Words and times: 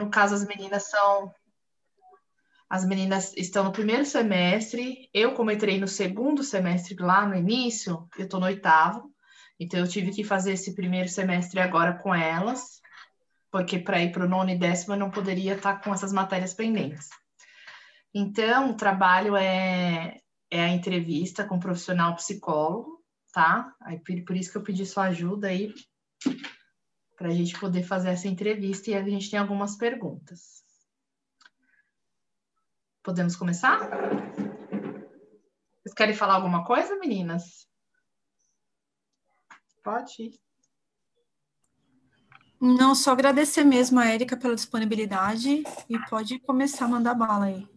no 0.00 0.10
caso, 0.10 0.34
as 0.34 0.46
meninas 0.46 0.88
são. 0.88 1.32
As 2.70 2.86
meninas 2.86 3.34
estão 3.36 3.64
no 3.64 3.72
primeiro 3.72 4.04
semestre. 4.04 5.08
Eu, 5.12 5.34
como 5.34 5.50
entrei 5.50 5.80
no 5.80 5.88
segundo 5.88 6.42
semestre 6.42 6.94
lá 6.96 7.26
no 7.26 7.34
início, 7.34 8.06
eu 8.16 8.24
estou 8.24 8.38
no 8.38 8.46
oitavo. 8.46 9.10
Então, 9.58 9.80
eu 9.80 9.88
tive 9.88 10.12
que 10.12 10.22
fazer 10.22 10.52
esse 10.52 10.74
primeiro 10.74 11.08
semestre 11.08 11.58
agora 11.60 11.94
com 11.94 12.14
elas, 12.14 12.80
porque 13.50 13.78
para 13.78 14.02
ir 14.02 14.12
para 14.12 14.24
o 14.24 14.28
nono 14.28 14.50
e 14.50 14.58
décimo 14.58 14.94
eu 14.94 14.98
não 14.98 15.10
poderia 15.10 15.54
estar 15.54 15.76
tá 15.76 15.82
com 15.82 15.92
essas 15.92 16.12
matérias 16.12 16.54
pendentes. 16.54 17.08
Então, 18.14 18.70
o 18.70 18.76
trabalho 18.76 19.34
é, 19.34 20.20
é 20.50 20.60
a 20.60 20.68
entrevista 20.68 21.44
com 21.44 21.56
o 21.56 21.60
profissional 21.60 22.14
psicólogo, 22.14 23.02
tá? 23.32 23.74
Aí, 23.82 23.98
por 23.98 24.36
isso 24.36 24.52
que 24.52 24.58
eu 24.58 24.62
pedi 24.62 24.86
sua 24.86 25.04
ajuda 25.04 25.48
aí 25.48 25.74
para 27.18 27.28
a 27.28 27.34
gente 27.34 27.58
poder 27.58 27.82
fazer 27.82 28.10
essa 28.10 28.28
entrevista 28.28 28.90
e 28.90 28.94
a 28.94 29.02
gente 29.02 29.28
tem 29.28 29.40
algumas 29.40 29.76
perguntas. 29.76 30.62
Podemos 33.02 33.34
começar? 33.34 33.80
Vocês 35.82 35.94
querem 35.96 36.14
falar 36.14 36.34
alguma 36.34 36.64
coisa, 36.64 36.96
meninas? 36.96 37.68
Pode 39.82 40.22
ir. 40.22 40.40
Não, 42.60 42.94
só 42.94 43.12
agradecer 43.12 43.64
mesmo 43.64 43.98
a 43.98 44.06
Érica 44.06 44.36
pela 44.36 44.54
disponibilidade 44.54 45.64
e 45.88 45.98
pode 46.08 46.38
começar 46.40 46.84
a 46.84 46.88
mandar 46.88 47.14
bala 47.14 47.46
aí. 47.46 47.68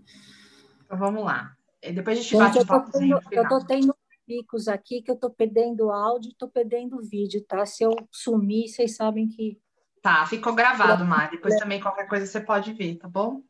Então 0.85 0.97
vamos 0.97 1.23
lá. 1.23 1.55
Depois 1.81 2.19
a 2.19 2.21
gente, 2.21 2.31
gente 2.31 2.39
bate 2.39 2.57
eu 2.59 2.65
tô, 2.65 2.91
tendo, 2.91 3.19
eu 3.31 3.47
tô 3.47 3.65
tendo 3.65 3.95
picos 4.31 4.69
aqui 4.69 5.01
que 5.01 5.11
eu 5.11 5.17
tô 5.17 5.29
perdendo 5.29 5.91
áudio, 5.91 6.33
tô 6.37 6.47
perdendo 6.47 7.01
vídeo, 7.01 7.43
tá? 7.45 7.65
Se 7.65 7.83
eu 7.83 7.93
sumir, 8.09 8.69
vocês 8.69 8.95
sabem 8.95 9.27
que. 9.27 9.59
Tá, 10.01 10.25
ficou 10.25 10.55
gravado, 10.55 11.03
Mari. 11.03 11.31
Depois 11.35 11.57
também 11.57 11.81
qualquer 11.81 12.07
coisa 12.07 12.25
você 12.25 12.39
pode 12.39 12.71
ver, 12.71 12.95
tá 12.95 13.09
bom? 13.09 13.43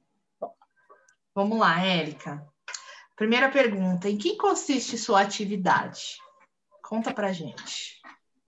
Vamos 1.36 1.60
lá, 1.60 1.80
Érica. 1.86 2.44
Primeira 3.16 3.50
pergunta: 3.50 4.10
em 4.10 4.18
que 4.18 4.36
consiste 4.38 4.98
sua 4.98 5.22
atividade? 5.22 6.18
Conta 6.82 7.14
pra 7.14 7.32
gente. 7.32 8.01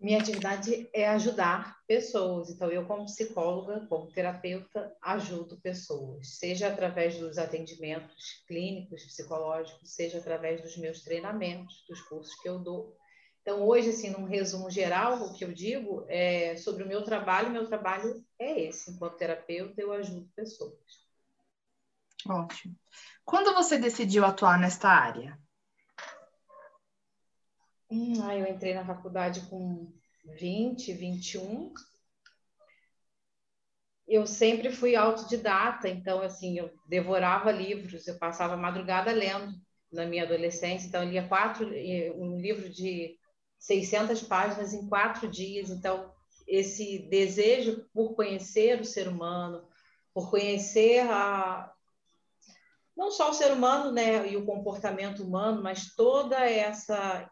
Minha 0.03 0.19
atividade 0.19 0.89
é 0.91 1.07
ajudar 1.07 1.77
pessoas. 1.87 2.49
Então, 2.49 2.69
eu, 2.69 2.85
como 2.85 3.05
psicóloga, 3.05 3.87
como 3.87 4.11
terapeuta, 4.11 4.93
ajudo 5.01 5.61
pessoas, 5.61 6.39
seja 6.39 6.67
através 6.67 7.17
dos 7.17 7.37
atendimentos 7.37 8.43
clínicos, 8.45 9.05
psicológicos, 9.05 9.95
seja 9.95 10.17
através 10.17 10.61
dos 10.61 10.75
meus 10.75 11.03
treinamentos, 11.03 11.85
dos 11.87 12.01
cursos 12.01 12.35
que 12.41 12.49
eu 12.49 12.59
dou. 12.59 12.97
Então, 13.41 13.65
hoje, 13.65 13.91
assim, 13.91 14.09
num 14.09 14.25
resumo 14.25 14.69
geral, 14.69 15.23
o 15.23 15.33
que 15.33 15.45
eu 15.45 15.53
digo 15.53 16.05
é 16.09 16.57
sobre 16.57 16.83
o 16.83 16.87
meu 16.87 17.03
trabalho. 17.05 17.49
Meu 17.49 17.65
trabalho 17.65 18.21
é 18.37 18.59
esse. 18.59 18.91
Enquanto 18.91 19.15
terapeuta, 19.15 19.79
eu 19.81 19.93
ajudo 19.93 20.29
pessoas. 20.35 21.01
Ótimo. 22.27 22.75
Quando 23.23 23.53
você 23.53 23.77
decidiu 23.77 24.25
atuar 24.25 24.59
nesta 24.59 24.89
área? 24.89 25.39
Hum, 27.94 28.23
ah, 28.23 28.36
eu 28.36 28.47
entrei 28.47 28.73
na 28.73 28.83
faculdade 28.83 29.41
com 29.41 29.88
20, 30.39 30.91
21. 30.94 31.72
Eu 34.08 34.25
sempre 34.25 34.72
fui 34.72 34.95
autodidata, 34.95 35.88
então, 35.88 36.19
assim, 36.23 36.58
eu 36.58 36.73
devorava 36.88 37.52
livros, 37.52 38.08
eu 38.08 38.17
passava 38.17 38.58
madrugada 38.58 39.11
lendo 39.11 39.53
na 39.91 40.08
minha 40.08 40.23
adolescência, 40.23 40.88
então, 40.88 41.03
eu 41.03 41.09
lia 41.11 41.27
quatro, 41.27 41.67
um 42.16 42.41
livro 42.41 42.67
de 42.67 43.16
600 43.59 44.23
páginas 44.23 44.73
em 44.73 44.89
quatro 44.89 45.27
dias, 45.27 45.69
então, 45.69 46.11
esse 46.47 47.08
desejo 47.11 47.88
por 47.94 48.16
conhecer 48.16 48.81
o 48.81 48.86
ser 48.86 49.08
humano, 49.08 49.67
por 50.16 50.31
conhecer 50.31 51.02
a, 51.02 51.71
não 52.97 53.11
só 53.11 53.30
o 53.30 53.33
ser 53.36 53.52
humano 53.52 53.91
né, 53.91 54.27
e 54.27 54.36
o 54.36 54.45
comportamento 54.45 55.23
humano, 55.23 55.61
mas 55.61 55.94
toda 55.94 56.44
essa 56.44 57.30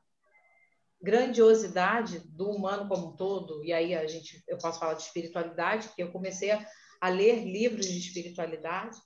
grandiosidade 1.01 2.19
do 2.19 2.49
humano 2.49 2.87
como 2.87 3.07
um 3.07 3.15
todo, 3.15 3.63
e 3.63 3.73
aí 3.73 3.95
a 3.95 4.05
gente, 4.05 4.43
eu 4.47 4.57
posso 4.57 4.79
falar 4.79 4.93
de 4.93 5.03
espiritualidade, 5.03 5.87
porque 5.87 6.03
eu 6.03 6.11
comecei 6.11 6.51
a, 6.51 6.65
a 6.99 7.09
ler 7.09 7.43
livros 7.43 7.85
de 7.85 7.97
espiritualidade, 7.97 8.97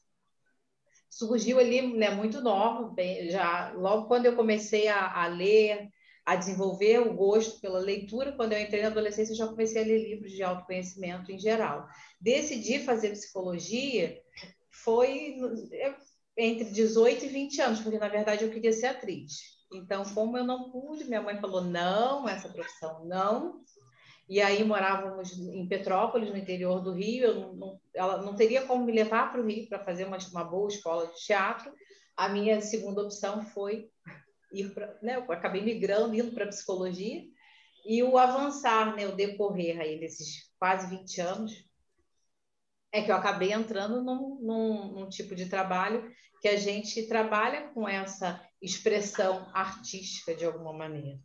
surgiu 1.09 1.59
ali, 1.59 1.95
né, 1.95 2.09
muito 2.09 2.41
nova, 2.41 2.89
bem, 2.89 3.29
já 3.29 3.71
logo 3.71 4.07
quando 4.07 4.25
eu 4.25 4.35
comecei 4.35 4.89
a, 4.89 5.23
a, 5.23 5.27
ler, 5.27 5.87
a 6.25 6.35
desenvolver 6.35 6.99
o 6.99 7.13
gosto 7.13 7.61
pela 7.61 7.79
leitura, 7.79 8.33
quando 8.33 8.51
eu 8.51 8.59
entrei 8.59 8.81
na 8.81 8.89
adolescência, 8.89 9.31
eu 9.31 9.37
já 9.37 9.47
comecei 9.47 9.81
a 9.81 9.85
ler 9.85 10.09
livros 10.09 10.31
de 10.31 10.43
autoconhecimento 10.43 11.31
em 11.31 11.39
geral. 11.39 11.87
Decidi 12.19 12.79
fazer 12.79 13.11
psicologia 13.11 14.21
foi 14.69 15.37
entre 16.37 16.65
18 16.65 17.23
e 17.23 17.29
20 17.29 17.61
anos, 17.61 17.79
porque 17.79 17.97
na 17.97 18.09
verdade 18.09 18.43
eu 18.43 18.51
queria 18.51 18.73
ser 18.73 18.87
atriz. 18.87 19.54
Então, 19.75 20.03
como 20.13 20.37
eu 20.37 20.43
não 20.43 20.69
pude, 20.71 21.05
minha 21.05 21.21
mãe 21.21 21.39
falou: 21.39 21.61
não, 21.61 22.27
essa 22.27 22.49
profissão 22.49 23.05
não. 23.05 23.61
E 24.27 24.41
aí 24.41 24.63
morávamos 24.63 25.37
em 25.37 25.67
Petrópolis, 25.67 26.29
no 26.29 26.37
interior 26.37 26.81
do 26.81 26.93
Rio. 26.93 27.25
Eu 27.25 27.53
não, 27.53 27.79
ela 27.93 28.21
não 28.21 28.35
teria 28.35 28.65
como 28.65 28.83
me 28.83 28.91
levar 28.91 29.31
para 29.31 29.41
o 29.41 29.45
Rio 29.45 29.67
para 29.69 29.83
fazer 29.83 30.05
uma, 30.05 30.17
uma 30.31 30.43
boa 30.43 30.67
escola 30.67 31.07
de 31.07 31.25
teatro. 31.25 31.71
A 32.17 32.29
minha 32.29 32.59
segunda 32.61 33.03
opção 33.03 33.45
foi 33.45 33.89
ir 34.51 34.73
para. 34.73 34.97
Né, 35.01 35.17
eu 35.17 35.31
acabei 35.31 35.61
migrando, 35.61 36.15
indo 36.15 36.31
para 36.31 36.47
psicologia. 36.47 37.23
E 37.85 38.01
o 38.01 38.17
avançar, 38.17 38.95
né, 38.95 39.07
o 39.07 39.15
decorrer 39.15 39.79
aí 39.79 39.99
desses 39.99 40.51
quase 40.57 40.87
20 40.89 41.21
anos, 41.21 41.65
é 42.91 43.03
que 43.03 43.11
eu 43.11 43.15
acabei 43.15 43.51
entrando 43.51 44.01
num, 44.01 44.39
num, 44.41 44.91
num 44.93 45.09
tipo 45.09 45.35
de 45.35 45.47
trabalho 45.47 46.09
que 46.41 46.47
a 46.47 46.57
gente 46.57 47.07
trabalha 47.07 47.69
com 47.73 47.87
essa 47.87 48.41
expressão 48.65 49.47
artística 49.53 50.35
de 50.35 50.43
alguma 50.43 50.73
maneira. 50.73 51.19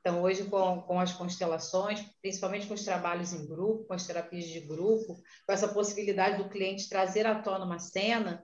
Então, 0.00 0.22
hoje, 0.22 0.44
com, 0.44 0.80
com 0.82 0.98
as 0.98 1.12
constelações, 1.12 2.02
principalmente 2.22 2.66
com 2.66 2.74
os 2.74 2.84
trabalhos 2.84 3.32
em 3.32 3.46
grupo, 3.46 3.84
com 3.84 3.92
as 3.92 4.06
terapias 4.06 4.46
de 4.46 4.60
grupo, 4.60 5.22
com 5.46 5.52
essa 5.52 5.68
possibilidade 5.68 6.42
do 6.42 6.48
cliente 6.48 6.88
trazer 6.88 7.26
à 7.26 7.40
tona 7.40 7.66
uma 7.66 7.78
cena, 7.78 8.42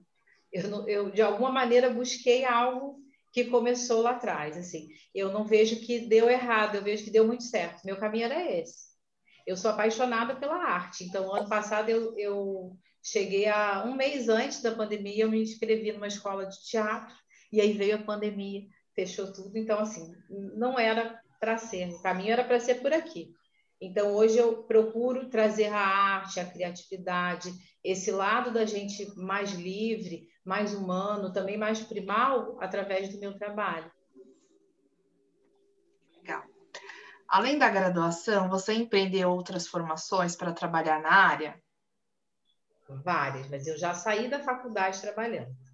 eu, 0.53 0.87
eu 0.87 1.11
de 1.11 1.23
alguma 1.23 1.51
maneira 1.51 1.91
busquei 1.91 2.45
algo 2.45 3.01
que 3.33 3.47
começou 3.47 4.03
lá 4.03 4.11
atrás. 4.11 4.57
Assim, 4.57 4.89
eu 5.15 5.33
não 5.33 5.47
vejo 5.47 5.81
que 5.81 6.01
deu 6.01 6.29
errado, 6.29 6.77
eu 6.77 6.83
vejo 6.83 7.05
que 7.05 7.11
deu 7.11 7.27
muito 7.27 7.45
certo. 7.45 7.85
Meu 7.85 7.97
caminho 7.97 8.27
era 8.27 8.51
esse. 8.59 8.87
Eu 9.47 9.57
sou 9.57 9.71
apaixonada 9.71 10.37
pela 10.37 10.57
arte. 10.57 11.05
Então, 11.05 11.35
ano 11.35 11.49
passado 11.49 11.89
eu, 11.89 12.17
eu 12.19 12.77
cheguei 13.03 13.49
a 13.49 13.85
um 13.87 13.95
mês 13.95 14.29
antes 14.29 14.61
da 14.61 14.75
pandemia, 14.75 15.25
eu 15.25 15.31
me 15.31 15.43
inscrevi 15.43 15.93
numa 15.93 16.07
escola 16.07 16.45
de 16.47 16.63
teatro 16.65 17.15
e 17.53 17.61
aí 17.61 17.73
veio 17.73 17.97
a 17.97 18.03
pandemia, 18.03 18.67
fechou 18.95 19.33
tudo. 19.33 19.57
Então, 19.57 19.79
assim, 19.79 20.13
não 20.29 20.79
era 20.79 21.21
para 21.39 21.59
ser, 21.59 21.89
o 21.91 22.03
caminho 22.03 22.33
era 22.33 22.45
para 22.45 22.59
ser 22.59 22.77
por 22.77 22.93
aqui. 22.93 23.35
Então, 23.81 24.15
hoje 24.15 24.39
eu 24.39 24.63
procuro 24.65 25.29
trazer 25.29 25.67
a 25.67 25.79
arte, 25.79 26.41
a 26.41 26.51
criatividade, 26.51 27.53
esse 27.85 28.11
lado 28.11 28.51
da 28.51 28.65
gente 28.65 29.07
mais 29.17 29.53
livre, 29.53 30.29
mais 30.45 30.75
humano, 30.75 31.33
também 31.33 31.59
mais 31.59 31.81
primal, 31.83 32.57
através 32.61 33.11
do 33.11 33.21
meu 33.21 33.37
trabalho. 33.37 33.91
Legal. 36.17 36.43
Além 37.29 37.59
da 37.59 37.69
graduação, 37.69 38.49
você 38.49 38.73
empreendeu 38.73 39.31
outras 39.31 39.67
formações 39.67 40.35
para 40.35 40.53
trabalhar 40.53 41.03
na 41.03 41.13
área? 41.13 41.63
Várias, 43.05 43.49
mas 43.51 43.67
eu 43.67 43.77
já 43.77 43.93
saí 43.93 44.29
da 44.29 44.43
faculdade 44.43 45.01
trabalhando 45.03 45.66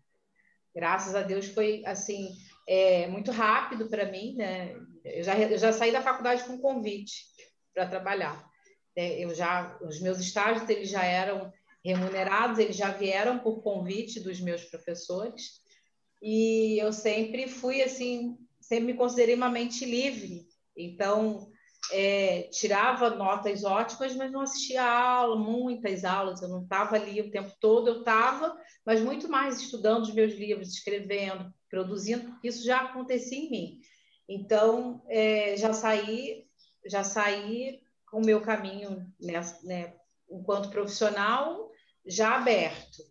graças 0.75 1.15
a 1.15 1.23
Deus 1.23 1.47
foi 1.47 1.83
assim 1.87 2.31
é, 2.69 3.07
muito 3.07 3.31
rápido 3.31 3.89
para 3.89 4.11
mim, 4.11 4.35
né? 4.37 4.75
Eu 5.05 5.23
já, 5.23 5.39
eu 5.39 5.59
já 5.59 5.73
saí 5.73 5.91
da 5.91 6.03
faculdade 6.03 6.45
com 6.45 6.59
convite 6.59 7.25
para 7.75 7.89
trabalhar. 7.89 8.49
É, 8.95 9.25
eu 9.25 9.35
já 9.35 9.79
os 9.83 10.01
meus 10.01 10.19
estágios 10.19 10.69
eles 10.69 10.89
já 10.89 11.05
eram 11.05 11.53
remunerados, 11.85 12.59
eles 12.59 12.77
já 12.77 12.91
vieram 12.91 13.39
por 13.39 13.63
convite 13.63 14.21
dos 14.21 14.41
meus 14.41 14.65
professores 14.65 15.63
e 16.23 16.79
eu 16.81 16.93
sempre 16.93 17.49
fui 17.49 17.83
assim, 17.83 18.39
sempre 18.61 18.93
me 18.93 18.95
considerei 18.95 19.35
uma 19.35 19.51
mente 19.51 19.85
livre. 19.85 20.47
Então 20.77 21.51
é, 21.91 22.43
tirava 22.53 23.11
notas 23.11 23.65
ótimas, 23.65 24.15
mas 24.15 24.31
não 24.31 24.41
assistia 24.41 24.83
a 24.83 25.01
aula, 25.01 25.37
muitas 25.37 26.05
aulas, 26.05 26.41
eu 26.41 26.49
não 26.49 26.63
estava 26.63 26.97
ali 26.97 27.21
o 27.21 27.31
tempo 27.31 27.53
todo, 27.61 27.89
eu 27.89 27.99
estava, 28.01 28.57
mas 28.87 29.01
muito 29.01 29.29
mais 29.29 29.61
estudando 29.61 30.03
os 30.03 30.15
meus 30.15 30.33
livros, 30.35 30.69
escrevendo, 30.69 31.53
produzindo, 31.69 32.39
isso 32.43 32.65
já 32.65 32.83
acontecia 32.83 33.39
em 33.39 33.51
mim. 33.51 33.81
Então, 34.29 35.03
é, 35.09 35.57
já 35.57 35.73
saí, 35.73 36.47
já 36.87 37.03
saí 37.03 37.81
com 38.07 38.19
o 38.19 38.25
meu 38.25 38.41
caminho, 38.41 39.07
né, 39.21 39.41
né, 39.65 39.95
enquanto 40.31 40.71
profissional, 40.71 41.71
já 42.07 42.37
aberto. 42.37 43.03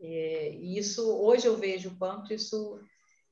É, 0.00 0.52
e 0.52 0.78
isso, 0.78 1.10
hoje 1.10 1.46
eu 1.46 1.56
vejo 1.56 1.90
o 1.90 1.96
quanto 1.96 2.32
isso 2.32 2.80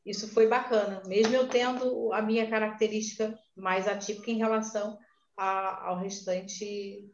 isso 0.06 0.28
foi 0.28 0.46
bacana, 0.46 1.02
mesmo 1.04 1.34
eu 1.34 1.48
tendo 1.48 2.12
a 2.12 2.22
minha 2.22 2.48
característica 2.48 3.36
mais 3.56 3.88
atípica 3.88 4.30
em 4.30 4.38
relação 4.38 4.96
a, 5.36 5.88
ao 5.88 5.98
restante 5.98 7.10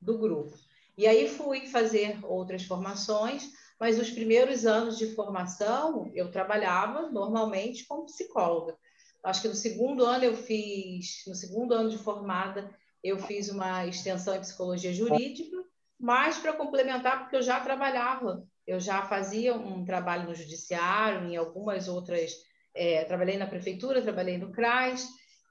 do 0.00 0.16
grupo. 0.16 0.56
E 0.96 1.06
aí 1.06 1.28
fui 1.28 1.66
fazer 1.66 2.24
outras 2.24 2.62
formações, 2.62 3.50
mas 3.78 3.98
os 3.98 4.10
primeiros 4.10 4.64
anos 4.64 4.96
de 4.96 5.14
formação 5.14 6.10
eu 6.14 6.30
trabalhava 6.30 7.10
normalmente 7.10 7.84
como 7.86 8.06
psicóloga. 8.06 8.76
Acho 9.24 9.42
que 9.42 9.48
no 9.48 9.54
segundo 9.54 10.04
ano 10.04 10.24
eu 10.24 10.36
fiz, 10.36 11.24
no 11.26 11.34
segundo 11.34 11.74
ano 11.74 11.90
de 11.90 11.98
formada, 11.98 12.72
eu 13.02 13.18
fiz 13.18 13.48
uma 13.48 13.84
extensão 13.86 14.36
em 14.36 14.40
psicologia 14.40 14.92
jurídica, 14.92 15.56
mas 15.98 16.38
para 16.38 16.52
complementar, 16.52 17.20
porque 17.20 17.36
eu 17.36 17.42
já 17.42 17.60
trabalhava, 17.60 18.46
eu 18.68 18.78
já 18.78 19.02
fazia 19.06 19.54
um 19.54 19.82
trabalho 19.82 20.28
no 20.28 20.34
judiciário, 20.34 21.26
em 21.26 21.36
algumas 21.36 21.88
outras, 21.88 22.32
é, 22.74 23.02
trabalhei 23.04 23.38
na 23.38 23.46
prefeitura, 23.46 24.02
trabalhei 24.02 24.36
no 24.36 24.52
CRAS, 24.52 25.08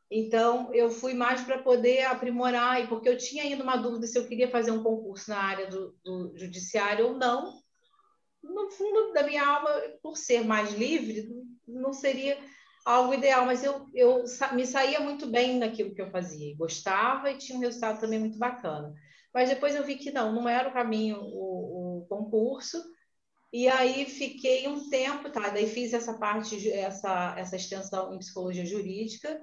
então 0.09 0.71
eu 0.71 0.91
fui 0.91 1.15
mais 1.15 1.41
para 1.41 1.57
poder 1.57 2.05
aprimorar, 2.05 2.79
e 2.79 2.87
porque 2.87 3.09
eu 3.09 3.17
tinha 3.17 3.41
ainda 3.41 3.63
uma 3.63 3.75
dúvida 3.75 4.05
se 4.05 4.17
eu 4.19 4.27
queria 4.27 4.47
fazer 4.47 4.69
um 4.69 4.83
concurso 4.83 5.31
na 5.31 5.39
área 5.39 5.65
do, 5.65 5.97
do 6.05 6.37
judiciário 6.37 7.07
ou 7.07 7.13
não. 7.15 7.59
No 8.43 8.69
fundo 8.69 9.11
da 9.11 9.23
minha 9.23 9.45
alma, 9.45 9.69
por 10.01 10.15
ser 10.15 10.45
mais 10.45 10.71
livre, 10.73 11.27
não 11.67 11.91
seria 11.91 12.37
algo 12.85 13.15
ideal, 13.15 13.47
mas 13.47 13.63
eu, 13.63 13.89
eu 13.95 14.23
me 14.53 14.65
saía 14.65 14.99
muito 14.99 15.25
bem 15.25 15.57
naquilo 15.57 15.93
que 15.93 16.01
eu 16.01 16.11
fazia, 16.11 16.55
gostava 16.55 17.31
e 17.31 17.37
tinha 17.37 17.57
um 17.57 17.61
resultado 17.61 17.99
também 17.99 18.19
muito 18.19 18.37
bacana. 18.37 18.93
Mas 19.33 19.49
depois 19.49 19.75
eu 19.75 19.83
vi 19.83 19.95
que 19.95 20.11
não, 20.11 20.31
não 20.31 20.47
era 20.47 20.69
o 20.69 20.73
caminho 20.73 21.17
o, 21.19 22.03
o 22.03 22.05
concurso, 22.07 22.81
e 23.51 23.67
aí 23.67 24.05
fiquei 24.05 24.67
um 24.67 24.89
tempo, 24.89 25.29
tá? 25.29 25.49
Daí 25.49 25.67
fiz 25.67 25.93
essa 25.93 26.13
parte, 26.13 26.69
essa, 26.69 27.35
essa 27.37 27.55
extensão 27.55 28.13
em 28.13 28.19
psicologia 28.19 28.65
jurídica, 28.65 29.41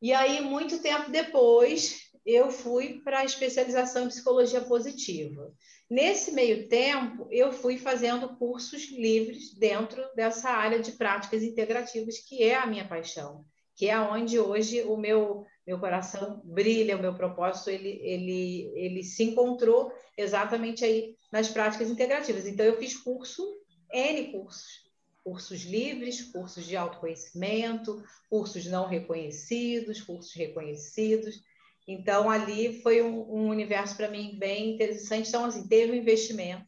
e 0.00 0.12
aí, 0.12 0.40
muito 0.40 0.80
tempo 0.80 1.10
depois, 1.10 1.98
eu 2.24 2.52
fui 2.52 3.00
para 3.02 3.20
a 3.20 3.24
especialização 3.24 4.04
em 4.04 4.08
psicologia 4.08 4.60
positiva. 4.60 5.52
Nesse 5.90 6.30
meio 6.30 6.68
tempo, 6.68 7.26
eu 7.30 7.52
fui 7.52 7.78
fazendo 7.78 8.36
cursos 8.36 8.90
livres 8.92 9.52
dentro 9.54 10.04
dessa 10.14 10.50
área 10.50 10.78
de 10.78 10.92
práticas 10.92 11.42
integrativas, 11.42 12.18
que 12.18 12.44
é 12.44 12.54
a 12.54 12.66
minha 12.66 12.86
paixão, 12.86 13.44
que 13.74 13.88
é 13.88 13.98
onde 13.98 14.38
hoje 14.38 14.82
o 14.82 14.96
meu, 14.96 15.44
meu 15.66 15.80
coração 15.80 16.40
brilha, 16.44 16.96
o 16.96 17.00
meu 17.00 17.14
propósito, 17.14 17.70
ele, 17.70 17.98
ele, 18.02 18.72
ele 18.76 19.02
se 19.02 19.24
encontrou 19.24 19.90
exatamente 20.16 20.84
aí 20.84 21.16
nas 21.30 21.48
práticas 21.48 21.90
integrativas. 21.90 22.46
Então, 22.46 22.64
eu 22.64 22.78
fiz 22.78 22.96
curso, 22.96 23.44
N 23.92 24.32
cursos, 24.32 24.88
cursos 25.22 25.62
livres, 25.62 26.22
cursos 26.22 26.64
de 26.64 26.76
autoconhecimento, 26.76 28.02
cursos 28.30 28.66
não 28.66 28.86
reconhecidos, 28.86 30.00
cursos 30.00 30.32
reconhecidos. 30.34 31.42
Então, 31.86 32.30
ali 32.30 32.80
foi 32.82 33.02
um, 33.02 33.20
um 33.30 33.48
universo 33.48 33.96
para 33.96 34.10
mim 34.10 34.38
bem 34.38 34.74
interessante. 34.74 35.28
Então, 35.28 35.44
assim, 35.44 35.66
teve 35.66 35.92
um 35.92 35.96
investimento 35.96 36.66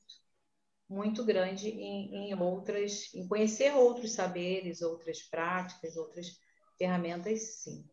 muito 0.89 1.25
grande 1.25 1.69
em, 1.69 2.31
em, 2.31 2.35
outras, 2.35 3.15
em 3.15 3.27
conhecer 3.29 3.73
outros 3.75 4.13
saberes, 4.13 4.83
outras 4.83 5.23
práticas, 5.23 5.97
outras 5.97 6.39
ferramentas, 6.77 7.63
sim. 7.63 7.85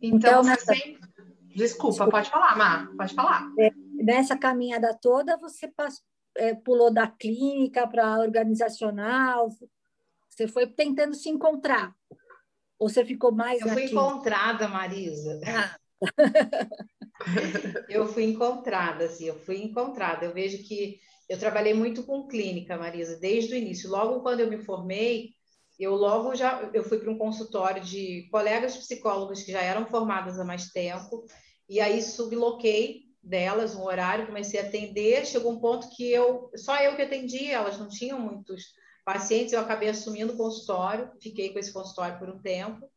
Então, 0.00 0.40
então 0.40 0.44
você 0.44 0.60
sempre... 0.60 1.00
Desculpa, 1.50 2.04
Desculpa, 2.04 2.10
pode 2.10 2.30
falar, 2.30 2.56
Mar, 2.56 2.96
pode 2.96 3.12
falar. 3.12 3.52
É, 3.58 3.70
nessa 4.00 4.36
caminhada 4.36 4.96
toda, 5.00 5.36
você 5.36 5.68
passou, 5.68 6.02
é, 6.36 6.54
pulou 6.54 6.92
da 6.92 7.06
clínica 7.06 7.86
para 7.86 8.18
organizacional? 8.18 9.48
Você 10.28 10.46
foi 10.48 10.66
tentando 10.66 11.14
se 11.14 11.28
encontrar? 11.28 11.94
Ou 12.78 12.88
você 12.88 13.04
ficou 13.04 13.32
mais. 13.32 13.60
Eu 13.60 13.68
fui 13.68 13.82
clínica? 13.86 14.00
encontrada, 14.00 14.68
Marisa. 14.68 15.40
Ah. 15.46 15.76
eu 17.88 18.08
fui 18.08 18.24
encontrada, 18.24 19.04
assim, 19.04 19.26
eu 19.26 19.38
fui 19.40 19.62
encontrada. 19.62 20.24
Eu 20.24 20.32
vejo 20.32 20.62
que 20.66 20.98
eu 21.28 21.38
trabalhei 21.38 21.74
muito 21.74 22.02
com 22.04 22.26
clínica, 22.26 22.78
Marisa, 22.78 23.18
desde 23.18 23.54
o 23.54 23.56
início. 23.56 23.90
Logo 23.90 24.20
quando 24.20 24.40
eu 24.40 24.48
me 24.48 24.58
formei, 24.58 25.34
eu 25.78 25.94
logo 25.94 26.34
já 26.34 26.70
eu 26.72 26.82
fui 26.82 26.98
para 26.98 27.10
um 27.10 27.18
consultório 27.18 27.82
de 27.82 28.28
colegas 28.30 28.76
psicólogos 28.76 29.42
que 29.42 29.52
já 29.52 29.62
eram 29.62 29.86
formadas 29.86 30.38
há 30.38 30.44
mais 30.44 30.70
tempo, 30.70 31.24
e 31.68 31.80
aí 31.80 32.02
subloquei 32.02 33.09
delas 33.22 33.74
um 33.74 33.84
horário, 33.84 34.26
comecei 34.26 34.60
a 34.60 34.64
atender, 34.64 35.26
chegou 35.26 35.52
um 35.52 35.60
ponto 35.60 35.90
que 35.90 36.10
eu 36.10 36.50
só 36.56 36.76
eu 36.78 36.96
que 36.96 37.02
atendia, 37.02 37.56
elas 37.56 37.78
não 37.78 37.88
tinham 37.88 38.18
muitos 38.18 38.62
pacientes, 39.04 39.52
eu 39.52 39.60
acabei 39.60 39.88
assumindo 39.88 40.32
o 40.32 40.36
consultório, 40.36 41.10
fiquei 41.20 41.52
com 41.52 41.58
esse 41.58 41.72
consultório 41.72 42.18
por 42.18 42.28
um 42.28 42.40
tempo. 42.40 42.88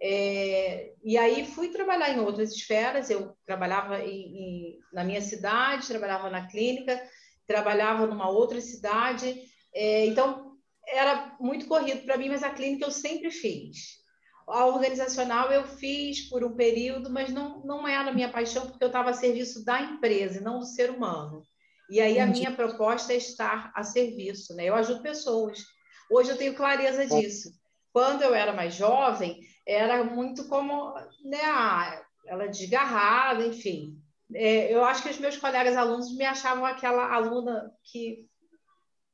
É, 0.00 0.92
e 1.04 1.16
aí 1.16 1.46
fui 1.46 1.68
trabalhar 1.68 2.10
em 2.10 2.18
outras 2.18 2.52
esferas, 2.52 3.08
eu 3.08 3.36
trabalhava 3.46 4.00
em, 4.00 4.08
em, 4.10 4.78
na 4.92 5.04
minha 5.04 5.20
cidade, 5.20 5.86
trabalhava 5.86 6.28
na 6.28 6.48
clínica, 6.48 7.00
trabalhava 7.46 8.06
numa 8.06 8.28
outra 8.28 8.60
cidade, 8.60 9.40
é, 9.72 10.06
então 10.06 10.56
era 10.88 11.36
muito 11.40 11.66
corrido 11.66 12.04
para 12.04 12.16
mim, 12.16 12.28
mas 12.28 12.42
a 12.42 12.50
clínica 12.50 12.84
eu 12.84 12.90
sempre 12.90 13.30
fiz. 13.30 14.01
A 14.46 14.66
organizacional 14.66 15.50
eu 15.50 15.64
fiz 15.64 16.28
por 16.28 16.44
um 16.44 16.54
período, 16.54 17.10
mas 17.10 17.32
não, 17.32 17.60
não 17.64 17.86
era 17.86 18.10
a 18.10 18.14
minha 18.14 18.30
paixão, 18.30 18.66
porque 18.66 18.82
eu 18.82 18.88
estava 18.88 19.10
a 19.10 19.14
serviço 19.14 19.64
da 19.64 19.80
empresa 19.80 20.40
não 20.40 20.58
do 20.58 20.66
ser 20.66 20.90
humano. 20.90 21.42
E 21.90 22.00
aí 22.00 22.18
a 22.18 22.26
minha 22.26 22.54
proposta 22.54 23.12
é 23.12 23.16
estar 23.16 23.70
a 23.74 23.82
serviço, 23.82 24.54
né? 24.54 24.64
Eu 24.64 24.74
ajudo 24.74 25.02
pessoas. 25.02 25.62
Hoje 26.10 26.30
eu 26.30 26.36
tenho 26.36 26.54
clareza 26.54 27.06
disso. 27.06 27.50
Quando 27.92 28.22
eu 28.22 28.34
era 28.34 28.52
mais 28.52 28.74
jovem, 28.74 29.40
era 29.66 30.02
muito 30.02 30.48
como, 30.48 30.94
né, 31.24 32.02
ela 32.26 32.46
desgarrada, 32.46 33.44
enfim. 33.46 33.98
É, 34.34 34.74
eu 34.74 34.84
acho 34.84 35.02
que 35.02 35.10
os 35.10 35.18
meus 35.18 35.36
colegas 35.36 35.76
alunos 35.76 36.16
me 36.16 36.24
achavam 36.24 36.64
aquela 36.64 37.12
aluna 37.14 37.70
que 37.84 38.26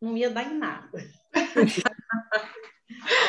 não 0.00 0.16
ia 0.16 0.30
dar 0.30 0.44
em 0.44 0.56
nada. 0.56 0.90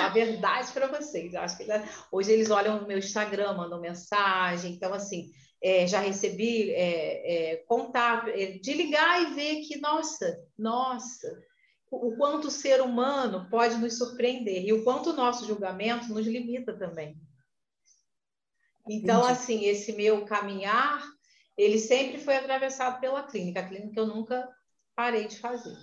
a 0.02 0.10
verdade 0.10 0.72
para 0.72 0.88
vocês. 0.88 1.36
acho 1.36 1.58
que 1.58 1.66
hoje 2.12 2.32
eles 2.32 2.50
olham 2.50 2.80
no 2.82 2.88
meu 2.88 2.98
Instagram, 2.98 3.54
mandam 3.54 3.82
mensagem. 3.82 4.74
Então, 4.74 4.94
assim, 4.94 5.32
é, 5.62 5.86
já 5.86 6.00
recebi 6.00 6.72
é, 6.72 7.54
é, 7.54 7.56
contato, 7.68 8.30
é, 8.30 8.54
de 8.54 8.74
ligar 8.74 9.22
e 9.22 9.34
ver 9.34 9.62
que, 9.62 9.78
nossa, 9.80 10.40
nossa, 10.58 11.28
o 11.92 12.16
quanto 12.16 12.48
o 12.48 12.52
ser 12.52 12.82
humano 12.82 13.50
pode 13.50 13.76
nos 13.78 13.98
surpreender 13.98 14.64
e 14.64 14.74
o 14.74 14.84
quanto 14.84 15.10
o 15.10 15.16
nosso 15.16 15.46
julgamento 15.46 16.14
nos 16.14 16.26
limita 16.26 16.78
também. 16.78 17.18
Então, 18.88 19.20
Entendi. 19.20 19.34
assim, 19.34 19.66
esse 19.66 19.94
meu 19.94 20.26
caminhar, 20.26 21.04
ele 21.58 21.78
sempre 21.78 22.18
foi 22.18 22.38
atravessado 22.38 23.00
pela 23.00 23.24
clínica. 23.24 23.60
A 23.60 23.68
clínica 23.68 24.00
eu 24.00 24.08
nunca 24.08 24.48
parei 24.96 25.28
de 25.28 25.38
fazer. 25.38 25.76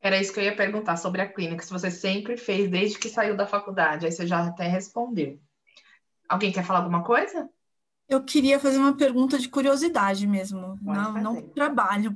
Era 0.00 0.20
isso 0.20 0.32
que 0.32 0.38
eu 0.38 0.44
ia 0.44 0.54
perguntar 0.54 0.96
sobre 0.96 1.20
a 1.20 1.28
clínica, 1.30 1.64
se 1.64 1.72
você 1.72 1.90
sempre 1.90 2.36
fez 2.36 2.70
desde 2.70 2.98
que 2.98 3.08
saiu 3.08 3.36
da 3.36 3.46
faculdade. 3.46 4.06
Aí 4.06 4.12
você 4.12 4.26
já 4.26 4.46
até 4.46 4.66
respondeu. 4.68 5.40
Alguém 6.28 6.52
quer 6.52 6.64
falar 6.64 6.80
alguma 6.80 7.02
coisa? 7.02 7.48
Eu 8.08 8.24
queria 8.24 8.58
fazer 8.58 8.78
uma 8.78 8.96
pergunta 8.96 9.38
de 9.38 9.50
curiosidade 9.50 10.26
mesmo, 10.26 10.78
não, 10.80 11.12
não 11.12 11.42
trabalho. 11.50 12.14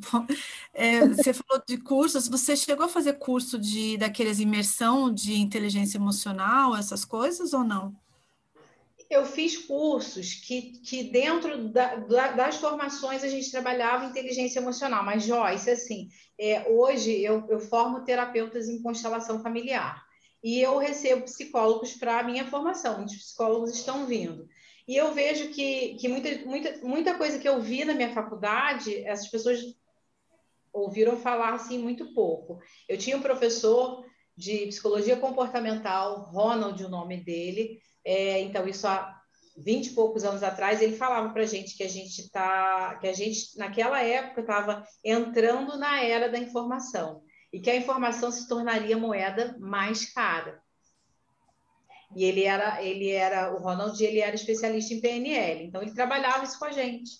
É, 0.73 1.07
você 1.07 1.35
falou 1.35 1.62
de 1.67 1.77
cursos, 1.77 2.29
você 2.29 2.57
chegou 2.57 2.87
a 2.87 2.89
fazer 2.89 3.15
curso 3.19 3.59
de 3.59 3.99
daqueles 3.99 4.41
imersão 4.41 5.12
de 5.12 5.35
inteligência 5.35 5.99
emocional, 5.99 6.75
essas 6.75 7.05
coisas 7.05 7.53
ou 7.53 7.62
não? 7.62 7.95
Eu 9.12 9.26
fiz 9.26 9.59
cursos 9.59 10.33
que, 10.33 10.81
que 10.81 11.02
dentro 11.02 11.69
da, 11.69 11.97
das 12.33 12.57
formações 12.57 13.23
a 13.23 13.28
gente 13.28 13.50
trabalhava 13.50 14.07
inteligência 14.07 14.59
emocional, 14.59 15.04
mas 15.04 15.25
Joyce, 15.25 15.69
assim, 15.69 16.09
é, 16.40 16.66
hoje 16.66 17.23
eu, 17.23 17.47
eu 17.50 17.61
formo 17.61 18.07
terapeutas 18.07 18.71
em 18.71 18.81
constelação 18.81 19.42
familiar 19.42 20.02
e 20.42 20.59
eu 20.62 20.78
recebo 20.78 21.25
psicólogos 21.25 21.92
para 21.92 22.21
a 22.21 22.23
minha 22.23 22.47
formação, 22.47 22.97
muitos 22.97 23.16
psicólogos 23.16 23.75
estão 23.75 24.07
vindo. 24.07 24.49
E 24.88 24.97
eu 24.97 25.12
vejo 25.12 25.49
que, 25.50 25.95
que 25.97 26.09
muita, 26.09 26.31
muita, 26.47 26.78
muita 26.78 27.14
coisa 27.14 27.38
que 27.38 27.49
eu 27.49 27.61
vi 27.61 27.85
na 27.85 27.92
minha 27.92 28.14
faculdade, 28.14 28.97
essas 29.04 29.28
pessoas 29.28 29.61
ouviram 30.73 31.19
falar 31.19 31.52
assim 31.52 31.78
muito 31.78 32.14
pouco. 32.14 32.61
Eu 32.88 32.97
tinha 32.97 33.19
um 33.19 33.23
professor 33.23 34.07
de 34.35 34.69
psicologia 34.69 35.16
comportamental, 35.19 36.31
Ronald, 36.33 36.83
o 36.83 36.88
nome 36.88 37.23
dele, 37.23 37.78
é, 38.04 38.40
então 38.40 38.66
isso 38.66 38.87
há 38.87 39.21
20 39.56 39.87
e 39.87 39.90
poucos 39.90 40.25
anos 40.25 40.42
atrás, 40.42 40.80
ele 40.80 40.97
falava 40.97 41.30
para 41.30 41.42
a 41.42 41.47
gente 41.47 41.76
que 41.76 41.82
a 41.82 41.88
gente 41.88 42.30
tá, 42.30 42.97
que 43.00 43.06
a 43.06 43.12
gente 43.12 43.56
naquela 43.59 44.02
época 44.02 44.40
estava 44.40 44.87
entrando 45.04 45.76
na 45.78 46.02
era 46.02 46.28
da 46.28 46.38
informação 46.38 47.23
e 47.52 47.61
que 47.61 47.71
a 47.71 47.76
informação 47.76 48.32
se 48.32 48.49
tornaria 48.49 48.97
moeda 48.97 49.56
mais 49.61 50.12
cara. 50.12 50.62
E 52.14 52.25
ele 52.25 52.44
era, 52.44 52.82
ele 52.82 53.11
era, 53.11 53.54
o 53.54 53.59
Ronald, 53.59 54.02
ele 54.02 54.21
era 54.21 54.35
especialista 54.35 54.92
em 54.92 55.00
PNL, 55.00 55.64
então 55.64 55.82
ele 55.82 55.94
trabalhava 55.94 56.44
isso 56.44 56.59
com 56.59 56.66
a 56.66 56.73
gente. 56.73 57.11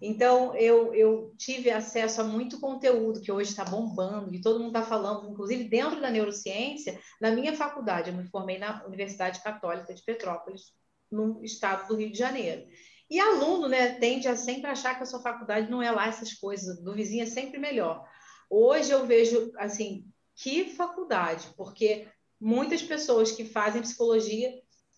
Então, 0.00 0.56
eu, 0.56 0.94
eu 0.94 1.34
tive 1.36 1.70
acesso 1.70 2.22
a 2.22 2.24
muito 2.24 2.58
conteúdo 2.58 3.20
que 3.20 3.30
hoje 3.30 3.50
está 3.50 3.64
bombando, 3.64 4.34
e 4.34 4.40
todo 4.40 4.58
mundo 4.58 4.68
está 4.68 4.82
falando, 4.82 5.30
inclusive 5.30 5.64
dentro 5.64 6.00
da 6.00 6.10
neurociência, 6.10 6.98
na 7.20 7.30
minha 7.30 7.54
faculdade, 7.54 8.10
eu 8.10 8.16
me 8.16 8.24
formei 8.24 8.58
na 8.58 8.84
Universidade 8.86 9.42
Católica 9.42 9.92
de 9.92 10.02
Petrópolis, 10.02 10.72
no 11.10 11.44
estado 11.44 11.88
do 11.88 11.96
Rio 11.96 12.10
de 12.10 12.18
Janeiro. 12.18 12.66
E 13.10 13.18
aluno, 13.18 13.68
né, 13.68 13.94
tende 13.94 14.28
a 14.28 14.36
sempre 14.36 14.70
achar 14.70 14.94
que 14.94 15.02
a 15.02 15.06
sua 15.06 15.20
faculdade 15.20 15.70
não 15.70 15.82
é 15.82 15.90
lá 15.90 16.06
essas 16.06 16.32
coisas, 16.32 16.80
do 16.82 16.94
vizinho 16.94 17.24
é 17.24 17.26
sempre 17.26 17.58
melhor. 17.58 18.02
Hoje 18.48 18.92
eu 18.92 19.04
vejo, 19.06 19.52
assim, 19.58 20.06
que 20.36 20.64
faculdade, 20.70 21.48
porque 21.56 22.08
muitas 22.40 22.82
pessoas 22.82 23.32
que 23.32 23.44
fazem 23.44 23.82
psicologia 23.82 24.50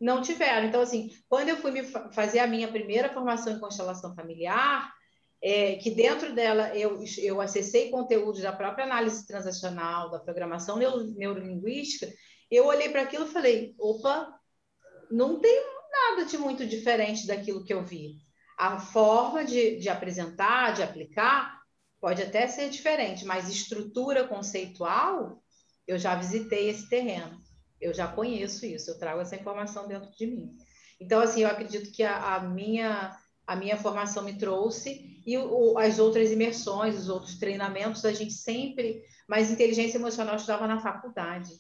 não 0.02 0.20
tiveram. 0.20 0.66
Então, 0.66 0.80
assim, 0.80 1.10
quando 1.28 1.48
eu 1.48 1.56
fui 1.56 1.84
fazer 2.12 2.40
a 2.40 2.46
minha 2.46 2.66
primeira 2.66 3.08
formação 3.08 3.52
em 3.52 3.60
constelação 3.60 4.14
familiar, 4.16 4.92
é, 5.40 5.76
que 5.76 5.92
dentro 5.92 6.34
dela 6.34 6.76
eu, 6.76 7.02
eu 7.18 7.40
acessei 7.40 7.88
conteúdos 7.88 8.42
da 8.42 8.52
própria 8.52 8.84
análise 8.84 9.24
transacional, 9.24 10.10
da 10.10 10.18
programação 10.18 10.76
neuro, 10.76 11.04
neurolinguística, 11.14 12.12
eu 12.50 12.66
olhei 12.66 12.88
para 12.88 13.02
aquilo 13.02 13.26
e 13.26 13.32
falei: 13.32 13.74
opa, 13.78 14.28
não 15.08 15.38
tem 15.38 15.62
nada 15.92 16.26
de 16.26 16.36
muito 16.36 16.66
diferente 16.66 17.24
daquilo 17.24 17.64
que 17.64 17.72
eu 17.72 17.84
vi. 17.84 18.16
A 18.58 18.80
forma 18.80 19.44
de, 19.44 19.78
de 19.78 19.88
apresentar, 19.88 20.72
de 20.74 20.82
aplicar, 20.82 21.60
pode 22.00 22.20
até 22.20 22.48
ser 22.48 22.68
diferente, 22.70 23.24
mas 23.24 23.48
estrutura 23.48 24.26
conceitual, 24.26 25.40
eu 25.86 25.96
já 25.96 26.16
visitei 26.16 26.68
esse 26.68 26.88
terreno, 26.88 27.40
eu 27.82 27.92
já 27.92 28.06
conheço 28.08 28.64
isso, 28.64 28.90
eu 28.90 28.98
trago 28.98 29.20
essa 29.20 29.36
informação 29.36 29.88
dentro 29.88 30.10
de 30.12 30.26
mim. 30.26 30.56
Então, 31.00 31.20
assim, 31.20 31.42
eu 31.42 31.48
acredito 31.48 31.90
que 31.92 32.02
a, 32.02 32.36
a 32.36 32.40
minha 32.40 33.18
a 33.44 33.56
minha 33.56 33.76
formação 33.76 34.22
me 34.22 34.38
trouxe 34.38 35.20
e 35.26 35.36
o, 35.36 35.76
as 35.76 35.98
outras 35.98 36.30
imersões, 36.30 36.96
os 36.96 37.08
outros 37.08 37.38
treinamentos, 37.38 38.04
a 38.04 38.12
gente 38.12 38.32
sempre, 38.32 39.02
mas 39.28 39.50
inteligência 39.50 39.98
emocional 39.98 40.34
eu 40.34 40.38
estudava 40.38 40.66
na 40.66 40.80
faculdade. 40.80 41.50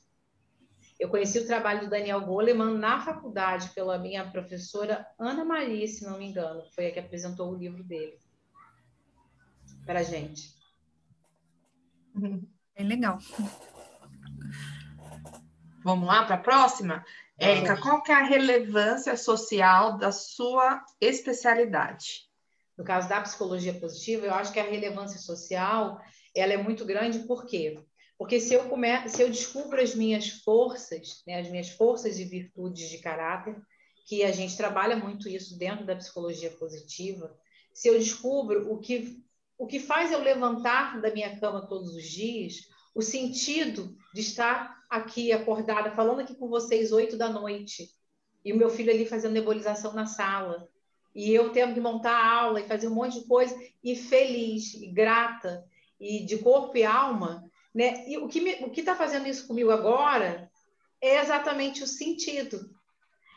Eu 0.98 1.08
conheci 1.08 1.40
o 1.40 1.46
trabalho 1.46 1.80
do 1.80 1.90
Daniel 1.90 2.20
Goleman 2.20 2.78
na 2.78 3.04
faculdade 3.04 3.70
pela 3.70 3.98
minha 3.98 4.30
professora 4.30 5.04
Ana 5.18 5.44
Maria, 5.44 5.86
se 5.88 6.04
não 6.04 6.18
me 6.18 6.26
engano, 6.26 6.62
foi 6.74 6.86
a 6.86 6.92
que 6.92 7.00
apresentou 7.00 7.50
o 7.50 7.56
livro 7.56 7.82
dele 7.82 8.16
para 9.84 10.00
a 10.00 10.04
gente. 10.04 10.54
Bem 12.14 12.86
legal. 12.86 13.18
Vamos 15.84 16.06
lá 16.06 16.24
para 16.24 16.36
a 16.36 16.38
próxima? 16.38 17.04
Érica, 17.38 17.76
qual 17.76 18.02
que 18.02 18.12
é 18.12 18.14
a 18.14 18.24
relevância 18.24 19.16
social 19.16 19.98
da 19.98 20.12
sua 20.12 20.84
especialidade? 21.00 22.28
No 22.76 22.84
caso 22.84 23.08
da 23.08 23.20
psicologia 23.20 23.74
positiva, 23.74 24.26
eu 24.26 24.34
acho 24.34 24.52
que 24.52 24.60
a 24.60 24.64
relevância 24.64 25.18
social 25.18 26.00
ela 26.34 26.52
é 26.52 26.56
muito 26.56 26.84
grande, 26.84 27.20
por 27.20 27.46
quê? 27.46 27.78
Porque 28.16 28.38
se 28.38 28.54
eu, 28.54 28.68
come... 28.68 29.08
se 29.08 29.20
eu 29.20 29.28
descubro 29.28 29.80
as 29.80 29.94
minhas 29.94 30.28
forças, 30.28 31.22
né, 31.26 31.40
as 31.40 31.48
minhas 31.48 31.70
forças 31.70 32.18
e 32.18 32.24
virtudes 32.24 32.88
de 32.88 32.98
caráter, 32.98 33.56
que 34.06 34.22
a 34.22 34.32
gente 34.32 34.56
trabalha 34.56 34.96
muito 34.96 35.28
isso 35.28 35.58
dentro 35.58 35.84
da 35.84 35.96
psicologia 35.96 36.50
positiva, 36.50 37.36
se 37.74 37.88
eu 37.88 37.98
descubro 37.98 38.72
o 38.72 38.78
que, 38.78 39.22
o 39.58 39.66
que 39.66 39.80
faz 39.80 40.12
eu 40.12 40.20
levantar 40.20 41.00
da 41.00 41.12
minha 41.12 41.38
cama 41.38 41.66
todos 41.66 41.94
os 41.94 42.04
dias, 42.04 42.68
o 42.94 43.02
sentido 43.02 43.96
de 44.14 44.20
estar 44.20 44.81
aqui 44.92 45.32
acordada, 45.32 45.90
falando 45.92 46.20
aqui 46.20 46.34
com 46.34 46.48
vocês 46.48 46.92
oito 46.92 47.16
da 47.16 47.30
noite, 47.30 47.88
e 48.44 48.52
o 48.52 48.56
meu 48.56 48.68
filho 48.68 48.92
ali 48.92 49.06
fazendo 49.06 49.32
nebulização 49.32 49.94
na 49.94 50.04
sala, 50.04 50.68
e 51.14 51.32
eu 51.32 51.50
tendo 51.50 51.72
que 51.72 51.80
montar 51.80 52.12
a 52.12 52.40
aula 52.42 52.60
e 52.60 52.68
fazer 52.68 52.88
um 52.88 52.94
monte 52.94 53.20
de 53.20 53.26
coisa, 53.26 53.58
e 53.82 53.96
feliz, 53.96 54.74
e 54.74 54.88
grata, 54.88 55.64
e 55.98 56.26
de 56.26 56.36
corpo 56.38 56.76
e 56.76 56.84
alma, 56.84 57.42
né? 57.74 58.06
E 58.06 58.18
o 58.18 58.28
que 58.28 58.40
o 58.62 58.70
que 58.70 58.80
está 58.80 58.94
fazendo 58.94 59.26
isso 59.26 59.46
comigo 59.46 59.70
agora 59.70 60.50
é 61.00 61.20
exatamente 61.20 61.82
o 61.82 61.86
sentido, 61.86 62.70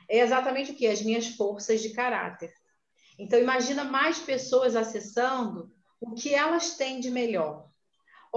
é 0.09 0.19
exatamente 0.19 0.73
o 0.73 0.75
que 0.75 0.87
as 0.87 1.01
minhas 1.01 1.27
forças 1.27 1.81
de 1.81 1.91
caráter. 1.91 2.53
Então 3.17 3.39
imagina 3.39 3.85
mais 3.85 4.19
pessoas 4.19 4.75
acessando 4.75 5.71
o 6.01 6.13
que 6.13 6.33
elas 6.33 6.75
têm 6.75 6.99
de 6.99 7.09
melhor. 7.09 7.69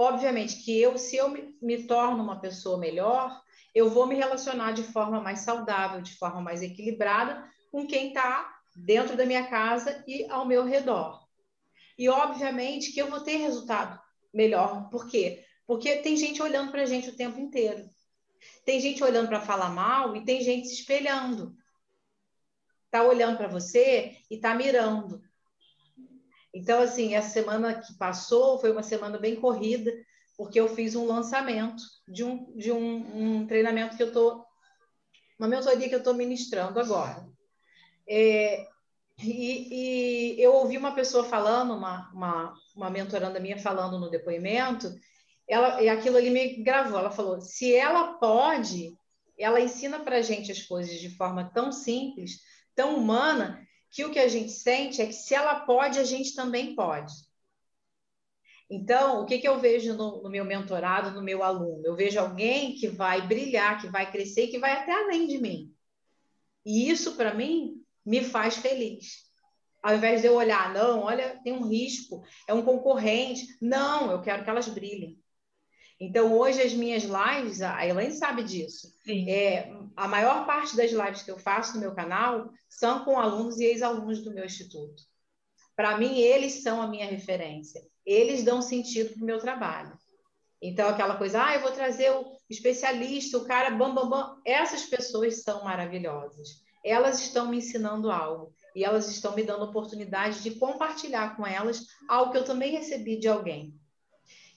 Obviamente 0.01 0.63
que 0.63 0.79
eu, 0.79 0.97
se 0.97 1.17
eu 1.17 1.27
me, 1.27 1.57
me 1.61 1.83
torno 1.83 2.23
uma 2.23 2.39
pessoa 2.39 2.77
melhor, 2.77 3.43
eu 3.75 3.89
vou 3.89 4.07
me 4.07 4.15
relacionar 4.15 4.71
de 4.71 4.81
forma 4.81 5.19
mais 5.19 5.39
saudável, 5.39 6.01
de 6.01 6.15
forma 6.15 6.39
mais 6.39 6.61
equilibrada 6.61 7.45
com 7.69 7.85
quem 7.85 8.07
está 8.07 8.61
dentro 8.73 9.17
da 9.17 9.25
minha 9.25 9.45
casa 9.47 10.01
e 10.07 10.25
ao 10.29 10.45
meu 10.45 10.63
redor. 10.63 11.27
E 11.97 12.07
obviamente 12.07 12.93
que 12.93 13.01
eu 13.01 13.09
vou 13.09 13.19
ter 13.19 13.35
resultado 13.39 13.99
melhor. 14.33 14.89
Por 14.89 15.05
quê? 15.05 15.43
Porque 15.67 15.97
tem 15.97 16.15
gente 16.15 16.41
olhando 16.41 16.71
para 16.71 16.83
a 16.83 16.85
gente 16.85 17.09
o 17.09 17.17
tempo 17.17 17.37
inteiro. 17.37 17.83
Tem 18.63 18.79
gente 18.79 19.03
olhando 19.03 19.27
para 19.27 19.41
falar 19.41 19.67
mal 19.67 20.15
e 20.15 20.23
tem 20.23 20.41
gente 20.41 20.69
se 20.69 20.75
espelhando. 20.75 21.57
Está 22.85 23.03
olhando 23.03 23.35
para 23.35 23.49
você 23.49 24.15
e 24.31 24.35
está 24.35 24.55
mirando. 24.55 25.21
Então, 26.53 26.81
assim, 26.81 27.15
essa 27.15 27.29
semana 27.29 27.79
que 27.79 27.93
passou 27.97 28.59
foi 28.59 28.71
uma 28.71 28.83
semana 28.83 29.17
bem 29.17 29.35
corrida, 29.35 29.91
porque 30.35 30.59
eu 30.59 30.73
fiz 30.73 30.95
um 30.95 31.05
lançamento 31.05 31.83
de 32.07 32.23
um, 32.23 32.55
de 32.55 32.71
um, 32.71 33.41
um 33.41 33.47
treinamento 33.47 33.95
que 33.95 34.03
eu 34.03 34.07
estou, 34.07 34.45
uma 35.37 35.47
mentoria 35.47 35.87
que 35.87 35.95
eu 35.95 35.99
estou 35.99 36.13
ministrando 36.13 36.79
agora. 36.79 37.27
É, 38.07 38.65
e, 39.21 40.35
e, 40.37 40.41
eu 40.41 40.53
ouvi 40.53 40.77
uma 40.77 40.95
pessoa 40.95 41.23
falando, 41.23 41.73
uma, 41.73 42.09
uma, 42.13 42.53
uma 42.75 42.89
mentoranda 42.89 43.39
minha 43.39 43.59
falando 43.59 43.99
no 43.99 44.09
depoimento, 44.09 44.91
ela, 45.47 45.81
e 45.81 45.89
aquilo 45.89 46.17
ali 46.17 46.29
me 46.29 46.63
gravou. 46.63 46.99
Ela 46.99 47.11
falou: 47.11 47.41
se 47.41 47.73
ela 47.75 48.13
pode, 48.13 48.97
ela 49.37 49.59
ensina 49.59 49.99
para 49.99 50.21
gente 50.21 50.51
as 50.51 50.61
coisas 50.61 50.99
de 50.99 51.09
forma 51.15 51.51
tão 51.53 51.71
simples, 51.71 52.39
tão 52.75 52.95
humana, 52.95 53.61
que 53.91 54.05
o 54.05 54.11
que 54.11 54.19
a 54.19 54.27
gente 54.27 54.51
sente 54.51 55.01
é 55.01 55.05
que 55.05 55.13
se 55.13 55.33
ela 55.33 55.61
pode, 55.61 55.99
a 55.99 56.03
gente 56.03 56.35
também 56.35 56.75
pode. 56.75 57.13
Então, 58.69 59.21
o 59.21 59.25
que, 59.25 59.39
que 59.39 59.47
eu 59.47 59.59
vejo 59.59 59.95
no, 59.95 60.21
no, 60.21 60.29
meu 60.29 60.45
mentorado, 60.45 61.11
no 61.11 61.23
meu 61.23 61.41
aluno? 61.43 61.81
Eu 61.83 61.95
vejo 61.95 62.19
alguém 62.19 62.75
que 62.75 62.87
vai 62.87 63.25
brilhar, 63.25 63.81
que 63.81 63.87
vai 63.87 64.11
crescer, 64.11 64.47
que 64.47 64.59
vai 64.59 64.73
até 64.73 64.91
além 64.91 65.25
de 65.25 65.39
mim. 65.39 65.73
E 66.63 66.87
isso, 66.89 67.15
para 67.15 67.33
mim, 67.33 67.83
me 68.05 68.23
faz 68.23 68.57
feliz. 68.57 69.27
Ao 69.81 69.95
invés 69.95 70.21
de 70.21 70.27
eu 70.27 70.35
olhar, 70.35 70.71
não, 70.73 71.01
olha, 71.01 71.39
tem 71.43 71.53
um 71.53 71.67
risco, 71.67 72.23
é 72.47 72.53
um 72.53 72.63
concorrente. 72.63 73.47
Não, 73.59 74.11
eu 74.11 74.21
quero 74.21 74.43
que 74.43 74.49
elas 74.49 74.67
brilhem. 74.67 75.17
Então, 75.99 76.37
hoje, 76.37 76.61
as 76.61 76.73
minhas 76.73 77.03
lives, 77.03 77.61
a 77.61 77.85
Elaine 77.85 78.13
sabe 78.13 78.43
disso. 78.43 78.87
É, 79.27 79.69
a 79.97 80.07
maior 80.07 80.45
parte 80.45 80.77
das 80.77 80.91
lives 80.91 81.23
que 81.23 81.31
eu 81.31 81.37
faço 81.37 81.73
no 81.73 81.81
meu 81.81 81.93
canal 81.93 82.49
são 82.69 83.03
com 83.03 83.19
alunos 83.19 83.59
e 83.59 83.65
ex-alunos 83.65 84.23
do 84.23 84.33
meu 84.33 84.45
instituto. 84.45 85.03
Para 85.75 85.97
mim, 85.97 86.17
eles 86.17 86.63
são 86.63 86.81
a 86.81 86.87
minha 86.87 87.05
referência. 87.05 87.81
Eles 88.05 88.43
dão 88.43 88.61
sentido 88.61 89.13
para 89.13 89.23
o 89.23 89.25
meu 89.25 89.39
trabalho. 89.39 89.97
Então, 90.61 90.87
aquela 90.87 91.17
coisa, 91.17 91.43
ah, 91.43 91.55
eu 91.55 91.61
vou 91.61 91.71
trazer 91.71 92.11
o 92.11 92.25
especialista, 92.49 93.37
o 93.37 93.45
cara, 93.45 93.71
bam, 93.71 93.93
bam, 93.93 94.09
bam. 94.09 94.41
Essas 94.45 94.83
pessoas 94.85 95.41
são 95.43 95.63
maravilhosas. 95.65 96.47
Elas 96.83 97.19
estão 97.19 97.49
me 97.49 97.57
ensinando 97.57 98.09
algo. 98.09 98.53
E 98.73 98.85
elas 98.85 99.09
estão 99.09 99.35
me 99.35 99.43
dando 99.43 99.65
oportunidade 99.65 100.41
de 100.41 100.51
compartilhar 100.51 101.35
com 101.35 101.45
elas 101.45 101.85
algo 102.07 102.31
que 102.31 102.37
eu 102.37 102.45
também 102.45 102.71
recebi 102.71 103.17
de 103.17 103.27
alguém. 103.27 103.73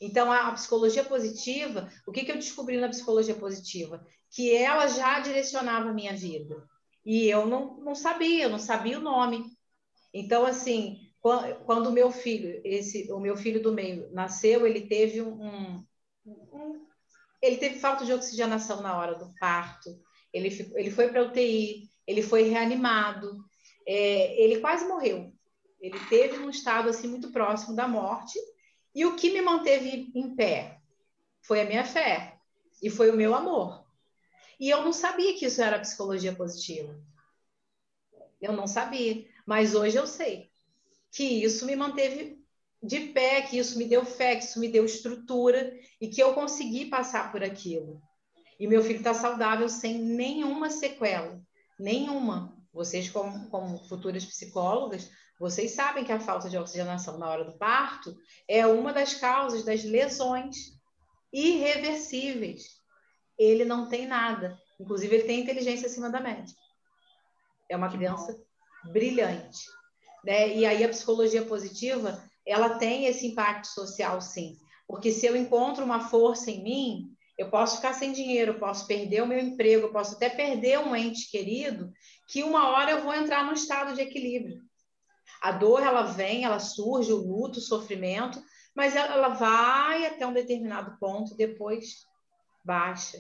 Então, 0.04 0.32
a, 0.32 0.50
psicologia 0.50 1.04
positiva, 1.04 1.88
o 2.04 2.11
que, 2.11 2.25
que 2.25 2.32
eu 2.32 2.37
descobri 2.37 2.76
na 2.76 2.88
psicologia 2.88 3.37
positiva? 3.37 4.04
Que 4.32 4.52
ela 4.52 4.88
já 4.88 5.21
direcionava 5.21 5.90
a 5.90 5.94
minha 5.94 6.12
vida. 6.12 6.68
E 7.06 7.28
eu 7.30 7.47
não, 7.47 7.76
não 7.76 7.94
sabia, 7.94 8.42
eu 8.42 8.50
não 8.50 8.59
sabia 8.59 8.99
o 8.99 9.02
nome. 9.02 9.44
Então, 10.12 10.44
assim, 10.44 10.99
quando 11.21 11.87
o 11.87 11.92
meu 11.92 12.11
filho, 12.11 12.61
esse, 12.64 13.12
o 13.12 13.21
meu 13.21 13.37
filho 13.37 13.62
do 13.62 13.73
meio 13.73 14.12
nasceu, 14.12 14.66
ele 14.66 14.88
teve 14.88 15.23
um, 15.23 15.85
um 16.26 16.87
ele 17.40 17.59
teve 17.59 17.78
falta 17.78 18.04
de 18.04 18.12
oxigenação 18.12 18.82
na 18.82 18.97
hora 18.99 19.14
do 19.14 19.32
parto, 19.38 19.97
ele, 20.32 20.49
ele 20.75 20.90
foi 20.90 21.11
para 21.11 21.23
UTI, 21.23 21.88
ele 22.09 22.23
foi 22.23 22.42
reanimado, 22.42 23.44
é, 23.87 24.42
ele 24.42 24.61
quase 24.61 24.85
morreu. 24.87 25.32
Ele 25.80 25.99
teve 26.09 26.38
um 26.38 26.50
estado 26.50 26.88
assim 26.88 27.06
muito 27.06 27.30
próximo 27.30 27.75
da 27.75 27.87
morte 27.87 28.38
e 28.94 29.04
o 29.06 29.16
que 29.16 29.30
me 29.30 29.40
manteve 29.40 30.11
em 30.14 30.34
pé 30.34 30.80
foi 31.40 31.61
a 31.61 31.64
minha 31.64 31.84
fé 31.84 32.38
e 32.82 32.90
foi 32.90 33.11
o 33.11 33.16
meu 33.16 33.34
amor. 33.34 33.84
E 34.58 34.70
eu 34.70 34.82
não 34.82 34.92
sabia 34.92 35.34
que 35.37 35.46
isso 35.46 35.61
era 35.61 35.80
psicologia 35.80 36.34
positiva. 36.34 37.00
Eu 38.40 38.52
não 38.52 38.66
sabia, 38.66 39.26
mas 39.46 39.75
hoje 39.75 39.96
eu 39.96 40.06
sei 40.06 40.50
que 41.11 41.25
isso 41.25 41.66
me 41.66 41.76
manteve 41.76 42.42
de 42.82 43.00
pé, 43.12 43.42
que 43.42 43.58
isso 43.58 43.78
me 43.78 43.84
deu 43.84 44.04
fé, 44.04 44.37
que 44.37 44.44
isso 44.44 44.58
me 44.58 44.68
deu 44.68 44.84
estrutura 44.84 45.72
e 46.00 46.08
que 46.08 46.20
eu 46.20 46.34
consegui 46.34 46.87
passar 46.87 47.30
por 47.30 47.42
aquilo. 47.42 48.02
E 48.58 48.66
meu 48.66 48.82
filho 48.82 48.99
está 48.99 49.14
saudável 49.14 49.68
sem 49.68 49.99
nenhuma 49.99 50.70
sequela, 50.70 51.40
nenhuma. 51.78 52.56
Vocês, 52.72 53.08
como, 53.11 53.49
como 53.50 53.78
futuras 53.88 54.25
psicólogas, 54.25 55.11
vocês 55.42 55.72
sabem 55.72 56.04
que 56.04 56.12
a 56.12 56.20
falta 56.20 56.49
de 56.49 56.56
oxigenação 56.56 57.18
na 57.18 57.28
hora 57.28 57.44
do 57.44 57.58
parto 57.58 58.16
é 58.46 58.64
uma 58.64 58.92
das 58.92 59.14
causas 59.14 59.64
das 59.64 59.82
lesões 59.82 60.78
irreversíveis. 61.32 62.62
Ele 63.37 63.64
não 63.64 63.88
tem 63.88 64.06
nada. 64.06 64.56
Inclusive, 64.78 65.16
ele 65.16 65.25
tem 65.25 65.40
inteligência 65.40 65.88
acima 65.88 66.08
da 66.08 66.20
média. 66.20 66.54
É 67.68 67.76
uma 67.76 67.90
criança 67.90 68.40
brilhante. 68.84 69.66
né? 70.25 70.56
E 70.56 70.64
aí 70.64 70.84
a 70.84 70.88
psicologia 70.88 71.44
positiva, 71.44 72.22
ela 72.46 72.78
tem 72.78 73.06
esse 73.06 73.26
impacto 73.26 73.66
social, 73.66 74.20
sim. 74.20 74.56
Porque 74.87 75.11
se 75.11 75.26
eu 75.26 75.34
encontro 75.34 75.84
uma 75.84 76.08
força 76.08 76.52
em 76.52 76.62
mim, 76.62 77.16
eu 77.37 77.50
posso 77.50 77.78
ficar 77.78 77.94
sem 77.94 78.12
dinheiro, 78.12 78.52
eu 78.52 78.58
posso 78.61 78.87
perder 78.87 79.25
o 79.25 79.26
meu 79.26 79.40
emprego, 79.40 79.88
eu 79.88 79.92
posso 79.92 80.14
até 80.14 80.28
perder 80.28 80.78
um 80.78 80.94
ente 80.94 81.28
querido, 81.28 81.92
que 82.28 82.44
uma 82.44 82.68
hora 82.68 82.92
eu 82.92 83.02
vou 83.02 83.12
entrar 83.12 83.44
num 83.44 83.54
estado 83.54 83.92
de 83.96 84.02
equilíbrio. 84.02 84.62
A 85.40 85.52
dor, 85.52 85.82
ela 85.82 86.02
vem, 86.02 86.44
ela 86.44 86.58
surge, 86.58 87.12
o 87.12 87.16
luto, 87.16 87.58
o 87.58 87.62
sofrimento, 87.62 88.42
mas 88.74 88.96
ela 88.96 89.28
vai 89.28 90.06
até 90.06 90.26
um 90.26 90.32
determinado 90.32 90.96
ponto, 90.98 91.36
depois 91.36 92.06
baixa. 92.64 93.18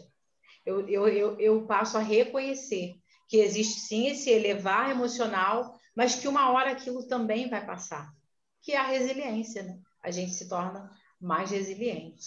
Eu, 0.64 0.88
eu, 0.88 1.08
eu, 1.08 1.40
eu 1.40 1.66
passo 1.66 1.98
a 1.98 2.00
reconhecer 2.00 2.94
que 3.28 3.38
existe 3.38 3.80
sim 3.80 4.08
esse 4.08 4.30
elevar 4.30 4.90
emocional, 4.90 5.78
mas 5.96 6.14
que 6.14 6.28
uma 6.28 6.50
hora 6.52 6.70
aquilo 6.70 7.06
também 7.06 7.48
vai 7.48 7.64
passar, 7.64 8.12
que 8.60 8.72
é 8.72 8.76
a 8.76 8.86
resiliência, 8.86 9.62
né? 9.62 9.78
A 10.02 10.10
gente 10.10 10.32
se 10.32 10.48
torna 10.48 10.90
mais 11.20 11.50
resiliente. 11.50 12.26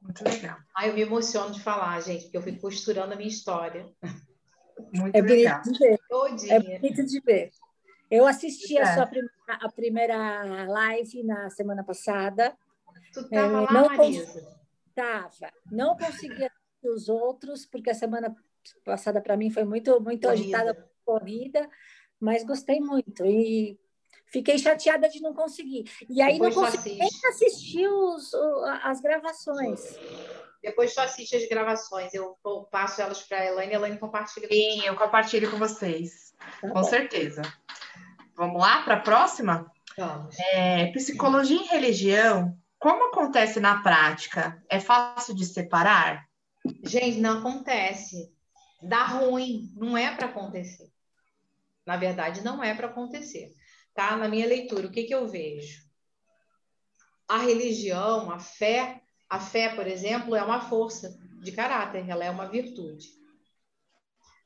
Muito 0.00 0.24
legal. 0.24 0.58
Ai, 0.76 0.90
eu 0.90 0.94
me 0.94 1.02
emociono 1.02 1.54
de 1.54 1.60
falar, 1.60 2.00
gente, 2.00 2.24
porque 2.24 2.36
eu 2.36 2.42
fico 2.42 2.60
costurando 2.60 3.14
a 3.14 3.16
minha 3.16 3.28
história. 3.28 3.88
Muito 4.92 5.14
é 5.14 5.20
legal. 5.20 5.62
De 5.62 5.78
ver. 5.78 6.00
É 6.48 6.78
bonito 6.78 7.06
de 7.06 7.20
ver. 7.20 7.50
Eu 8.12 8.26
assisti 8.26 8.76
é. 8.76 8.82
a 8.82 8.94
sua 8.94 9.06
primeira, 9.06 9.32
a 9.48 9.72
primeira 9.72 10.64
live 10.66 11.22
na 11.22 11.48
semana 11.48 11.82
passada. 11.82 12.54
Tu 13.10 13.20
estava 13.20 13.46
é, 13.46 13.60
lá, 13.62 13.72
não 13.72 13.88
Marisa? 13.88 14.58
Estava. 14.86 15.52
Não 15.70 15.96
conseguia 15.96 16.48
assistir 16.48 16.88
os 16.94 17.08
outros, 17.08 17.64
porque 17.64 17.88
a 17.88 17.94
semana 17.94 18.36
passada 18.84 19.18
para 19.18 19.34
mim 19.34 19.48
foi 19.48 19.64
muito, 19.64 19.98
muito 19.98 20.28
corrida. 20.28 20.58
agitada, 20.58 20.90
corrida, 21.06 21.70
mas 22.20 22.44
gostei 22.44 22.80
muito. 22.80 23.24
E 23.24 23.80
fiquei 24.26 24.58
chateada 24.58 25.08
de 25.08 25.22
não 25.22 25.32
conseguir. 25.32 25.90
E 26.10 26.20
aí 26.20 26.34
Depois 26.34 26.54
não 26.54 26.64
consegui 26.64 26.98
nem 26.98 27.08
assistir 27.30 27.88
os, 27.88 28.34
as 28.82 29.00
gravações. 29.00 29.98
Depois 30.62 30.94
tu 30.94 31.00
assiste 31.00 31.34
as 31.34 31.48
gravações, 31.48 32.12
eu 32.12 32.36
passo 32.70 33.00
elas 33.00 33.22
para 33.22 33.38
a 33.38 33.46
Elaine 33.46 33.72
e 33.72 33.74
a 33.74 33.78
Elaine 33.78 33.98
compartilha. 33.98 34.48
Sim, 34.48 34.84
eu 34.84 34.96
compartilho 34.96 35.50
com 35.50 35.56
vocês. 35.56 36.34
Tá 36.60 36.68
com 36.68 36.74
bom. 36.74 36.84
certeza. 36.84 37.40
Vamos 38.36 38.60
lá 38.60 38.82
para 38.82 38.94
a 38.94 39.00
próxima? 39.00 39.70
Vamos. 39.96 40.38
É, 40.38 40.86
psicologia 40.92 41.60
e 41.60 41.66
religião, 41.66 42.56
como 42.78 43.08
acontece 43.08 43.60
na 43.60 43.82
prática? 43.82 44.62
É 44.68 44.80
fácil 44.80 45.34
de 45.34 45.44
separar? 45.44 46.26
Gente, 46.84 47.20
não 47.20 47.38
acontece. 47.38 48.32
Dá 48.82 49.04
ruim, 49.04 49.72
não 49.76 49.96
é 49.96 50.14
para 50.14 50.26
acontecer. 50.26 50.90
Na 51.86 51.96
verdade, 51.96 52.42
não 52.42 52.62
é 52.62 52.74
para 52.74 52.88
acontecer. 52.88 53.52
Tá? 53.94 54.16
Na 54.16 54.28
minha 54.28 54.46
leitura, 54.46 54.86
o 54.86 54.90
que, 54.90 55.04
que 55.04 55.14
eu 55.14 55.28
vejo? 55.28 55.82
A 57.28 57.38
religião, 57.38 58.30
a 58.30 58.38
fé, 58.38 59.00
a 59.28 59.38
fé, 59.38 59.74
por 59.74 59.86
exemplo, 59.86 60.34
é 60.34 60.42
uma 60.42 60.60
força 60.60 61.16
de 61.40 61.52
caráter, 61.52 62.08
ela 62.08 62.24
é 62.24 62.30
uma 62.30 62.48
virtude. 62.48 63.08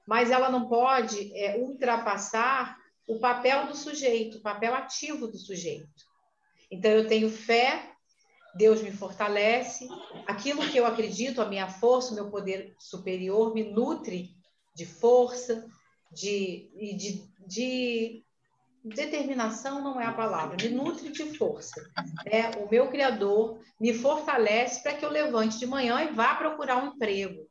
Mas 0.07 0.31
ela 0.31 0.51
não 0.51 0.69
pode 0.69 1.35
é, 1.37 1.57
ultrapassar 1.59 2.77
o 3.07 3.19
papel 3.19 3.67
do 3.67 3.77
sujeito, 3.77 4.39
o 4.39 4.43
papel 4.43 4.75
ativo 4.75 5.29
do 5.29 5.39
sujeito. 5.39 6.05
Então, 6.71 6.91
eu 6.91 7.07
tenho 7.07 7.31
fé, 7.31 7.93
Deus 8.57 8.83
me 8.83 8.91
fortalece, 8.91 9.87
aquilo 10.27 10.67
que 10.69 10.79
eu 10.79 10.87
acredito, 10.87 11.41
a 11.41 11.47
minha 11.47 11.69
força, 11.69 12.13
o 12.13 12.15
meu 12.15 12.31
poder 12.31 12.75
superior 12.79 13.55
me 13.55 13.65
nutre 13.65 14.31
de 14.75 14.85
força, 14.85 15.67
de, 16.11 16.71
de, 16.97 17.25
de 17.47 18.25
determinação 18.95 19.83
não 19.83 20.01
é 20.01 20.07
a 20.07 20.13
palavra, 20.13 20.57
me 20.57 20.69
nutre 20.69 21.11
de 21.11 21.37
força. 21.37 21.81
Né? 22.25 22.51
O 22.59 22.71
meu 22.71 22.89
Criador 22.89 23.59
me 23.81 23.93
fortalece 23.93 24.83
para 24.83 24.95
que 24.95 25.05
eu 25.05 25.11
levante 25.11 25.59
de 25.59 25.67
manhã 25.67 26.03
e 26.03 26.13
vá 26.13 26.35
procurar 26.35 26.77
um 26.77 26.89
emprego, 26.89 27.47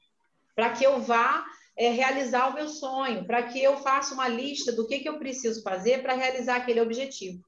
para 0.56 0.72
que 0.72 0.84
eu 0.84 1.02
vá 1.02 1.46
é, 1.78 1.90
realizar 1.90 2.50
o 2.50 2.54
meu 2.54 2.70
sonho, 2.70 3.26
para 3.26 3.44
que 3.44 3.62
eu 3.62 3.78
faça 3.78 4.14
uma 4.14 4.28
lista 4.28 4.72
do 4.72 4.88
que, 4.88 5.00
que 5.00 5.10
eu 5.10 5.20
preciso 5.20 5.62
fazer 5.62 6.02
para 6.02 6.14
realizar 6.14 6.58
aquele 6.58 6.82
objetivo. 6.82 7.44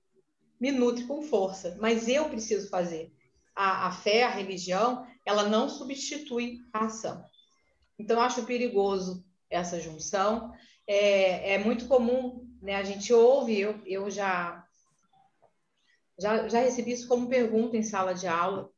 Me 0.60 0.72
nutre 0.72 1.06
com 1.06 1.22
força, 1.22 1.78
mas 1.80 2.08
eu 2.08 2.30
preciso 2.30 2.70
fazer. 2.70 3.12
A, 3.56 3.88
a 3.88 3.92
fé, 3.92 4.24
a 4.24 4.30
religião, 4.30 5.08
ela 5.26 5.44
não 5.44 5.70
substitui 5.70 6.60
a 6.74 6.86
ação. 6.86 7.24
Então, 7.98 8.18
eu 8.18 8.24
acho 8.24 8.46
perigoso 8.46 9.26
essa 9.50 9.80
junção. 9.80 10.54
É, 10.86 11.54
é 11.54 11.58
muito 11.58 11.88
comum, 11.88 12.48
né? 12.62 12.76
A 12.76 12.84
gente 12.84 13.14
ouve, 13.14 13.60
eu, 13.60 13.82
eu 13.86 14.10
já, 14.10 14.64
já, 16.20 16.48
já 16.48 16.60
recebi 16.60 16.92
isso 16.92 17.08
como 17.08 17.30
pergunta 17.30 17.78
em 17.78 17.84
sala 17.84 18.14
de 18.14 18.28
aula. 18.28 18.70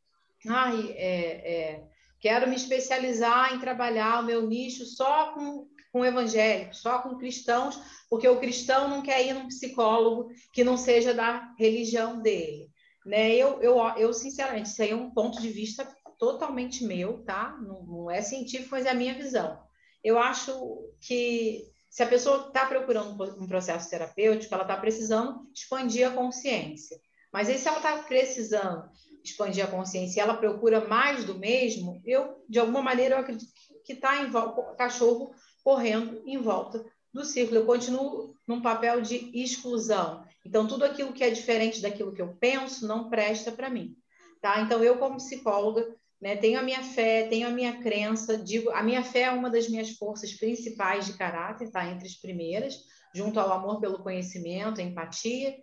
Ai, 0.47 0.91
é, 0.91 1.53
é, 1.53 1.87
Quero 2.19 2.47
me 2.47 2.55
especializar 2.55 3.53
em 3.53 3.59
trabalhar 3.59 4.21
o 4.21 4.25
meu 4.25 4.45
nicho 4.47 4.85
só 4.85 5.33
com, 5.33 5.67
com 5.91 6.05
evangélicos, 6.05 6.79
só 6.79 6.99
com 6.99 7.17
cristãos, 7.17 7.79
porque 8.09 8.27
o 8.27 8.39
cristão 8.39 8.87
não 8.87 9.01
quer 9.01 9.25
ir 9.25 9.33
num 9.33 9.47
psicólogo 9.47 10.29
que 10.51 10.63
não 10.63 10.77
seja 10.77 11.13
da 11.13 11.53
religião 11.57 12.21
dele. 12.21 12.69
Né? 13.05 13.35
Eu, 13.35 13.61
eu, 13.61 13.77
eu, 13.97 14.13
sinceramente, 14.13 14.69
isso 14.69 14.81
aí 14.81 14.91
é 14.91 14.95
um 14.95 15.11
ponto 15.11 15.41
de 15.41 15.49
vista 15.49 15.87
totalmente 16.17 16.83
meu, 16.83 17.23
tá? 17.23 17.57
Não, 17.61 17.83
não 17.83 18.11
é 18.11 18.21
científico, 18.21 18.71
mas 18.71 18.85
é 18.85 18.89
a 18.89 18.93
minha 18.93 19.13
visão. 19.13 19.57
Eu 20.03 20.19
acho 20.19 20.91
que 20.99 21.65
se 21.89 22.03
a 22.03 22.07
pessoa 22.07 22.47
está 22.47 22.65
procurando 22.65 23.11
um 23.41 23.47
processo 23.47 23.89
terapêutico, 23.89 24.53
ela 24.53 24.63
está 24.63 24.77
precisando 24.77 25.49
expandir 25.53 26.07
a 26.07 26.11
consciência. 26.11 26.99
Mas 27.31 27.49
aí, 27.49 27.57
se 27.57 27.67
ela 27.67 27.77
está 27.77 27.97
precisando 28.03 28.89
expandir 29.23 29.63
a 29.63 29.67
consciência 29.67 30.21
ela 30.21 30.37
procura 30.37 30.87
mais 30.87 31.25
do 31.25 31.37
mesmo, 31.37 32.01
eu, 32.05 32.43
de 32.47 32.59
alguma 32.59 32.81
maneira, 32.81 33.15
eu 33.15 33.19
acredito 33.19 33.51
que 33.83 33.93
está 33.93 34.23
volta, 34.25 34.75
cachorro 34.75 35.33
correndo 35.63 36.21
em 36.25 36.37
volta 36.37 36.85
do 37.13 37.25
círculo. 37.25 37.59
Eu 37.59 37.65
continuo 37.65 38.35
num 38.47 38.61
papel 38.61 39.01
de 39.01 39.31
exclusão. 39.33 40.23
Então, 40.45 40.67
tudo 40.67 40.85
aquilo 40.85 41.13
que 41.13 41.23
é 41.23 41.29
diferente 41.29 41.81
daquilo 41.81 42.13
que 42.13 42.21
eu 42.21 42.35
penso 42.35 42.87
não 42.87 43.09
presta 43.09 43.51
para 43.51 43.69
mim. 43.69 43.95
Tá? 44.41 44.61
Então, 44.61 44.83
eu, 44.83 44.97
como 44.97 45.17
psicóloga, 45.17 45.87
né, 46.21 46.35
tenho 46.35 46.59
a 46.59 46.63
minha 46.63 46.83
fé, 46.83 47.27
tenho 47.27 47.47
a 47.47 47.51
minha 47.51 47.81
crença, 47.81 48.37
digo, 48.37 48.69
a 48.71 48.83
minha 48.83 49.03
fé 49.03 49.21
é 49.21 49.31
uma 49.31 49.49
das 49.49 49.69
minhas 49.69 49.91
forças 49.91 50.33
principais 50.33 51.05
de 51.05 51.13
caráter, 51.13 51.71
tá? 51.71 51.89
Entre 51.89 52.07
as 52.07 52.15
primeiras, 52.15 52.75
junto 53.13 53.39
ao 53.39 53.51
amor 53.51 53.79
pelo 53.79 54.03
conhecimento, 54.03 54.81
empatia. 54.81 55.55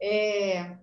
É, 0.00 0.76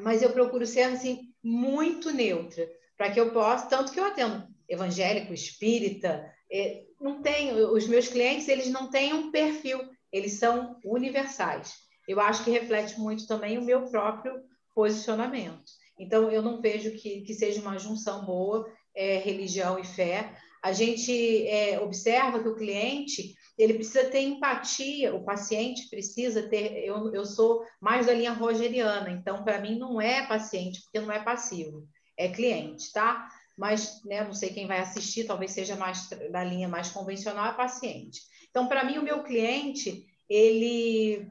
mas 0.00 0.22
eu 0.22 0.32
procuro 0.32 0.66
ser 0.66 0.82
assim 0.82 1.27
muito 1.42 2.10
neutra, 2.10 2.68
para 2.96 3.10
que 3.10 3.20
eu 3.20 3.30
possa, 3.32 3.66
tanto 3.66 3.92
que 3.92 4.00
eu 4.00 4.04
atendo 4.04 4.46
evangélico, 4.68 5.32
espírita, 5.32 6.30
é, 6.50 6.84
não 7.00 7.22
tenho, 7.22 7.72
os 7.72 7.86
meus 7.86 8.08
clientes, 8.08 8.48
eles 8.48 8.68
não 8.68 8.90
têm 8.90 9.14
um 9.14 9.30
perfil, 9.30 9.80
eles 10.12 10.32
são 10.34 10.78
universais. 10.84 11.74
Eu 12.06 12.20
acho 12.20 12.42
que 12.44 12.50
reflete 12.50 12.98
muito 12.98 13.26
também 13.26 13.58
o 13.58 13.64
meu 13.64 13.88
próprio 13.88 14.42
posicionamento. 14.74 15.64
Então, 15.98 16.30
eu 16.30 16.42
não 16.42 16.60
vejo 16.60 16.92
que, 16.92 17.22
que 17.22 17.34
seja 17.34 17.60
uma 17.60 17.78
junção 17.78 18.24
boa, 18.24 18.70
é, 18.94 19.18
religião 19.18 19.78
e 19.78 19.84
fé. 19.84 20.34
A 20.62 20.72
gente 20.72 21.46
é, 21.46 21.80
observa 21.80 22.40
que 22.40 22.48
o 22.48 22.56
cliente, 22.56 23.34
ele 23.58 23.74
precisa 23.74 24.04
ter 24.04 24.20
empatia, 24.20 25.14
o 25.14 25.24
paciente 25.24 25.88
precisa 25.90 26.48
ter. 26.48 26.84
Eu, 26.84 27.12
eu 27.12 27.26
sou 27.26 27.64
mais 27.80 28.06
da 28.06 28.14
linha 28.14 28.32
rogeriana, 28.32 29.10
então, 29.10 29.42
para 29.42 29.60
mim, 29.60 29.76
não 29.76 30.00
é 30.00 30.24
paciente, 30.26 30.80
porque 30.82 31.00
não 31.00 31.10
é 31.12 31.18
passivo, 31.18 31.86
é 32.16 32.28
cliente, 32.28 32.92
tá? 32.92 33.28
Mas, 33.56 34.00
né, 34.04 34.22
não 34.22 34.32
sei 34.32 34.50
quem 34.50 34.68
vai 34.68 34.78
assistir, 34.78 35.24
talvez 35.24 35.50
seja 35.50 35.74
mais 35.74 36.08
da 36.30 36.44
linha 36.44 36.68
mais 36.68 36.90
convencional, 36.90 37.46
é 37.46 37.56
paciente. 37.56 38.20
Então, 38.48 38.68
para 38.68 38.84
mim, 38.84 38.98
o 38.98 39.02
meu 39.02 39.24
cliente, 39.24 40.06
ele. 40.28 41.28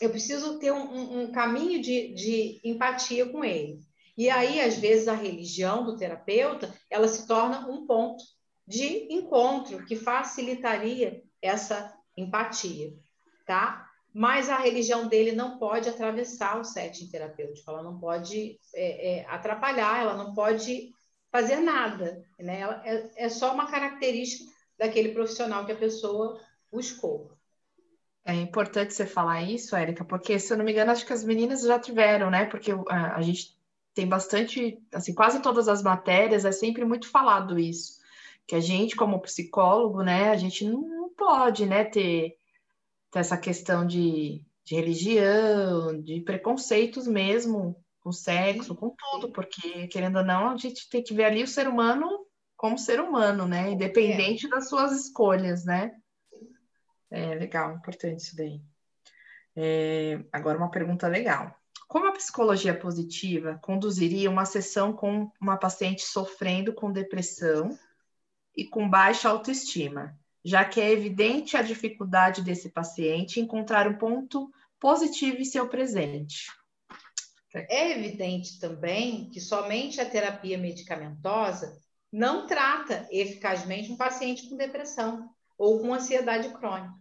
Eu 0.00 0.10
preciso 0.10 0.58
ter 0.58 0.72
um, 0.72 1.22
um, 1.22 1.30
caminho 1.30 1.80
de, 1.80 2.14
de 2.14 2.60
empatia 2.64 3.26
com 3.26 3.44
ele. 3.44 3.78
E 4.16 4.28
aí, 4.28 4.60
às 4.60 4.76
vezes, 4.76 5.06
a 5.06 5.14
religião 5.14 5.84
do 5.84 5.96
terapeuta, 5.96 6.74
ela 6.90 7.06
se 7.06 7.26
torna 7.26 7.68
um 7.68 7.86
ponto 7.86 8.24
de 8.70 9.12
encontro 9.12 9.84
que 9.84 9.96
facilitaria 9.96 11.24
essa 11.42 11.92
empatia, 12.16 12.94
tá? 13.44 13.84
Mas 14.14 14.48
a 14.48 14.58
religião 14.58 15.08
dele 15.08 15.32
não 15.32 15.58
pode 15.58 15.88
atravessar 15.88 16.60
o 16.60 16.64
setting 16.64 17.08
terapêutico, 17.08 17.68
ela 17.68 17.82
não 17.82 17.98
pode 17.98 18.60
é, 18.72 19.18
é, 19.18 19.26
atrapalhar, 19.26 20.00
ela 20.00 20.16
não 20.16 20.32
pode 20.34 20.92
fazer 21.32 21.56
nada, 21.56 22.24
né? 22.38 22.60
Ela, 22.60 22.82
é, 22.84 23.24
é 23.24 23.28
só 23.28 23.52
uma 23.52 23.68
característica 23.68 24.48
daquele 24.78 25.08
profissional 25.08 25.66
que 25.66 25.72
a 25.72 25.76
pessoa 25.76 26.40
buscou. 26.70 27.36
É 28.24 28.34
importante 28.34 28.94
você 28.94 29.04
falar 29.04 29.42
isso, 29.42 29.74
Érica, 29.74 30.04
porque 30.04 30.38
se 30.38 30.52
eu 30.52 30.56
não 30.56 30.64
me 30.64 30.70
engano, 30.70 30.92
acho 30.92 31.04
que 31.04 31.12
as 31.12 31.24
meninas 31.24 31.62
já 31.62 31.78
tiveram, 31.80 32.30
né? 32.30 32.44
Porque 32.44 32.70
a, 32.88 33.16
a 33.16 33.20
gente 33.20 33.58
tem 33.94 34.08
bastante, 34.08 34.80
assim, 34.92 35.12
quase 35.12 35.42
todas 35.42 35.66
as 35.66 35.82
matérias 35.82 36.44
é 36.44 36.52
sempre 36.52 36.84
muito 36.84 37.08
falado 37.08 37.58
isso 37.58 37.98
que 38.50 38.56
a 38.56 38.60
gente, 38.60 38.96
como 38.96 39.20
psicólogo, 39.20 40.02
né, 40.02 40.30
a 40.30 40.36
gente 40.36 40.64
não 40.64 41.08
pode, 41.16 41.64
né, 41.66 41.84
ter, 41.84 42.34
ter 43.08 43.18
essa 43.20 43.38
questão 43.38 43.86
de, 43.86 44.44
de 44.64 44.74
religião, 44.74 46.02
de 46.02 46.20
preconceitos 46.22 47.06
mesmo, 47.06 47.76
com 48.00 48.10
sexo, 48.10 48.74
com 48.74 48.90
tudo, 48.90 49.30
porque, 49.30 49.86
querendo 49.86 50.16
ou 50.18 50.24
não, 50.24 50.50
a 50.50 50.56
gente 50.56 50.90
tem 50.90 51.00
que 51.00 51.14
ver 51.14 51.26
ali 51.26 51.44
o 51.44 51.46
ser 51.46 51.68
humano 51.68 52.26
como 52.56 52.76
ser 52.76 53.00
humano, 53.00 53.46
né? 53.46 53.70
Independente 53.70 54.46
é. 54.46 54.48
das 54.48 54.68
suas 54.68 54.90
escolhas, 55.00 55.64
né? 55.64 55.92
É 57.08 57.36
legal, 57.36 57.76
importante 57.76 58.18
isso 58.18 58.36
daí. 58.36 58.60
É, 59.54 60.24
agora, 60.32 60.58
uma 60.58 60.72
pergunta 60.72 61.06
legal. 61.06 61.54
Como 61.86 62.08
a 62.08 62.12
psicologia 62.12 62.76
positiva 62.76 63.60
conduziria 63.62 64.28
uma 64.28 64.44
sessão 64.44 64.92
com 64.92 65.30
uma 65.40 65.56
paciente 65.56 66.02
sofrendo 66.02 66.74
com 66.74 66.90
depressão 66.90 67.78
e 68.56 68.64
com 68.64 68.88
baixa 68.88 69.28
autoestima, 69.28 70.16
já 70.44 70.64
que 70.64 70.80
é 70.80 70.90
evidente 70.90 71.56
a 71.56 71.62
dificuldade 71.62 72.42
desse 72.42 72.70
paciente 72.70 73.40
encontrar 73.40 73.86
um 73.88 73.96
ponto 73.96 74.50
positivo 74.78 75.38
em 75.38 75.44
seu 75.44 75.68
presente? 75.68 76.46
É 77.54 77.90
evidente 77.98 78.58
também 78.60 79.28
que 79.30 79.40
somente 79.40 80.00
a 80.00 80.08
terapia 80.08 80.56
medicamentosa 80.56 81.78
não 82.12 82.46
trata 82.46 83.08
eficazmente 83.10 83.90
um 83.90 83.96
paciente 83.96 84.48
com 84.48 84.56
depressão 84.56 85.28
ou 85.58 85.80
com 85.80 85.92
ansiedade 85.92 86.48
crônica. 86.50 86.99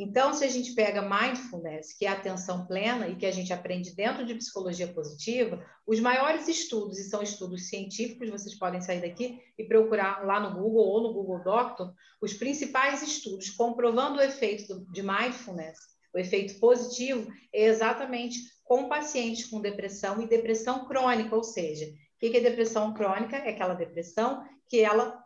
Então, 0.00 0.32
se 0.32 0.44
a 0.44 0.48
gente 0.48 0.74
pega 0.74 1.02
mindfulness, 1.02 1.92
que 1.92 2.06
é 2.06 2.08
a 2.08 2.12
atenção 2.12 2.64
plena 2.66 3.08
e 3.08 3.16
que 3.16 3.26
a 3.26 3.32
gente 3.32 3.52
aprende 3.52 3.96
dentro 3.96 4.24
de 4.24 4.32
psicologia 4.36 4.86
positiva, 4.86 5.60
os 5.84 5.98
maiores 5.98 6.46
estudos, 6.46 7.00
e 7.00 7.10
são 7.10 7.20
estudos 7.20 7.68
científicos, 7.68 8.30
vocês 8.30 8.56
podem 8.56 8.80
sair 8.80 9.00
daqui 9.00 9.40
e 9.58 9.64
procurar 9.64 10.24
lá 10.24 10.38
no 10.38 10.54
Google 10.54 10.86
ou 10.86 11.02
no 11.02 11.12
Google 11.12 11.42
Doctor, 11.42 11.92
os 12.22 12.32
principais 12.32 13.02
estudos 13.02 13.50
comprovando 13.50 14.18
o 14.18 14.22
efeito 14.22 14.86
de 14.92 15.02
mindfulness, 15.02 15.78
o 16.14 16.18
efeito 16.18 16.60
positivo, 16.60 17.28
é 17.52 17.64
exatamente 17.64 18.38
com 18.62 18.88
pacientes 18.88 19.46
com 19.46 19.60
depressão 19.60 20.22
e 20.22 20.28
depressão 20.28 20.86
crônica, 20.86 21.34
ou 21.34 21.42
seja, 21.42 21.86
o 21.86 22.18
que 22.20 22.36
é 22.36 22.40
depressão 22.40 22.94
crônica? 22.94 23.36
É 23.36 23.50
aquela 23.50 23.74
depressão 23.74 24.44
que 24.68 24.78
ela 24.78 25.20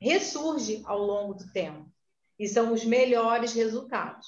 ressurge 0.00 0.82
ao 0.86 0.98
longo 0.98 1.34
do 1.34 1.52
tempo 1.52 1.88
e 2.38 2.46
são 2.46 2.72
os 2.72 2.84
melhores 2.84 3.52
resultados, 3.52 4.26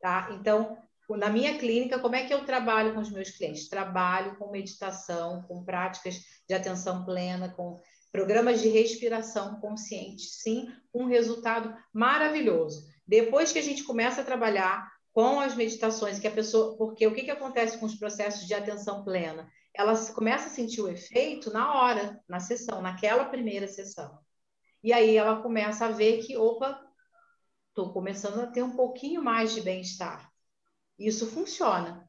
tá? 0.00 0.28
Então, 0.32 0.78
na 1.08 1.28
minha 1.28 1.58
clínica, 1.58 1.98
como 1.98 2.14
é 2.14 2.24
que 2.24 2.32
eu 2.32 2.44
trabalho 2.44 2.94
com 2.94 3.00
os 3.00 3.10
meus 3.10 3.30
clientes? 3.30 3.68
Trabalho 3.68 4.36
com 4.36 4.50
meditação, 4.50 5.42
com 5.42 5.64
práticas 5.64 6.20
de 6.48 6.54
atenção 6.54 7.04
plena, 7.04 7.48
com 7.48 7.80
programas 8.12 8.60
de 8.60 8.68
respiração 8.68 9.60
consciente, 9.60 10.22
sim, 10.22 10.68
um 10.92 11.06
resultado 11.06 11.74
maravilhoso. 11.92 12.86
Depois 13.06 13.52
que 13.52 13.58
a 13.58 13.62
gente 13.62 13.84
começa 13.84 14.20
a 14.20 14.24
trabalhar 14.24 14.88
com 15.12 15.40
as 15.40 15.54
meditações, 15.54 16.18
que 16.18 16.28
a 16.28 16.32
pessoa, 16.32 16.76
porque 16.76 17.06
o 17.06 17.14
que, 17.14 17.22
que 17.22 17.30
acontece 17.30 17.78
com 17.78 17.86
os 17.86 17.96
processos 17.96 18.46
de 18.46 18.54
atenção 18.54 19.04
plena? 19.04 19.48
Ela 19.74 19.96
começa 20.12 20.46
a 20.46 20.50
sentir 20.50 20.80
o 20.80 20.88
efeito 20.88 21.52
na 21.52 21.74
hora, 21.74 22.20
na 22.28 22.40
sessão, 22.40 22.80
naquela 22.82 23.24
primeira 23.24 23.66
sessão. 23.66 24.18
E 24.82 24.92
aí 24.92 25.16
ela 25.16 25.42
começa 25.42 25.86
a 25.86 25.90
ver 25.90 26.18
que, 26.24 26.36
opa, 26.36 26.80
estou 27.70 27.92
começando 27.92 28.40
a 28.40 28.46
ter 28.46 28.62
um 28.62 28.76
pouquinho 28.76 29.22
mais 29.22 29.54
de 29.54 29.62
bem-estar. 29.62 30.30
Isso 30.98 31.26
funciona. 31.30 32.08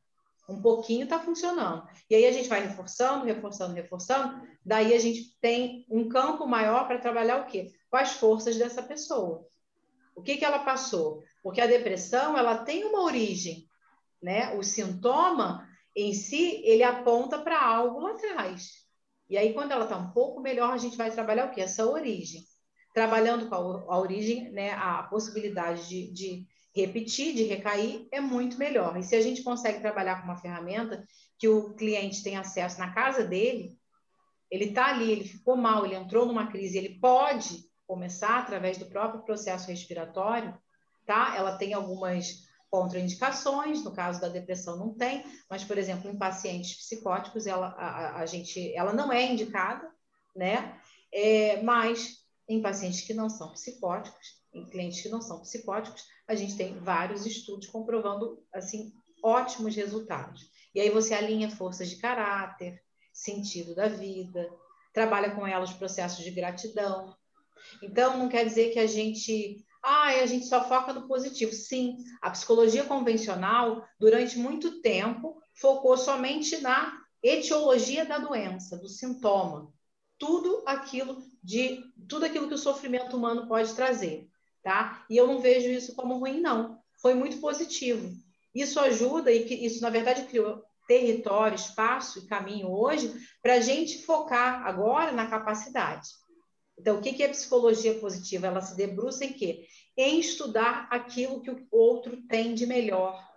Um 0.49 0.61
pouquinho 0.61 1.03
está 1.03 1.19
funcionando. 1.19 1.87
E 2.09 2.15
aí 2.15 2.25
a 2.25 2.31
gente 2.31 2.49
vai 2.49 2.67
reforçando, 2.67 3.25
reforçando, 3.25 3.73
reforçando. 3.73 4.45
Daí 4.65 4.93
a 4.93 4.99
gente 4.99 5.37
tem 5.39 5.85
um 5.89 6.09
campo 6.09 6.45
maior 6.45 6.87
para 6.87 6.99
trabalhar 6.99 7.41
o 7.41 7.45
quê? 7.45 7.71
Com 7.89 7.97
as 7.97 8.13
forças 8.13 8.57
dessa 8.57 8.83
pessoa. 8.83 9.47
O 10.15 10.21
que, 10.21 10.35
que 10.35 10.43
ela 10.43 10.59
passou? 10.59 11.23
Porque 11.41 11.61
a 11.61 11.67
depressão 11.67 12.37
ela 12.37 12.57
tem 12.65 12.83
uma 12.83 13.03
origem, 13.03 13.65
né? 14.21 14.53
O 14.57 14.63
sintoma 14.63 15.67
em 15.95 16.13
si 16.13 16.61
ele 16.65 16.83
aponta 16.83 17.39
para 17.39 17.63
algo 17.63 17.99
lá 18.01 18.11
atrás. 18.11 18.81
E 19.29 19.37
aí 19.37 19.53
quando 19.53 19.71
ela 19.71 19.85
está 19.85 19.95
um 19.95 20.11
pouco 20.11 20.41
melhor 20.41 20.73
a 20.73 20.77
gente 20.77 20.97
vai 20.97 21.11
trabalhar 21.11 21.45
o 21.45 21.51
quê? 21.51 21.61
Essa 21.61 21.85
origem 21.85 22.43
trabalhando 22.93 23.47
com 23.47 23.55
a, 23.55 23.93
a 23.93 23.99
origem, 23.99 24.51
né, 24.51 24.71
a 24.71 25.03
possibilidade 25.03 25.87
de, 25.87 26.11
de 26.11 26.47
repetir, 26.75 27.33
de 27.33 27.43
recair, 27.43 28.07
é 28.11 28.19
muito 28.19 28.57
melhor. 28.57 28.97
E 28.97 29.03
se 29.03 29.15
a 29.15 29.21
gente 29.21 29.43
consegue 29.43 29.79
trabalhar 29.79 30.17
com 30.17 30.25
uma 30.25 30.37
ferramenta 30.37 31.03
que 31.37 31.47
o 31.47 31.73
cliente 31.73 32.23
tem 32.23 32.37
acesso 32.37 32.79
na 32.79 32.93
casa 32.93 33.23
dele, 33.23 33.77
ele 34.49 34.65
está 34.65 34.87
ali, 34.87 35.11
ele 35.11 35.23
ficou 35.23 35.55
mal, 35.55 35.85
ele 35.85 35.95
entrou 35.95 36.25
numa 36.25 36.47
crise, 36.47 36.77
ele 36.77 36.99
pode 36.99 37.63
começar 37.87 38.39
através 38.39 38.77
do 38.77 38.85
próprio 38.85 39.23
processo 39.23 39.67
respiratório, 39.67 40.57
tá? 41.05 41.35
Ela 41.35 41.57
tem 41.57 41.73
algumas 41.73 42.49
contraindicações, 42.69 43.83
no 43.83 43.93
caso 43.93 44.21
da 44.21 44.29
depressão 44.29 44.77
não 44.77 44.93
tem, 44.93 45.25
mas, 45.49 45.63
por 45.63 45.77
exemplo, 45.77 46.09
em 46.09 46.17
pacientes 46.17 46.77
psicóticos, 46.77 47.45
ela, 47.45 47.67
a, 47.77 48.19
a 48.19 48.25
gente, 48.25 48.73
ela 48.73 48.93
não 48.93 49.11
é 49.11 49.25
indicada, 49.25 49.89
né? 50.33 50.79
É, 51.13 51.61
mas 51.61 52.20
em 52.51 52.61
pacientes 52.61 53.01
que 53.01 53.13
não 53.13 53.29
são 53.29 53.51
psicóticos, 53.51 54.41
em 54.53 54.65
clientes 54.65 55.01
que 55.01 55.09
não 55.09 55.21
são 55.21 55.39
psicóticos, 55.39 56.05
a 56.27 56.35
gente 56.35 56.57
tem 56.57 56.77
vários 56.79 57.25
estudos 57.25 57.67
comprovando 57.67 58.43
assim 58.53 58.91
ótimos 59.23 59.75
resultados. 59.75 60.49
E 60.75 60.81
aí 60.81 60.89
você 60.89 61.13
alinha 61.13 61.49
forças 61.49 61.89
de 61.89 61.97
caráter, 61.97 62.81
sentido 63.13 63.73
da 63.75 63.87
vida, 63.87 64.49
trabalha 64.93 65.33
com 65.33 65.47
ela 65.47 65.63
os 65.63 65.73
processos 65.73 66.23
de 66.23 66.31
gratidão. 66.31 67.15
Então 67.81 68.17
não 68.17 68.27
quer 68.27 68.45
dizer 68.45 68.71
que 68.71 68.79
a 68.79 68.87
gente 68.87 69.63
ah, 69.83 70.09
a 70.09 70.25
gente 70.25 70.45
só 70.45 70.67
foca 70.67 70.93
no 70.93 71.07
positivo. 71.07 71.53
Sim, 71.53 71.97
a 72.21 72.29
psicologia 72.29 72.83
convencional, 72.83 73.83
durante 73.99 74.37
muito 74.37 74.79
tempo, 74.81 75.41
focou 75.55 75.97
somente 75.97 76.57
na 76.59 77.01
etiologia 77.23 78.05
da 78.05 78.19
doença, 78.19 78.77
do 78.77 78.87
sintoma 78.87 79.71
tudo 80.21 80.61
aquilo 80.67 81.17
de 81.43 81.83
tudo 82.07 82.27
aquilo 82.27 82.47
que 82.47 82.53
o 82.53 82.59
sofrimento 82.59 83.17
humano 83.17 83.47
pode 83.47 83.73
trazer, 83.73 84.29
tá? 84.61 85.03
E 85.09 85.17
eu 85.17 85.25
não 85.25 85.39
vejo 85.39 85.67
isso 85.67 85.95
como 85.95 86.19
ruim 86.19 86.39
não. 86.39 86.79
Foi 87.01 87.15
muito 87.15 87.39
positivo. 87.39 88.07
Isso 88.53 88.79
ajuda 88.79 89.31
e 89.31 89.45
que 89.45 89.55
isso 89.55 89.81
na 89.81 89.89
verdade 89.89 90.27
criou 90.27 90.63
território, 90.87 91.55
espaço 91.55 92.19
e 92.19 92.27
caminho 92.27 92.69
hoje 92.69 93.11
para 93.41 93.55
a 93.55 93.59
gente 93.61 94.05
focar 94.05 94.63
agora 94.67 95.11
na 95.11 95.25
capacidade. 95.25 96.09
Então, 96.77 96.99
o 96.99 97.01
que 97.01 97.23
é 97.23 97.27
psicologia 97.27 97.95
positiva? 97.95 98.45
Ela 98.45 98.61
se 98.61 98.75
debruça 98.75 99.25
em 99.25 99.33
quê? 99.33 99.65
Em 99.97 100.19
estudar 100.19 100.87
aquilo 100.91 101.41
que 101.41 101.49
o 101.49 101.67
outro 101.71 102.21
tem 102.27 102.53
de 102.53 102.67
melhor, 102.67 103.27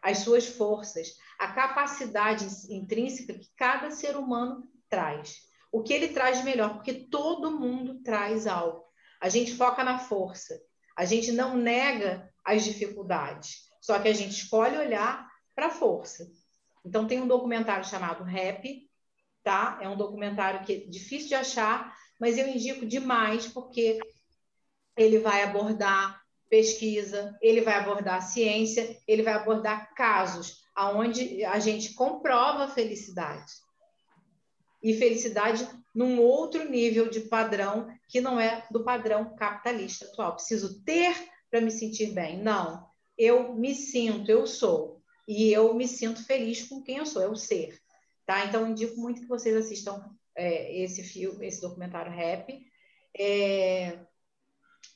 as 0.00 0.18
suas 0.18 0.46
forças, 0.46 1.16
a 1.40 1.48
capacidade 1.48 2.46
intrínseca 2.72 3.34
que 3.34 3.48
cada 3.56 3.90
ser 3.90 4.16
humano 4.16 4.68
traz 4.88 5.49
o 5.72 5.82
que 5.82 5.92
ele 5.92 6.08
traz 6.08 6.38
de 6.38 6.44
melhor, 6.44 6.74
porque 6.74 6.92
todo 6.92 7.58
mundo 7.58 8.02
traz 8.02 8.46
algo. 8.46 8.84
A 9.20 9.28
gente 9.28 9.54
foca 9.54 9.84
na 9.84 9.98
força, 9.98 10.60
a 10.96 11.04
gente 11.04 11.32
não 11.32 11.56
nega 11.56 12.28
as 12.44 12.64
dificuldades, 12.64 13.68
só 13.80 13.98
que 13.98 14.08
a 14.08 14.12
gente 14.12 14.32
escolhe 14.32 14.76
olhar 14.76 15.28
para 15.54 15.66
a 15.66 15.70
força. 15.70 16.30
Então 16.84 17.06
tem 17.06 17.20
um 17.20 17.28
documentário 17.28 17.84
chamado 17.84 18.24
Rap, 18.24 18.88
tá? 19.42 19.78
É 19.80 19.88
um 19.88 19.96
documentário 19.96 20.64
que 20.64 20.72
é 20.72 20.76
difícil 20.88 21.28
de 21.28 21.34
achar, 21.34 21.94
mas 22.18 22.38
eu 22.38 22.48
indico 22.48 22.86
demais 22.86 23.46
porque 23.46 23.98
ele 24.96 25.18
vai 25.18 25.42
abordar 25.42 26.20
pesquisa, 26.48 27.38
ele 27.40 27.60
vai 27.60 27.74
abordar 27.74 28.22
ciência, 28.22 28.98
ele 29.06 29.22
vai 29.22 29.34
abordar 29.34 29.94
casos 29.94 30.64
aonde 30.74 31.44
a 31.44 31.58
gente 31.58 31.94
comprova 31.94 32.64
a 32.64 32.68
felicidade 32.68 33.52
e 34.82 34.94
felicidade 34.94 35.68
num 35.94 36.20
outro 36.20 36.68
nível 36.68 37.08
de 37.08 37.20
padrão 37.20 37.88
que 38.08 38.20
não 38.20 38.40
é 38.40 38.66
do 38.70 38.84
padrão 38.84 39.34
capitalista 39.34 40.06
atual. 40.06 40.34
Preciso 40.34 40.82
ter 40.84 41.14
para 41.50 41.60
me 41.60 41.70
sentir 41.70 42.12
bem. 42.12 42.42
Não, 42.42 42.86
eu 43.18 43.54
me 43.54 43.74
sinto, 43.74 44.30
eu 44.30 44.46
sou. 44.46 45.00
E 45.26 45.52
eu 45.52 45.74
me 45.74 45.86
sinto 45.86 46.24
feliz 46.24 46.66
com 46.66 46.82
quem 46.82 46.96
eu 46.96 47.06
sou, 47.06 47.22
é 47.22 47.28
o 47.28 47.36
ser. 47.36 47.78
Tá? 48.24 48.46
Então, 48.46 48.68
indico 48.68 49.00
muito 49.00 49.20
que 49.20 49.28
vocês 49.28 49.54
assistam 49.56 50.02
é, 50.34 50.82
esse 50.82 51.02
filme, 51.02 51.46
esse 51.46 51.60
documentário 51.60 52.12
Rap. 52.12 52.64
É... 53.18 53.98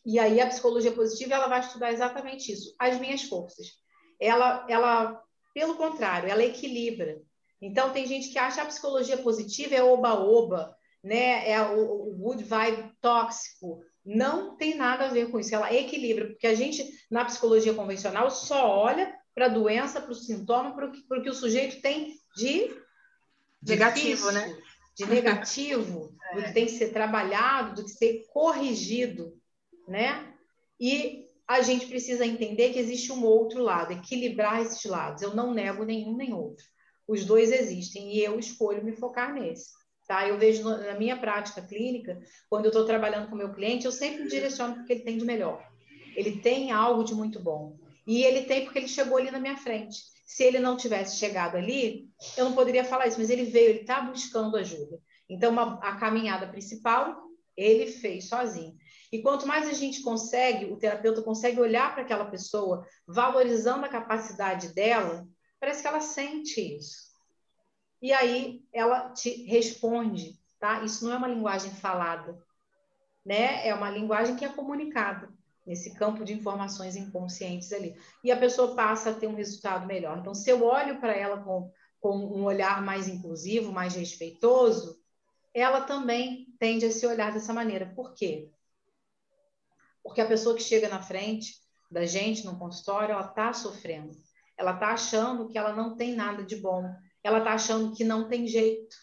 E 0.07 0.19
aí 0.19 0.41
a 0.41 0.47
psicologia 0.47 0.93
positiva 0.93 1.35
ela 1.35 1.49
vai 1.49 1.61
estudar 1.61 1.93
exatamente 1.93 2.53
isso, 2.53 2.75
as 2.79 2.99
minhas 3.01 3.23
forças. 3.23 3.73
Ela, 4.21 4.67
ela, 4.69 5.23
pelo 5.53 5.77
contrário, 5.77 6.29
ela 6.29 6.45
equilibra. 6.45 7.21
Então, 7.65 7.93
tem 7.93 8.07
gente 8.07 8.29
que 8.29 8.39
acha 8.39 8.61
a 8.61 8.67
psicologia 8.67 9.17
positiva 9.17 9.75
é 9.75 9.83
oba-oba, 9.83 10.77
né? 11.03 11.51
é 11.51 11.63
o, 11.63 12.11
o 12.11 12.15
good 12.15 12.45
vibe 12.45 12.93
tóxico. 13.01 13.83
Não 14.05 14.55
tem 14.55 14.77
nada 14.77 15.07
a 15.07 15.09
ver 15.09 15.31
com 15.31 15.41
isso, 15.41 15.55
ela 15.55 15.73
equilibra, 15.73 16.27
porque 16.27 16.47
a 16.47 16.55
gente, 16.55 16.87
na 17.11 17.25
psicologia 17.25 17.73
convencional, 17.73 18.31
só 18.31 18.69
olha 18.69 19.11
para 19.35 19.47
a 19.47 19.49
doença, 19.49 19.99
para 19.99 20.13
o 20.13 20.15
sintoma, 20.15 20.77
para 20.77 20.89
o 21.19 21.23
que 21.23 21.31
o 21.31 21.35
sujeito 21.35 21.81
tem 21.81 22.15
de 22.37 22.71
negativo, 23.67 24.31
né? 24.31 24.57
De 24.95 25.07
negativo, 25.07 26.15
é. 26.33 26.35
do 26.37 26.43
que 26.43 26.53
tem 26.53 26.67
que 26.67 26.73
ser 26.73 26.93
trabalhado, 26.93 27.77
do 27.77 27.85
que 27.85 27.93
ser 27.93 28.27
corrigido, 28.31 29.41
né? 29.89 30.35
E 30.79 31.31
a 31.49 31.63
gente 31.63 31.87
precisa 31.87 32.27
entender 32.27 32.75
que 32.75 32.79
existe 32.79 33.11
um 33.11 33.25
outro 33.25 33.63
lado, 33.63 33.95
equilibrar 33.95 34.61
esses 34.61 34.85
lados. 34.85 35.23
Eu 35.23 35.35
não 35.35 35.55
nego 35.55 35.83
nenhum 35.83 36.15
nem 36.15 36.35
outro. 36.35 36.74
Os 37.07 37.25
dois 37.25 37.53
existem 37.53 38.15
e 38.15 38.23
eu 38.23 38.39
escolho 38.39 38.85
me 38.85 38.93
focar 38.93 39.33
nesse. 39.33 39.73
Tá? 40.07 40.29
Eu 40.29 40.39
vejo 40.39 40.63
na 40.63 40.99
minha 40.99 41.17
prática 41.17 41.63
clínica, 41.63 42.21
quando 42.49 42.67
eu 42.67 42.71
estou 42.71 42.85
trabalhando 42.85 43.29
com 43.29 43.35
o 43.35 43.39
meu 43.39 43.53
cliente, 43.53 43.87
eu 43.87 43.93
sempre 43.93 44.29
direciono 44.29 44.75
porque 44.75 44.93
ele 44.93 45.03
tem 45.03 45.19
de 45.19 45.25
melhor. 45.25 45.67
Ele 46.15 46.41
tem 46.41 46.71
algo 46.71 47.05
de 47.05 47.15
muito 47.15 47.41
bom. 47.41 47.77
E 48.07 48.23
ele 48.23 48.43
tem 48.43 48.65
porque 48.65 48.79
ele 48.79 48.89
chegou 48.89 49.17
ali 49.17 49.31
na 49.31 49.41
minha 49.41 49.57
frente. 49.57 49.99
Se 50.27 50.43
ele 50.45 50.59
não 50.59 50.77
tivesse 50.77 51.19
chegado 51.19 51.57
ali, 51.57 52.09
eu 52.37 52.45
não 52.45 52.55
poderia 52.55 52.85
falar 52.85 53.07
isso, 53.07 53.19
mas 53.19 53.31
ele 53.31 53.45
veio, 53.45 53.71
ele 53.71 53.81
está 53.81 54.01
buscando 54.01 54.57
ajuda. 54.57 54.99
Então, 55.29 55.51
uma, 55.51 55.79
a 55.83 55.97
caminhada 55.97 56.47
principal, 56.47 57.17
ele 57.57 57.87
fez 57.87 58.29
sozinho. 58.29 58.75
E 59.13 59.23
quanto 59.23 59.47
mais 59.47 59.69
a 59.69 59.73
gente 59.73 60.03
consegue, 60.03 60.67
o 60.67 60.77
terapeuta 60.77 61.23
consegue 61.23 61.61
olhar 61.61 61.95
para 61.95 62.03
aquela 62.03 62.25
pessoa, 62.27 62.87
valorizando 63.07 63.87
a 63.87 63.89
capacidade 63.89 64.75
dela, 64.75 65.27
parece 65.65 65.81
que 65.81 65.89
ela 65.89 66.01
sente 66.01 66.61
isso. 66.61 67.05
E 68.03 68.13
aí 68.13 68.63
ela 68.71 69.09
te 69.15 69.45
responde, 69.45 70.39
tá? 70.61 70.85
Isso 70.85 71.07
não 71.07 71.15
é 71.15 71.17
uma 71.17 71.29
linguagem 71.29 71.71
falada, 71.71 72.39
né? 73.25 73.67
É 73.67 73.75
uma 73.75 73.89
linguagem 73.89 74.37
que 74.37 74.45
é 74.45 74.49
comunicada 74.51 75.33
nesse 75.67 75.95
campo 75.95 76.23
de 76.23 76.35
informações 76.35 76.97
inconscientes 76.97 77.73
ali. 77.73 77.97
E 78.23 78.31
a 78.31 78.37
pessoa 78.37 78.77
passa 78.77 79.09
a 79.09 79.15
ter 79.15 79.27
um 79.27 79.35
resultado 79.35 79.87
melhor. 79.87 80.19
Então, 80.19 80.35
se 80.35 80.51
eu 80.51 80.63
olho 80.63 81.01
para 81.01 81.15
ela 81.15 81.43
com, 81.43 81.73
com 81.99 82.15
um 82.15 82.45
olhar 82.45 82.83
mais 82.83 83.09
inclusivo, 83.09 83.73
mais 83.73 83.95
respeitoso, 83.95 85.01
ela 85.55 85.81
também 85.81 86.55
tende 86.59 86.85
a 86.85 86.91
se 86.91 87.07
olhar 87.07 87.33
dessa 87.33 87.55
maneira. 87.55 87.91
Por 87.97 88.13
quê? 88.13 88.51
Porque 90.03 90.21
a 90.21 90.29
pessoa 90.29 90.55
que 90.55 90.63
chega 90.63 90.91
na 90.91 91.01
frente 91.01 91.55
da 91.91 92.05
gente 92.05 92.45
no 92.45 92.59
consultório, 92.59 93.15
ela 93.15 93.27
está 93.27 93.51
sofrendo. 93.55 94.15
Ela 94.57 94.75
está 94.75 94.89
achando 94.89 95.49
que 95.49 95.59
ela 95.59 95.75
não 95.75 95.97
tem 95.97 96.15
nada 96.15 96.43
de 96.45 96.57
bom. 96.57 96.85
Ela 97.23 97.39
está 97.39 97.53
achando 97.53 97.95
que 97.95 98.05
não 98.05 98.29
tem 98.29 98.47
jeito. 98.47 98.97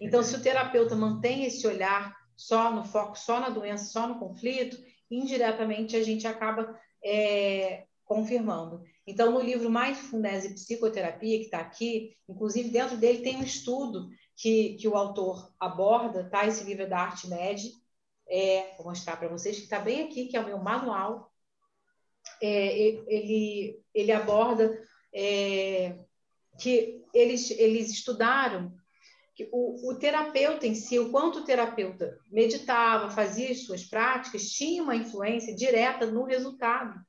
Então, 0.00 0.22
se 0.22 0.34
o 0.34 0.42
terapeuta 0.42 0.96
mantém 0.96 1.44
esse 1.44 1.66
olhar 1.66 2.14
só 2.36 2.72
no 2.72 2.84
foco, 2.84 3.18
só 3.18 3.38
na 3.38 3.50
doença, 3.50 3.84
só 3.84 4.06
no 4.06 4.18
conflito, 4.18 4.76
indiretamente 5.10 5.96
a 5.96 6.02
gente 6.02 6.26
acaba 6.26 6.78
é, 7.04 7.84
confirmando. 8.04 8.82
Então, 9.06 9.32
no 9.32 9.40
livro 9.40 9.70
Mindfulness 9.70 10.44
e 10.44 10.54
Psicoterapia, 10.54 11.38
que 11.38 11.44
está 11.44 11.58
aqui, 11.58 12.16
inclusive 12.28 12.70
dentro 12.70 12.96
dele 12.96 13.22
tem 13.22 13.36
um 13.36 13.42
estudo 13.42 14.08
que, 14.36 14.74
que 14.74 14.88
o 14.88 14.96
autor 14.96 15.52
aborda, 15.58 16.28
tá? 16.28 16.46
Esse 16.46 16.64
livro 16.64 16.84
é 16.84 16.86
da 16.86 16.98
Arte 16.98 17.28
Med, 17.28 17.72
é, 18.28 18.74
vou 18.76 18.86
mostrar 18.86 19.16
para 19.16 19.28
vocês, 19.28 19.56
que 19.56 19.64
está 19.64 19.78
bem 19.78 20.02
aqui, 20.02 20.26
que 20.26 20.36
é 20.36 20.40
o 20.40 20.46
meu 20.46 20.58
manual. 20.58 21.31
É, 22.40 22.78
ele, 22.78 23.80
ele 23.94 24.12
aborda 24.12 24.78
é, 25.14 25.96
que 26.58 27.02
eles, 27.14 27.50
eles 27.50 27.90
estudaram 27.90 28.74
que 29.34 29.48
o, 29.50 29.90
o, 29.90 29.94
terapeuta 29.94 30.66
em 30.66 30.74
si, 30.74 30.98
o 30.98 31.10
quanto 31.10 31.40
o 31.40 31.44
terapeuta 31.44 32.18
meditava, 32.30 33.10
fazia 33.10 33.50
as 33.50 33.64
suas 33.64 33.84
práticas, 33.84 34.50
tinha 34.50 34.82
uma 34.82 34.96
influência 34.96 35.54
direta 35.54 36.06
no 36.06 36.24
resultado 36.24 37.00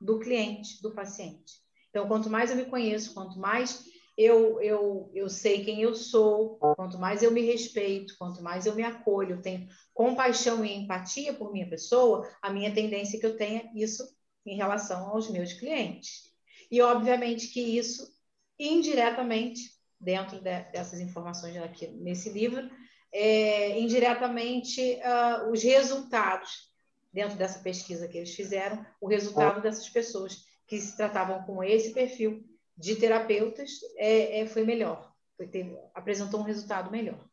do 0.00 0.18
cliente, 0.18 0.80
do 0.82 0.94
paciente. 0.94 1.54
Então, 1.90 2.08
quanto 2.08 2.30
mais 2.30 2.50
eu 2.50 2.56
me 2.56 2.64
conheço, 2.64 3.14
quanto 3.14 3.38
mais 3.38 3.84
eu, 4.16 4.60
eu, 4.62 5.10
eu 5.14 5.28
sei 5.28 5.64
quem 5.64 5.82
eu 5.82 5.94
sou, 5.94 6.56
quanto 6.56 6.98
mais 6.98 7.22
eu 7.22 7.30
me 7.30 7.42
respeito, 7.42 8.14
quanto 8.18 8.42
mais 8.42 8.64
eu 8.64 8.74
me 8.74 8.82
acolho, 8.82 9.42
tenho 9.42 9.68
compaixão 9.92 10.64
e 10.64 10.74
empatia 10.74 11.34
por 11.34 11.52
minha 11.52 11.68
pessoa, 11.68 12.26
a 12.40 12.50
minha 12.50 12.72
tendência 12.72 13.18
é 13.18 13.20
que 13.20 13.26
eu 13.26 13.36
tenha 13.36 13.70
isso 13.74 14.04
em 14.46 14.56
relação 14.56 15.08
aos 15.08 15.28
meus 15.30 15.52
clientes. 15.52 16.32
E, 16.70 16.80
obviamente, 16.80 17.48
que 17.48 17.60
isso, 17.60 18.14
indiretamente, 18.58 19.60
dentro 20.00 20.40
de, 20.40 20.62
dessas 20.72 21.00
informações 21.00 21.56
aqui 21.56 21.88
nesse 21.88 22.30
livro, 22.30 22.70
é, 23.12 23.78
indiretamente, 23.78 24.80
uh, 24.80 25.50
os 25.50 25.62
resultados, 25.62 26.70
dentro 27.12 27.36
dessa 27.36 27.60
pesquisa 27.60 28.08
que 28.08 28.18
eles 28.18 28.34
fizeram, 28.34 28.84
o 29.00 29.08
resultado 29.08 29.60
dessas 29.62 29.88
pessoas 29.88 30.44
que 30.66 30.78
se 30.80 30.96
tratavam 30.96 31.42
com 31.44 31.62
esse 31.62 31.92
perfil 31.92 32.44
de 32.76 32.96
terapeutas 32.96 33.70
é, 33.96 34.40
é 34.40 34.46
foi 34.46 34.64
melhor, 34.64 35.14
foi 35.36 35.46
ter, 35.46 35.78
apresentou 35.94 36.40
um 36.40 36.44
resultado 36.44 36.90
melhor. 36.90 37.26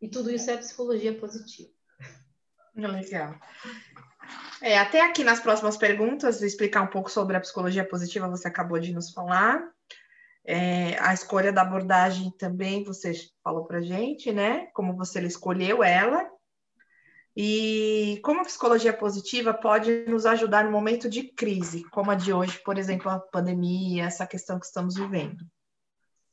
E 0.00 0.08
tudo 0.08 0.30
isso 0.30 0.50
é 0.50 0.56
psicologia 0.56 1.18
positiva. 1.18 1.70
Legal. 2.76 3.40
É, 4.64 4.78
até 4.78 5.02
aqui 5.02 5.22
nas 5.22 5.40
próximas 5.40 5.76
perguntas, 5.76 6.40
explicar 6.40 6.80
um 6.80 6.86
pouco 6.86 7.10
sobre 7.10 7.36
a 7.36 7.40
psicologia 7.40 7.86
positiva, 7.86 8.30
você 8.30 8.48
acabou 8.48 8.78
de 8.78 8.94
nos 8.94 9.10
falar. 9.10 9.62
É, 10.42 10.98
a 11.00 11.12
escolha 11.12 11.52
da 11.52 11.60
abordagem 11.60 12.30
também 12.38 12.82
você 12.82 13.12
falou 13.42 13.66
para 13.66 13.82
gente, 13.82 14.32
né? 14.32 14.68
Como 14.72 14.96
você 14.96 15.20
escolheu 15.20 15.84
ela 15.84 16.26
e 17.36 18.18
como 18.24 18.40
a 18.40 18.44
psicologia 18.44 18.94
positiva 18.94 19.52
pode 19.52 20.06
nos 20.06 20.24
ajudar 20.24 20.64
no 20.64 20.70
momento 20.70 21.10
de 21.10 21.24
crise, 21.24 21.84
como 21.90 22.10
a 22.10 22.14
de 22.14 22.32
hoje, 22.32 22.58
por 22.64 22.78
exemplo, 22.78 23.10
a 23.10 23.18
pandemia, 23.18 24.04
essa 24.06 24.26
questão 24.26 24.58
que 24.58 24.64
estamos 24.64 24.94
vivendo? 24.94 25.44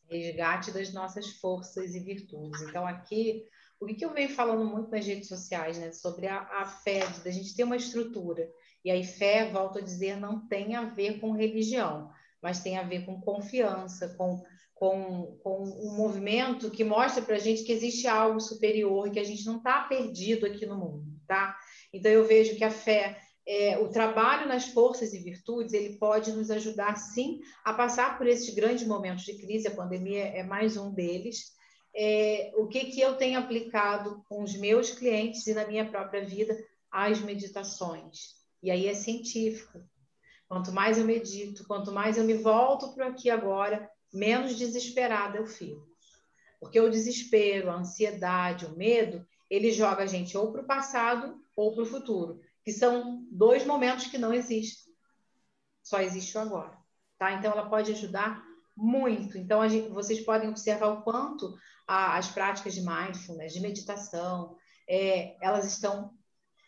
Resgate 0.10 0.72
das 0.72 0.94
nossas 0.94 1.32
forças 1.32 1.94
e 1.96 2.00
virtudes. 2.00 2.62
Então, 2.62 2.88
aqui, 2.88 3.44
o 3.82 3.88
que 3.88 4.06
eu 4.06 4.14
venho 4.14 4.30
falando 4.30 4.66
muito 4.66 4.92
nas 4.92 5.06
redes 5.06 5.28
sociais, 5.28 5.78
né, 5.78 5.92
sobre 5.92 6.28
a, 6.28 6.40
a 6.40 6.66
fé, 6.66 7.00
da 7.24 7.32
gente 7.32 7.56
ter 7.56 7.64
uma 7.64 7.76
estrutura. 7.76 8.50
E 8.86 8.92
aí, 8.92 9.04
fé, 9.04 9.50
volto 9.52 9.80
a 9.80 9.82
dizer, 9.82 10.18
não 10.18 10.48
tem 10.48 10.76
a 10.76 10.86
ver 10.86 11.20
com 11.20 11.32
religião, 11.32 12.12
mas 12.42 12.62
tem 12.62 12.78
a 12.78 12.84
ver 12.84 13.06
com 13.06 13.22
confiança, 13.22 14.16
com 14.18 14.44
com, 14.82 15.38
com 15.44 15.64
um 15.64 15.96
movimento 15.96 16.72
que 16.72 16.84
mostra 16.84 17.22
para 17.22 17.36
a 17.36 17.40
gente 17.40 17.62
que 17.62 17.72
existe 17.72 18.08
algo 18.08 18.40
superior 18.40 19.08
e 19.08 19.12
que 19.12 19.20
a 19.20 19.24
gente 19.24 19.46
não 19.46 19.58
está 19.58 19.84
perdido 19.84 20.44
aqui 20.44 20.66
no 20.66 20.76
mundo, 20.76 21.06
tá? 21.28 21.56
Então 21.94 22.12
eu 22.12 22.26
vejo 22.26 22.56
que 22.56 22.64
a 22.64 22.72
fé, 22.72 23.22
é, 23.46 23.78
o 23.78 23.90
trabalho 23.90 24.48
nas 24.48 24.70
forças 24.70 25.14
e 25.14 25.20
virtudes, 25.20 25.74
ele 25.74 26.00
pode 26.00 26.32
nos 26.32 26.50
ajudar 26.50 26.96
sim 26.96 27.42
a 27.64 27.76
passar 27.76 28.18
por 28.18 28.26
esses 28.26 28.56
grandes 28.56 28.88
momentos 28.88 29.24
de 29.24 29.38
crise. 29.38 29.68
A 29.68 29.76
pandemia 29.76 30.24
é 30.24 30.42
mais 30.42 30.76
um 30.76 30.92
deles. 30.92 31.52
É, 31.94 32.54
o 32.56 32.68
que 32.68 32.86
que 32.86 33.02
eu 33.02 33.16
tenho 33.16 33.40
aplicado 33.40 34.24
com 34.30 34.44
os 34.44 34.56
meus 34.56 34.92
clientes 34.92 35.46
e 35.48 35.54
na 35.54 35.68
minha 35.68 35.90
própria 35.90 36.24
vida 36.26 36.58
as 36.90 37.20
meditações. 37.20 38.36
E 38.62 38.70
aí 38.70 38.88
é 38.88 38.94
científico. 38.94 39.82
Quanto 40.48 40.72
mais 40.72 40.98
eu 40.98 41.06
medito, 41.06 41.66
quanto 41.66 41.92
mais 41.92 42.18
eu 42.18 42.24
me 42.24 42.34
volto 42.34 42.94
para 42.94 43.08
aqui 43.08 43.30
agora, 43.30 43.90
menos 44.14 44.58
desesperada 44.58 45.38
eu 45.38 45.46
fico. 45.46 45.88
Porque 46.60 46.80
o 46.80 46.90
desespero, 46.90 47.70
a 47.70 47.76
ansiedade, 47.76 48.66
o 48.66 48.76
medo, 48.76 49.26
ele 49.50 49.72
joga 49.72 50.04
a 50.04 50.06
gente 50.06 50.38
ou 50.38 50.52
para 50.52 50.62
o 50.62 50.68
passado 50.68 51.42
ou 51.56 51.74
para 51.74 51.84
o 51.84 51.86
futuro, 51.86 52.40
que 52.64 52.72
são 52.72 53.26
dois 53.32 53.66
momentos 53.66 54.08
que 54.08 54.18
não 54.18 54.34
existem. 54.34 54.94
Só 55.82 56.00
existe 56.00 56.38
o 56.38 56.42
agora. 56.42 56.78
Tá? 57.18 57.34
Então, 57.34 57.52
ela 57.52 57.70
pode 57.70 57.92
ajudar 57.92 58.44
muito. 58.76 59.38
Então, 59.38 59.68
gente, 59.68 59.90
vocês 59.90 60.22
podem 60.22 60.50
observar 60.50 60.88
o 60.88 61.02
quanto 61.02 61.58
a, 61.88 62.18
as 62.18 62.28
práticas 62.30 62.74
de 62.74 62.82
mindfulness, 62.82 63.54
de 63.54 63.60
meditação, 63.60 64.56
é, 64.88 65.36
elas 65.42 65.66
estão 65.66 66.14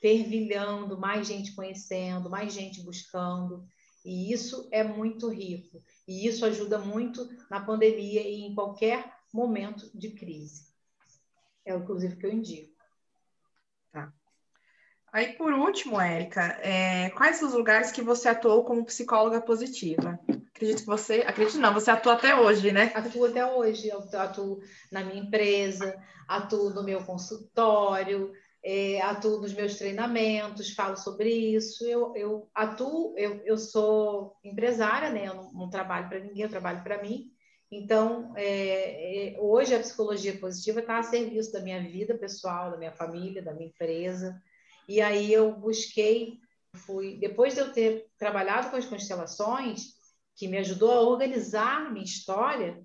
fervilhando, 0.02 1.00
mais 1.00 1.28
gente 1.28 1.56
conhecendo, 1.56 2.30
mais 2.30 2.54
gente 2.54 2.82
buscando. 2.84 3.66
E 4.04 4.34
isso 4.34 4.68
é 4.72 4.84
muito 4.84 5.30
rico. 5.30 5.82
E 6.08 6.28
isso 6.28 6.46
ajuda 6.46 6.78
muito 6.78 7.28
na 7.50 7.62
pandemia 7.62 8.22
e 8.22 8.42
em 8.42 8.54
qualquer 8.54 9.14
momento 9.34 9.90
de 9.98 10.12
crise. 10.12 10.74
É 11.66 11.74
inclusive 11.74 12.18
que 12.18 12.26
eu 12.26 12.34
indico. 12.34 12.73
Aí, 15.14 15.34
por 15.34 15.54
último, 15.54 16.02
Érica, 16.02 16.58
é, 16.64 17.12
quais 17.12 17.40
os 17.44 17.54
lugares 17.54 17.92
que 17.92 18.02
você 18.02 18.30
atuou 18.30 18.64
como 18.64 18.84
psicóloga 18.84 19.40
positiva? 19.40 20.20
Acredito 20.56 20.80
que 20.80 20.88
você. 20.88 21.24
Acredito 21.28 21.60
não, 21.60 21.72
você 21.72 21.92
atua 21.92 22.14
até 22.14 22.36
hoje, 22.36 22.72
né? 22.72 22.92
Atuo 22.96 23.28
até 23.28 23.46
hoje. 23.46 23.90
Eu 23.90 24.00
atuo 24.14 24.60
na 24.92 25.04
minha 25.04 25.22
empresa, 25.22 25.96
atuo 26.28 26.72
no 26.72 26.84
meu 26.84 27.04
consultório, 27.04 28.32
é, 28.66 29.02
atuo 29.02 29.40
nos 29.40 29.54
meus 29.54 29.76
treinamentos, 29.76 30.74
falo 30.74 30.98
sobre 30.98 31.30
isso. 31.30 31.86
Eu, 31.86 32.16
eu 32.16 32.50
atuo, 32.56 33.14
eu, 33.16 33.40
eu 33.46 33.56
sou 33.56 34.36
empresária, 34.44 35.12
né? 35.12 35.28
Eu 35.28 35.36
não, 35.36 35.54
não 35.54 35.70
trabalho 35.70 36.10
para 36.10 36.22
ninguém, 36.22 36.42
eu 36.42 36.50
trabalho 36.50 36.82
para 36.84 37.04
mim. 37.04 37.32
Então, 37.72 38.34
é, 38.36 39.36
é, 39.36 39.40
hoje 39.40 39.76
a 39.76 39.80
psicologia 39.80 40.40
positiva 40.40 40.80
está 40.80 40.98
a 40.98 41.04
serviço 41.04 41.52
da 41.52 41.62
minha 41.62 41.84
vida 41.84 42.18
pessoal, 42.18 42.72
da 42.72 42.78
minha 42.78 42.92
família, 42.92 43.44
da 43.44 43.54
minha 43.54 43.68
empresa. 43.68 44.42
E 44.88 45.02
aí 45.02 45.32
eu 45.32 45.54
busquei, 45.54 46.40
fui 46.76 47.18
depois 47.18 47.54
de 47.54 47.62
eu 47.62 47.72
ter 47.72 48.08
trabalhado 48.18 48.70
com 48.70 48.76
as 48.76 48.86
constelações, 48.86 49.94
que 50.36 50.48
me 50.48 50.58
ajudou 50.58 50.92
a 50.92 51.02
organizar 51.02 51.92
minha 51.92 52.06
história, 52.06 52.82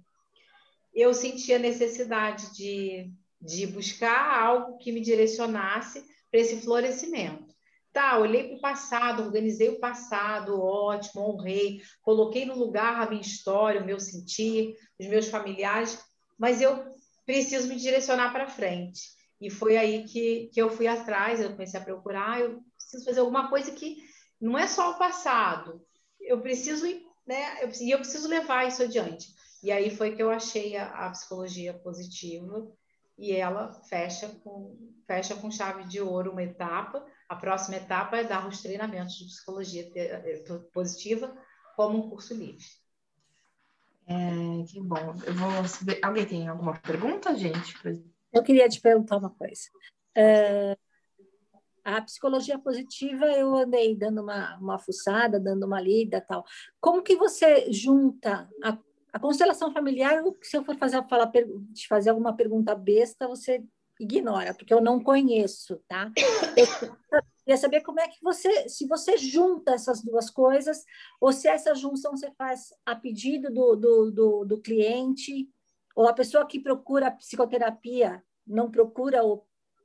eu 0.95 1.15
senti 1.15 1.53
a 1.53 1.59
necessidade 1.59 2.55
de 2.55 3.13
de 3.41 3.67
buscar 3.67 4.43
algo 4.43 4.79
que 4.79 4.93
me 4.93 5.01
direcionasse 5.01 6.05
para 6.31 6.41
esse 6.41 6.61
florescimento. 6.61 7.55
Tá, 7.93 8.19
olhei 8.19 8.49
para 8.49 8.57
o 8.57 8.61
passado, 8.61 9.23
organizei 9.23 9.71
o 9.71 9.81
passado, 9.81 10.61
ótimo, 10.61 11.23
honrei, 11.23 11.81
coloquei 12.03 12.45
no 12.45 12.57
lugar 12.57 13.01
a 13.01 13.09
minha 13.09 13.23
história, 13.23 13.81
o 13.81 13.85
meu 13.85 13.99
sentir, 13.99 14.77
os 15.01 15.07
meus 15.07 15.29
familiares, 15.29 15.99
mas 16.39 16.61
eu 16.61 16.85
preciso 17.25 17.69
me 17.69 17.77
direcionar 17.77 18.33
para 18.33 18.49
frente. 18.49 19.01
E 19.41 19.51
foi 19.51 19.77
aí 19.77 20.05
que, 20.05 20.51
que 20.53 20.61
eu 20.61 20.69
fui 20.69 20.87
atrás, 20.87 21.41
eu 21.41 21.51
comecei 21.51 21.79
a 21.79 21.85
procurar, 21.85 22.41
eu 22.41 22.61
preciso 22.77 23.05
fazer 23.05 23.21
alguma 23.21 23.49
coisa 23.49 23.71
que 23.71 23.97
não 24.41 24.59
é 24.59 24.67
só 24.67 24.93
o 24.93 24.99
passado, 24.99 25.81
eu 26.21 26.41
preciso, 26.41 26.85
né, 27.27 27.63
eu, 27.63 27.71
e 27.81 27.91
eu 27.91 27.99
preciso 27.99 28.29
levar 28.29 28.67
isso 28.67 28.83
adiante. 28.83 29.29
E 29.63 29.73
aí 29.73 29.91
foi 29.91 30.15
que 30.15 30.23
eu 30.23 30.31
achei 30.31 30.77
a, 30.77 31.07
a 31.07 31.11
psicologia 31.11 31.75
positiva 31.75 32.71
e 33.17 33.33
ela 33.33 33.73
fecha 33.89 34.29
com, 34.45 34.77
fecha 35.07 35.35
com 35.35 35.51
chave 35.51 35.85
de 35.85 36.01
ouro 36.01 36.31
uma 36.31 36.43
etapa. 36.43 37.05
A 37.29 37.35
próxima 37.35 37.77
etapa 37.77 38.17
é 38.17 38.25
dar 38.25 38.47
os 38.47 38.63
treinamentos 38.63 39.15
de 39.17 39.25
psicologia 39.25 39.91
eh, 39.97 40.45
positiva 40.73 41.37
como 41.75 41.99
um 41.99 42.09
curso 42.09 42.35
livre. 42.35 42.65
É, 44.07 44.65
que 44.67 44.81
bom. 44.81 45.15
Eu 45.27 45.35
vou... 45.35 45.51
Alguém 46.03 46.27
tem 46.27 46.49
alguma 46.49 46.79
pergunta, 46.79 47.37
gente? 47.37 47.75
Eu 48.33 48.43
queria 48.43 48.69
te 48.69 48.81
perguntar 48.81 49.17
uma 49.17 49.31
coisa. 49.31 49.63
É, 50.17 50.77
a 51.85 52.03
psicologia 52.03 52.59
positiva, 52.59 53.27
eu 53.27 53.55
andei 53.55 53.97
dando 53.97 54.23
uma, 54.23 54.57
uma 54.59 54.79
fuçada, 54.79 55.41
dando 55.41 55.65
uma 55.65 55.81
lida 55.81 56.21
tal. 56.21 56.45
Como 56.81 57.03
que 57.03 57.17
você 57.17 57.73
junta 57.73 58.49
a 58.63 58.79
a 59.13 59.19
constelação 59.19 59.73
familiar, 59.73 60.23
se 60.43 60.57
eu 60.57 60.65
for 60.65 60.77
fazer, 60.77 61.03
falar, 61.09 61.31
te 61.73 61.89
fazer 61.89 62.11
alguma 62.11 62.35
pergunta 62.37 62.75
besta, 62.75 63.27
você 63.27 63.65
ignora, 63.99 64.55
porque 64.55 64.73
eu 64.73 64.81
não 64.81 65.03
conheço, 65.03 65.81
tá? 65.89 66.13
Eu 66.57 67.23
queria 67.39 67.57
saber 67.57 67.81
como 67.81 67.99
é 67.99 68.07
que 68.07 68.23
você, 68.23 68.69
se 68.69 68.87
você 68.87 69.17
junta 69.17 69.73
essas 69.73 70.03
duas 70.03 70.31
coisas, 70.31 70.85
ou 71.21 71.33
se 71.33 71.49
essa 71.49 71.75
junção 71.75 72.17
você 72.17 72.31
faz 72.33 72.73
a 72.85 72.95
pedido 72.95 73.53
do, 73.53 73.75
do, 73.75 74.11
do, 74.11 74.45
do 74.45 74.61
cliente, 74.61 75.49
ou 75.99 76.07
a 76.07 76.13
pessoa 76.13 76.47
que 76.47 76.61
procura 76.61 77.11
psicoterapia 77.11 78.23
não 78.47 78.71
procura, 78.71 79.25
ou 79.25 79.39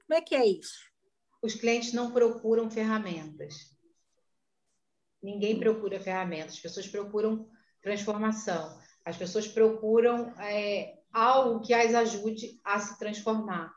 como 0.06 0.20
é 0.20 0.22
que 0.22 0.36
é 0.36 0.46
isso? 0.46 0.78
Os 1.42 1.56
clientes 1.56 1.92
não 1.92 2.12
procuram 2.12 2.70
ferramentas. 2.70 3.76
Ninguém 5.24 5.60
procura 5.60 6.00
ferramentas, 6.00 6.54
as 6.54 6.60
pessoas 6.60 6.88
procuram 6.88 7.50
transformação. 7.82 8.80
As 9.04 9.18
pessoas 9.18 9.48
procuram 9.48 10.40
é, 10.40 11.00
algo 11.12 11.62
que 11.62 11.74
as 11.74 11.96
ajude 11.96 12.62
a 12.64 12.80
se 12.80 13.00
transformar. 13.00 13.74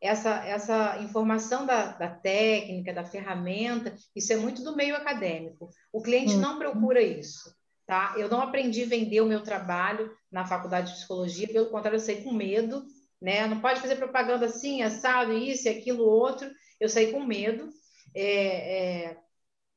Essa, 0.00 0.46
essa 0.46 1.02
informação 1.02 1.66
da, 1.66 1.90
da, 1.94 2.08
técnica, 2.08 2.94
da 2.94 3.04
ferramenta, 3.04 3.96
isso 4.14 4.32
é 4.32 4.36
muito 4.36 4.62
do 4.62 4.76
meio 4.76 4.94
acadêmico. 4.94 5.68
O 5.92 6.00
cliente 6.00 6.36
não 6.36 6.56
procura 6.56 7.02
isso. 7.02 7.52
Tá? 7.90 8.14
Eu 8.16 8.28
não 8.28 8.40
aprendi 8.40 8.84
a 8.84 8.86
vender 8.86 9.20
o 9.20 9.26
meu 9.26 9.42
trabalho 9.42 10.16
na 10.30 10.46
faculdade 10.46 10.92
de 10.92 10.98
psicologia, 10.98 11.48
pelo 11.48 11.70
contrário, 11.70 11.96
eu 11.96 12.00
saí 12.00 12.22
com 12.22 12.32
medo. 12.32 12.84
Né? 13.20 13.48
Não 13.48 13.60
pode 13.60 13.80
fazer 13.80 13.96
propaganda 13.96 14.46
assim, 14.46 14.80
assado, 14.80 15.32
isso 15.32 15.68
aquilo, 15.68 16.04
outro. 16.04 16.48
Eu 16.78 16.88
saí 16.88 17.10
com 17.10 17.24
medo. 17.24 17.68
É, 18.14 19.06
é, 19.06 19.16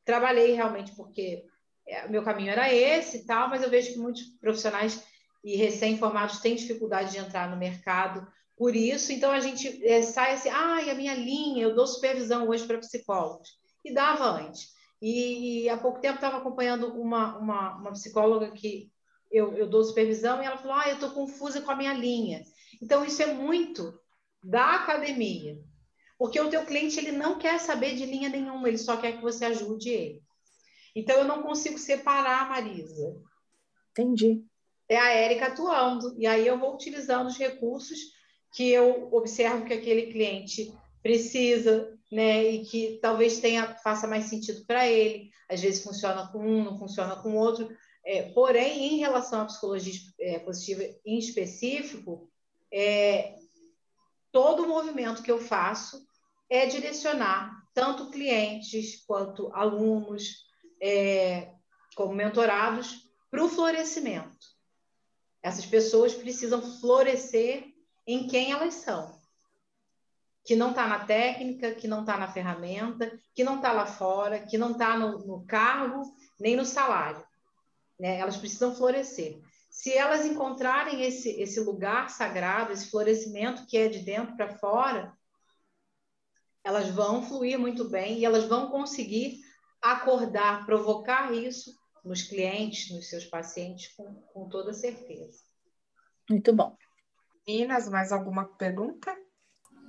trabalhei 0.06 0.54
realmente 0.54 0.95
porque 0.95 1.43
é, 1.88 2.08
meu 2.08 2.23
caminho 2.23 2.52
era 2.52 2.71
esse 2.71 3.17
e 3.17 3.26
tal, 3.26 3.49
mas 3.49 3.63
eu 3.63 3.69
vejo 3.71 3.93
que 3.93 3.97
muitos 3.97 4.21
profissionais 4.39 5.04
e 5.43 5.56
recém-formados 5.56 6.39
têm 6.39 6.54
dificuldade 6.54 7.13
de 7.13 7.17
entrar 7.17 7.49
no 7.49 7.58
mercado 7.58 8.28
por 8.56 8.76
isso. 8.76 9.12
Então 9.12 9.32
a 9.32 9.39
gente 9.39 9.84
é, 9.88 10.04
sai 10.04 10.34
assim, 10.34 10.49
ah, 10.49 10.78
a 10.88 10.93
minha 10.93 11.15
linha, 11.15 11.63
eu 11.63 11.73
dou 11.73 11.88
supervisão 11.88 12.47
hoje 12.47 12.67
para 12.67 12.78
psicólogos. 12.78 13.49
E 13.84 13.91
dava 13.91 14.26
antes. 14.26 14.67
E, 15.04 15.63
e 15.63 15.70
há 15.70 15.78
pouco 15.78 16.00
tempo 16.00 16.16
estava 16.16 16.38
acompanhando 16.38 16.88
uma, 16.98 17.38
uma, 17.38 17.76
uma, 17.76 17.92
psicóloga 17.92 18.52
que 18.52 18.89
eu, 19.30 19.52
eu 19.58 19.68
dou 19.68 19.84
supervisão 19.84 20.42
e 20.42 20.46
ela 20.46 20.56
falou, 20.58 20.78
ah, 20.78 20.88
eu 20.88 20.94
estou 20.94 21.12
confusa 21.12 21.62
com 21.62 21.72
a 21.72 21.76
minha 21.76 21.94
linha. 21.94 22.42
Então 22.82 23.04
isso 23.04 23.22
é 23.22 23.34
muito 23.34 24.00
da 24.42 24.76
academia. 24.76 25.60
Porque 26.18 26.39
o 26.39 26.50
teu 26.50 26.66
cliente 26.66 26.98
ele 26.98 27.12
não 27.12 27.38
quer 27.38 27.60
saber 27.60 27.96
de 27.96 28.06
linha 28.06 28.30
nenhuma, 28.30 28.70
ele 28.70 28.78
só 28.78 28.96
quer 28.96 29.18
que 29.18 29.22
você 29.22 29.44
ajude 29.44 29.89
ele. 29.89 30.24
Então, 30.96 31.18
eu 31.18 31.26
não 31.26 31.42
consigo 31.42 31.78
separar 31.78 32.44
a 32.44 32.50
Marisa. 32.50 33.20
Entendi. 33.92 34.46
É 34.88 34.98
a 34.98 35.10
Érica 35.10 35.48
atuando. 35.48 36.16
E 36.18 36.26
aí 36.26 36.48
eu 36.48 36.58
vou 36.58 36.76
utilizando 36.76 37.28
os 37.28 37.38
recursos 37.38 38.00
que 38.54 38.70
eu 38.70 39.12
observo 39.12 39.66
que 39.66 39.74
aquele 39.74 40.13
cliente 40.13 40.72
precisa, 41.04 41.94
né? 42.12 42.44
E 42.44 42.66
que 42.66 43.00
talvez 43.02 43.39
tenha, 43.39 43.76
faça 43.76 44.08
mais 44.08 44.26
sentido 44.26 44.66
para 44.66 44.88
ele. 44.88 45.30
Às 45.50 45.62
vezes 45.62 45.84
funciona 45.84 46.28
com 46.32 46.39
um, 46.39 46.63
não 46.63 46.80
funciona 46.80 47.16
com 47.18 47.36
outro. 47.36 47.70
É, 48.06 48.32
porém, 48.32 48.96
em 48.96 48.98
relação 48.98 49.42
à 49.42 49.46
psicologia 49.46 49.94
é, 50.20 50.39
positiva 50.39 50.84
em 51.06 51.20
específico, 51.20 52.30
é, 52.72 53.36
todo 54.32 54.63
o 54.63 54.68
movimento 54.68 55.22
que 55.22 55.32
eu 55.32 55.39
faço 55.39 56.04
é 56.50 56.66
direcionar 56.66 57.63
tanto 57.74 58.10
clientes 58.10 59.04
quanto 59.06 59.52
alunos, 59.54 60.46
é, 60.82 61.52
como 61.96 62.13
mentorados 62.13 63.10
para 63.30 63.44
o 63.44 63.50
florescimento. 63.50 64.54
Essas 65.42 65.66
pessoas 65.66 66.13
precisam 66.13 66.62
florescer 66.80 67.66
em 68.06 68.28
quem 68.28 68.52
elas 68.52 68.76
são. 68.76 69.12
Que 70.45 70.56
não 70.56 70.71
está 70.71 70.88
na 70.88 71.06
técnica, 71.06 71.73
que 71.73 71.88
não 71.88 72.01
está 72.01 72.17
na 72.17 72.32
ferramenta, 72.32 73.17
que 73.34 73.43
não 73.43 73.58
está 73.58 73.71
lá 73.71 73.86
fora, 73.86 74.39
que 74.39 74.58
não 74.58 74.71
está 74.71 74.97
no, 74.97 75.25
no, 75.25 75.45
cargo, 75.45 76.03
nem 76.39 76.56
no 76.56 76.65
salário. 76.65 77.23
Né? 77.99 78.19
Elas 78.19 78.38
precisam 78.38 78.75
florescer. 78.75 79.39
Se 79.69 79.93
elas 79.93 80.25
encontrarem 80.25 81.01
esse, 81.03 81.29
esse 81.41 81.60
lugar 81.60 82.10
sagrado, 82.10 82.71
esse 82.71 82.89
florescimento 82.89 83.65
que 83.65 83.77
é 83.77 83.88
de 83.88 83.99
dentro 83.99 84.36
para 84.36 84.58
fora, 84.58 85.13
elas 86.63 86.89
vão 86.89 87.23
fluir 87.23 87.60
muito 87.60 87.89
bem 87.89 88.19
e 88.19 88.25
elas 88.25 88.45
vão 88.45 88.69
conseguir 88.69 89.39
acordar, 89.82 90.65
provocar 90.65 91.34
isso 91.34 91.73
nos 92.03 92.21
clientes, 92.21 92.91
nos 92.91 93.10
seus 93.10 93.25
pacientes, 93.25 93.93
com, 93.95 94.13
com 94.34 94.47
toda 94.49 94.73
certeza. 94.73 95.39
Muito 96.29 96.53
bom. 96.53 96.75
Meninas, 97.47 97.89
mais 97.89 98.12
alguma 98.12 98.45
pergunta? 98.45 99.15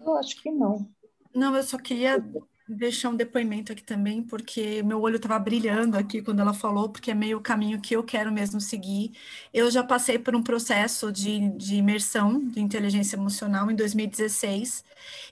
Eu 0.04 0.16
acho 0.16 0.40
que 0.42 0.50
não. 0.50 0.88
Não, 1.34 1.56
eu 1.56 1.62
só 1.62 1.78
queria 1.78 2.22
deixar 2.66 3.10
um 3.10 3.16
depoimento 3.16 3.72
aqui 3.72 3.82
também, 3.82 4.22
porque 4.22 4.82
meu 4.82 5.00
olho 5.00 5.16
estava 5.16 5.38
brilhando 5.38 5.98
aqui 5.98 6.22
quando 6.22 6.40
ela 6.40 6.54
falou, 6.54 6.88
porque 6.88 7.10
é 7.10 7.14
meio 7.14 7.38
o 7.38 7.40
caminho 7.40 7.80
que 7.80 7.94
eu 7.94 8.02
quero 8.02 8.32
mesmo 8.32 8.60
seguir. 8.60 9.12
Eu 9.52 9.70
já 9.70 9.82
passei 9.84 10.18
por 10.18 10.34
um 10.34 10.42
processo 10.42 11.12
de, 11.12 11.50
de 11.50 11.76
imersão 11.76 12.40
de 12.48 12.60
inteligência 12.60 13.16
emocional 13.16 13.70
em 13.70 13.74
2016, 13.74 14.84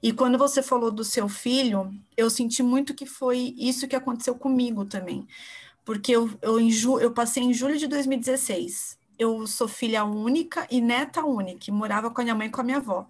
e 0.02 0.12
quando 0.12 0.36
você 0.38 0.62
falou 0.62 0.90
do 0.90 1.04
seu 1.04 1.28
filho, 1.28 1.92
eu 2.16 2.28
senti 2.28 2.62
muito 2.62 2.94
que 2.94 3.06
foi 3.06 3.54
isso 3.56 3.88
que 3.88 3.96
aconteceu 3.96 4.34
comigo 4.34 4.84
também, 4.84 5.26
porque 5.84 6.12
eu, 6.12 6.30
eu, 6.42 6.60
em 6.60 6.70
ju, 6.70 6.98
eu 7.00 7.12
passei 7.12 7.42
em 7.42 7.54
julho 7.54 7.78
de 7.78 7.86
2016. 7.86 8.98
Eu 9.18 9.46
sou 9.46 9.68
filha 9.68 10.04
única 10.04 10.66
e 10.70 10.80
neta 10.80 11.24
única, 11.24 11.70
morava 11.72 12.10
com 12.10 12.20
a 12.20 12.24
minha 12.24 12.34
mãe 12.34 12.48
e 12.48 12.50
com 12.50 12.60
a 12.60 12.64
minha 12.64 12.78
avó. 12.78 13.06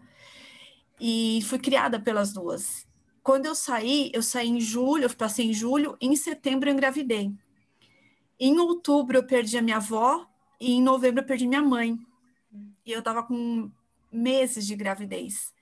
E 1.05 1.43
fui 1.43 1.59
criada 1.59 1.99
pelas 1.99 2.33
duas. 2.33 2.87
Quando 3.25 3.47
eu 3.47 3.57
saí, 3.57 4.13
eu 4.15 4.23
saí 4.23 4.49
em 4.49 4.61
julho, 4.61 5.07
eu 5.07 5.17
passei 5.17 5.47
em 5.47 5.53
julho, 5.53 5.97
em 6.01 6.15
setembro 6.15 6.69
eu 6.69 6.75
engravidei. 6.75 7.33
Em 8.39 8.61
outubro 8.61 9.19
eu 9.19 9.27
perdi 9.27 9.59
a 9.59 9.63
minha 9.63 9.79
avó 9.79 10.25
e 10.61 10.75
em 10.75 10.81
novembro 10.81 11.21
eu 11.21 11.27
perdi 11.27 11.49
minha 11.49 11.61
mãe. 11.61 11.99
E 12.87 12.93
eu 12.93 13.03
tava 13.03 13.25
com 13.25 13.69
meses 14.13 14.65
de 14.65 14.77
gravidez. 14.77 15.53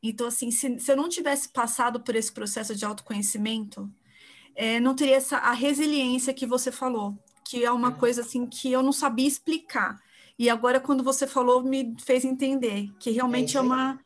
Então, 0.00 0.28
assim, 0.28 0.52
se, 0.52 0.78
se 0.78 0.92
eu 0.92 0.96
não 0.96 1.08
tivesse 1.08 1.48
passado 1.48 1.98
por 1.98 2.14
esse 2.14 2.32
processo 2.32 2.72
de 2.72 2.84
autoconhecimento, 2.84 3.90
é, 4.54 4.78
não 4.78 4.94
teria 4.94 5.16
essa, 5.16 5.38
a 5.38 5.52
resiliência 5.52 6.32
que 6.32 6.46
você 6.46 6.70
falou, 6.70 7.18
que 7.44 7.64
é 7.64 7.72
uma 7.72 7.88
é. 7.88 7.94
coisa 7.94 8.20
assim 8.20 8.46
que 8.46 8.70
eu 8.70 8.80
não 8.80 8.92
sabia 8.92 9.26
explicar. 9.26 10.00
E 10.38 10.48
agora, 10.48 10.78
quando 10.78 11.02
você 11.02 11.26
falou, 11.26 11.64
me 11.64 11.96
fez 12.00 12.24
entender 12.24 12.92
que 13.00 13.10
realmente 13.10 13.56
é, 13.56 13.58
é 13.58 13.62
uma 13.62 14.03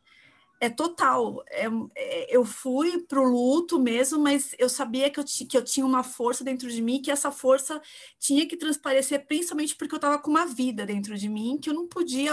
é 0.61 0.69
total. 0.69 1.43
É, 1.49 1.67
é, 1.97 2.37
eu 2.37 2.45
fui 2.45 2.99
para 3.03 3.21
o 3.21 3.25
luto 3.25 3.79
mesmo, 3.79 4.19
mas 4.19 4.55
eu 4.59 4.69
sabia 4.69 5.11
que 5.11 5.21
eu, 5.21 5.25
que 5.25 5.57
eu 5.57 5.65
tinha 5.65 5.87
uma 5.87 6.03
força 6.03 6.45
dentro 6.45 6.69
de 6.71 6.83
mim, 6.83 7.01
que 7.01 7.11
essa 7.11 7.31
força 7.31 7.81
tinha 8.19 8.47
que 8.47 8.57
transparecer, 8.57 9.27
principalmente 9.27 9.77
porque 9.77 9.95
eu 9.95 9.99
estava 9.99 10.19
com 10.19 10.31
uma 10.31 10.47
vida 10.47 10.85
dentro 10.87 11.17
de 11.17 11.29
mim 11.29 11.59
que 11.61 11.71
eu 11.71 11.75
não 11.75 11.87
podia 11.87 12.33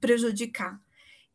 prejudicar. 0.00 0.80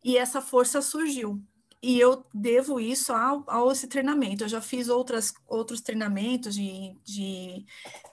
E 0.04 0.18
essa 0.18 0.42
força 0.42 0.82
surgiu. 0.82 1.42
E 1.86 2.00
eu 2.00 2.26
devo 2.34 2.80
isso 2.80 3.14
ao, 3.14 3.44
ao 3.46 3.72
esse 3.72 3.88
treinamento. 3.88 4.44
Eu 4.44 4.48
já 4.48 4.60
fiz 4.60 4.90
outras, 4.90 5.36
outros 5.48 5.82
treinamentos 5.82 6.56
de, 6.56 6.98
de 7.04 7.64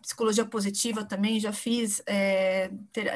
psicologia 0.02 0.44
positiva 0.44 1.02
também, 1.02 1.40
já 1.40 1.54
fiz 1.54 2.02
é, 2.04 2.70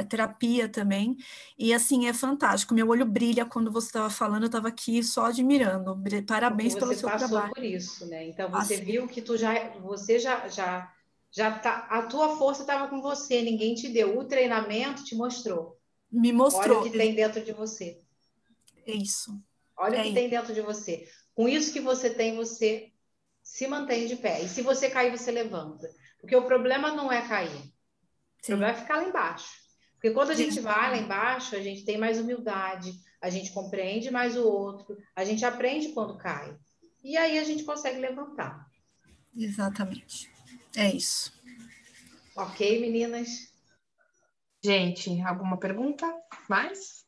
terapia 0.08 0.66
também, 0.66 1.14
e 1.58 1.74
assim, 1.74 2.08
é 2.08 2.14
fantástico. 2.14 2.72
Meu 2.72 2.88
olho 2.88 3.04
brilha 3.04 3.44
quando 3.44 3.70
você 3.70 3.88
estava 3.88 4.08
falando, 4.08 4.44
eu 4.44 4.46
estava 4.46 4.68
aqui 4.68 5.02
só 5.02 5.26
admirando. 5.26 5.94
Parabéns 6.26 6.74
pelo 6.74 6.94
seu 6.94 7.06
trabalho. 7.06 7.28
Você 7.28 7.34
passou 7.34 7.54
por 7.54 7.64
isso, 7.64 8.06
né? 8.06 8.26
Então 8.26 8.50
você 8.50 8.78
viu 8.78 9.06
que 9.06 9.20
tu 9.20 9.36
já, 9.36 9.52
você 9.80 10.18
já, 10.18 10.48
já, 10.48 10.90
já 11.30 11.58
tá, 11.58 11.86
a 11.90 12.00
tua 12.00 12.34
força 12.38 12.62
estava 12.62 12.88
com 12.88 13.02
você, 13.02 13.42
ninguém 13.42 13.74
te 13.74 13.90
deu. 13.90 14.18
O 14.18 14.24
treinamento 14.24 15.04
te 15.04 15.14
mostrou. 15.14 15.78
Me 16.10 16.32
mostrou. 16.32 16.78
Olha 16.78 16.88
o 16.88 16.90
que 16.90 16.96
tem 16.96 17.14
dentro 17.14 17.44
de 17.44 17.52
você. 17.52 17.98
É 18.86 18.92
isso. 18.94 19.38
Olha 19.78 19.96
é 19.96 19.98
o 19.98 20.02
que 20.02 20.08
isso. 20.08 20.14
tem 20.14 20.28
dentro 20.28 20.54
de 20.54 20.60
você. 20.60 21.08
Com 21.34 21.48
isso 21.48 21.72
que 21.72 21.80
você 21.80 22.10
tem, 22.10 22.36
você 22.36 22.92
se 23.42 23.66
mantém 23.66 24.06
de 24.06 24.16
pé. 24.16 24.42
E 24.42 24.48
se 24.48 24.62
você 24.62 24.90
cair, 24.90 25.10
você 25.10 25.30
levanta. 25.30 25.88
Porque 26.20 26.34
o 26.34 26.46
problema 26.46 26.92
não 26.92 27.12
é 27.12 27.26
cair. 27.26 27.62
Sim. 28.42 28.54
O 28.54 28.56
problema 28.56 28.72
é 28.72 28.80
ficar 28.80 28.96
lá 28.96 29.04
embaixo. 29.04 29.50
Porque 29.94 30.10
quando 30.10 30.30
a 30.30 30.36
Sim. 30.36 30.44
gente 30.44 30.60
vai 30.60 30.90
lá 30.90 30.96
embaixo, 30.96 31.56
a 31.56 31.60
gente 31.60 31.84
tem 31.84 31.98
mais 31.98 32.18
humildade, 32.18 32.92
a 33.20 33.30
gente 33.30 33.52
compreende 33.52 34.10
mais 34.10 34.36
o 34.36 34.46
outro, 34.46 34.96
a 35.14 35.24
gente 35.24 35.44
aprende 35.44 35.88
quando 35.88 36.18
cai. 36.18 36.56
E 37.02 37.16
aí 37.16 37.38
a 37.38 37.44
gente 37.44 37.64
consegue 37.64 37.98
levantar. 37.98 38.66
Exatamente. 39.36 40.30
É 40.76 40.90
isso. 40.90 41.32
Ok, 42.36 42.80
meninas? 42.80 43.52
Gente, 44.62 45.20
alguma 45.22 45.58
pergunta 45.58 46.06
mais? 46.48 47.06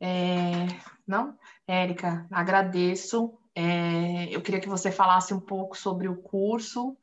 É, 0.00 0.66
não? 1.06 1.38
Érica, 1.70 2.26
agradeço. 2.30 3.38
É, 3.54 4.34
eu 4.34 4.42
queria 4.42 4.60
que 4.60 4.68
você 4.68 4.90
falasse 4.90 5.32
um 5.32 5.40
pouco 5.40 5.76
sobre 5.76 6.08
o 6.08 6.16
curso 6.16 6.96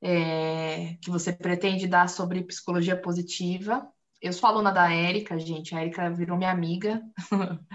é, 0.00 0.96
que 1.00 1.10
você 1.10 1.32
pretende 1.32 1.86
dar 1.86 2.08
sobre 2.08 2.44
psicologia 2.44 2.96
positiva. 2.96 3.90
Eu 4.20 4.32
sou 4.32 4.48
aluna 4.48 4.72
da 4.72 4.92
Érica, 4.92 5.38
gente. 5.38 5.74
A 5.74 5.80
Érica 5.80 6.10
virou 6.10 6.36
minha 6.36 6.50
amiga. 6.50 7.02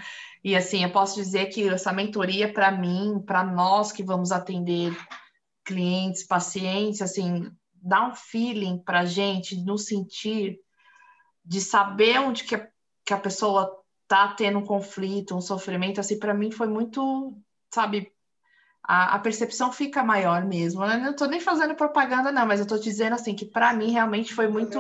e 0.43 0.55
assim, 0.55 0.83
eu 0.83 0.91
posso 0.91 1.15
dizer 1.15 1.47
que 1.47 1.67
essa 1.69 1.91
mentoria, 1.91 2.51
para 2.51 2.71
mim, 2.71 3.21
para 3.25 3.43
nós 3.43 3.91
que 3.91 4.03
vamos 4.03 4.31
atender 4.31 4.95
clientes, 5.65 6.25
pacientes, 6.25 7.01
assim, 7.01 7.49
dá 7.73 8.07
um 8.07 8.15
feeling 8.15 8.77
para 8.77 9.05
gente 9.05 9.55
no 9.63 9.77
sentir 9.77 10.59
de 11.45 11.59
saber 11.61 12.19
onde 12.19 12.43
que 12.43 12.55
a, 12.55 12.67
que 13.05 13.13
a 13.13 13.19
pessoa 13.19 13.82
tá 14.13 14.27
tendo 14.27 14.59
um 14.59 14.65
conflito, 14.65 15.35
um 15.35 15.41
sofrimento, 15.41 15.99
assim, 15.99 16.19
para 16.19 16.35
mim 16.35 16.51
foi 16.51 16.67
muito, 16.67 17.35
sabe, 17.73 18.11
a, 18.83 19.15
a, 19.15 19.19
percepção 19.19 19.71
fica 19.71 20.03
maior 20.03 20.45
mesmo. 20.45 20.83
Eu 20.83 20.99
não 20.99 21.11
estou 21.11 21.27
nem 21.27 21.39
fazendo 21.39 21.73
propaganda, 21.73 22.31
não, 22.31 22.45
mas 22.45 22.59
eu 22.59 22.63
estou 22.63 22.77
dizendo 22.77 23.13
assim 23.13 23.33
que 23.33 23.45
para 23.45 23.73
mim 23.73 23.91
realmente 23.91 24.31
foi 24.31 24.47
muito. 24.47 24.79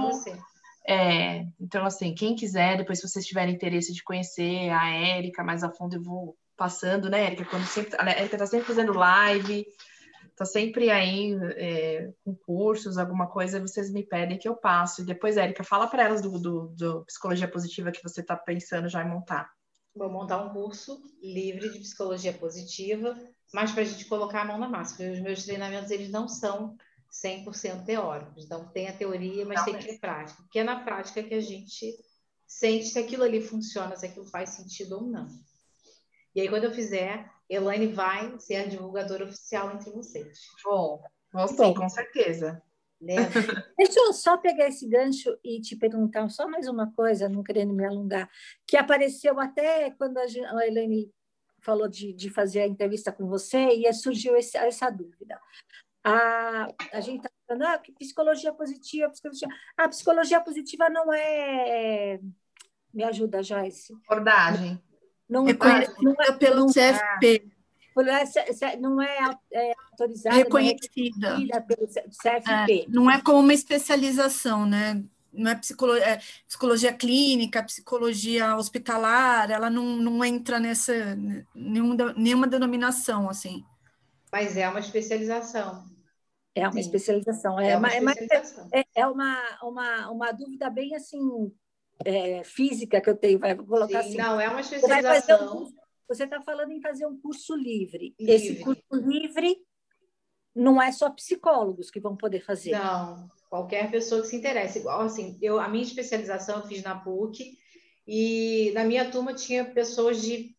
É, 0.87 1.47
então, 1.59 1.83
assim, 1.83 2.13
quem 2.13 2.35
quiser, 2.35 2.77
depois 2.77 2.99
se 2.99 3.07
vocês 3.07 3.25
tiverem 3.25 3.55
interesse 3.55 3.91
de 3.91 4.03
conhecer 4.03 4.69
a 4.69 4.89
Érica 4.91 5.43
mais 5.43 5.63
a 5.63 5.71
fundo, 5.71 5.95
eu 5.95 6.03
vou 6.03 6.37
passando, 6.55 7.09
né, 7.09 7.25
Érica? 7.25 7.45
Quando 7.45 7.65
sempre, 7.65 7.95
a 7.97 8.09
Érica 8.11 8.35
está 8.35 8.45
sempre 8.45 8.67
fazendo 8.67 8.93
live, 8.93 9.65
Tô 10.35 10.45
sempre 10.45 10.89
aí 10.89 11.35
é, 11.55 12.11
com 12.23 12.35
cursos, 12.35 12.97
alguma 12.97 13.27
coisa, 13.27 13.59
vocês 13.59 13.91
me 13.91 14.03
pedem 14.03 14.37
que 14.37 14.47
eu 14.47 14.55
passo. 14.55 15.01
E 15.01 15.05
depois, 15.05 15.37
Érica, 15.37 15.63
fala 15.63 15.87
para 15.87 16.03
elas 16.03 16.21
do, 16.21 16.39
do, 16.39 16.67
do, 16.69 17.05
Psicologia 17.05 17.47
Positiva 17.47 17.91
que 17.91 18.01
você 18.01 18.21
está 18.21 18.35
pensando 18.35 18.89
já 18.89 19.03
em 19.03 19.09
montar. 19.09 19.51
Vou 19.95 20.09
montar 20.09 20.43
um 20.43 20.49
curso 20.51 21.03
livre 21.21 21.71
de 21.71 21.79
Psicologia 21.79 22.33
Positiva, 22.33 23.15
mas 23.53 23.71
para 23.71 23.83
a 23.83 23.85
gente 23.85 24.05
colocar 24.05 24.41
a 24.41 24.45
mão 24.45 24.57
na 24.57 24.67
massa, 24.67 24.95
porque 24.95 25.11
os 25.11 25.19
meus 25.19 25.43
treinamentos, 25.43 25.91
eles 25.91 26.09
não 26.09 26.27
são 26.27 26.75
100% 27.11 27.85
teóricos. 27.85 28.45
Então, 28.45 28.65
tem 28.69 28.87
a 28.87 28.97
teoria, 28.97 29.45
mas 29.45 29.59
não 29.59 29.65
tem 29.65 29.77
que 29.77 29.85
ter 29.85 29.99
prática. 29.99 30.41
Porque 30.41 30.57
é 30.57 30.63
na 30.63 30.83
prática 30.83 31.21
que 31.21 31.35
a 31.35 31.41
gente 31.41 31.95
sente 32.47 32.85
se 32.85 32.97
aquilo 32.97 33.23
ali 33.23 33.39
funciona, 33.39 33.95
se 33.95 34.07
aquilo 34.07 34.25
faz 34.25 34.49
sentido 34.49 34.95
ou 34.95 35.03
não. 35.03 35.27
E 36.35 36.41
aí, 36.41 36.49
quando 36.49 36.63
eu 36.63 36.71
fizer, 36.71 37.31
Elaine 37.49 37.87
vai 37.87 38.39
ser 38.39 38.55
a 38.55 38.67
divulgadora 38.67 39.25
oficial 39.25 39.73
entre 39.73 39.91
vocês. 39.91 40.39
Bom, 40.63 41.01
vou 41.31 41.47
sim, 41.47 41.73
com 41.73 41.89
certeza. 41.89 42.61
Deixa 43.77 43.99
eu 43.99 44.13
só 44.13 44.37
pegar 44.37 44.67
esse 44.67 44.87
gancho 44.87 45.37
e 45.43 45.59
te 45.59 45.75
perguntar 45.75 46.29
só 46.29 46.47
mais 46.47 46.67
uma 46.67 46.91
coisa, 46.93 47.27
não 47.27 47.43
querendo 47.43 47.73
me 47.73 47.85
alongar, 47.85 48.29
que 48.65 48.77
apareceu 48.77 49.39
até 49.39 49.91
quando 49.91 50.17
a 50.17 50.67
Elaine 50.67 51.11
falou 51.59 51.87
de, 51.87 52.13
de 52.13 52.29
fazer 52.29 52.61
a 52.61 52.67
entrevista 52.67 53.11
com 53.11 53.27
você 53.27 53.57
e 53.57 53.91
surgiu 53.93 54.35
esse, 54.35 54.57
essa 54.57 54.89
dúvida. 54.89 55.39
A, 56.03 56.67
a 56.91 56.99
gente 56.99 57.17
está 57.17 57.29
falando, 57.47 57.63
ah, 57.63 57.81
psicologia 57.97 58.53
positiva, 58.53 59.09
psicologia... 59.09 59.47
A 59.77 59.87
psicologia 59.87 60.41
positiva 60.41 60.89
não 60.89 61.13
é... 61.13 62.19
Me 62.93 63.03
ajuda, 63.03 63.41
Joyce. 63.41 63.93
Abordagem. 64.07 64.81
Não, 65.33 65.45
Reconhecida 65.45 65.97
não 65.99 66.15
é 66.19 66.31
pelo 66.31 66.59
não, 66.59 66.67
CFP. 66.67 67.51
Não 68.79 69.01
é, 69.01 69.17
é 69.51 69.73
autorizada, 69.91 70.35
reconhecida 70.35 71.39
não 71.39 71.47
é 71.51 71.59
pelo 71.59 71.87
CFP. 71.87 72.81
É, 72.81 72.85
não 72.87 73.09
é 73.09 73.19
como 73.19 73.39
uma 73.39 73.53
especialização, 73.53 74.67
né? 74.67 75.03
Não 75.31 75.49
é 75.49 75.55
psicologia, 75.55 76.05
é 76.05 76.19
psicologia 76.47 76.93
clínica, 76.93 77.63
psicologia 77.63 78.55
hospitalar, 78.55 79.49
ela 79.49 79.71
não, 79.71 79.97
não 79.97 80.23
entra 80.23 80.59
nessa 80.59 81.17
nenhuma, 81.55 82.13
nenhuma 82.15 82.45
denominação 82.45 83.27
assim. 83.27 83.65
Mas 84.31 84.55
é 84.55 84.69
uma 84.69 84.79
especialização. 84.79 85.83
É 86.53 86.61
uma 86.61 86.73
Sim. 86.73 86.79
especialização. 86.79 87.59
É, 87.59 87.71
é 87.71 87.77
uma, 87.77 87.91
é 87.91 87.97
especialização. 87.97 88.69
É, 88.71 88.83
é 88.93 89.07
uma, 89.07 89.35
uma, 89.63 90.11
uma 90.11 90.31
dúvida 90.31 90.69
bem 90.69 90.95
assim 90.95 91.51
é, 92.03 92.43
física 92.43 93.01
que 93.01 93.09
eu 93.09 93.15
tenho, 93.15 93.39
vai 93.39 93.55
colocar 93.55 94.03
Sim, 94.03 94.09
assim. 94.09 94.17
Não, 94.17 94.39
é 94.39 94.47
uma 94.49 94.61
especialização. 94.61 95.71
Você 96.07 96.25
está 96.25 96.41
falando 96.41 96.71
em 96.71 96.81
fazer 96.81 97.05
um 97.05 97.17
curso 97.17 97.55
livre. 97.55 98.13
livre. 98.19 98.33
Esse 98.33 98.55
curso 98.57 98.83
livre 98.91 99.57
não 100.55 100.81
é 100.81 100.91
só 100.91 101.09
psicólogos 101.09 101.89
que 101.89 101.99
vão 101.99 102.15
poder 102.15 102.41
fazer. 102.41 102.71
Não, 102.71 103.29
qualquer 103.49 103.89
pessoa 103.89 104.21
que 104.21 104.27
se 104.27 104.35
interesse. 104.35 104.79
Igual 104.79 105.01
assim, 105.01 105.37
eu, 105.41 105.59
a 105.59 105.67
minha 105.67 105.83
especialização 105.83 106.59
eu 106.59 106.67
fiz 106.67 106.83
na 106.83 106.95
PUC 106.95 107.57
e 108.05 108.71
na 108.75 108.83
minha 108.83 109.09
turma 109.09 109.33
tinha 109.33 109.65
pessoas 109.65 110.21
de 110.21 110.55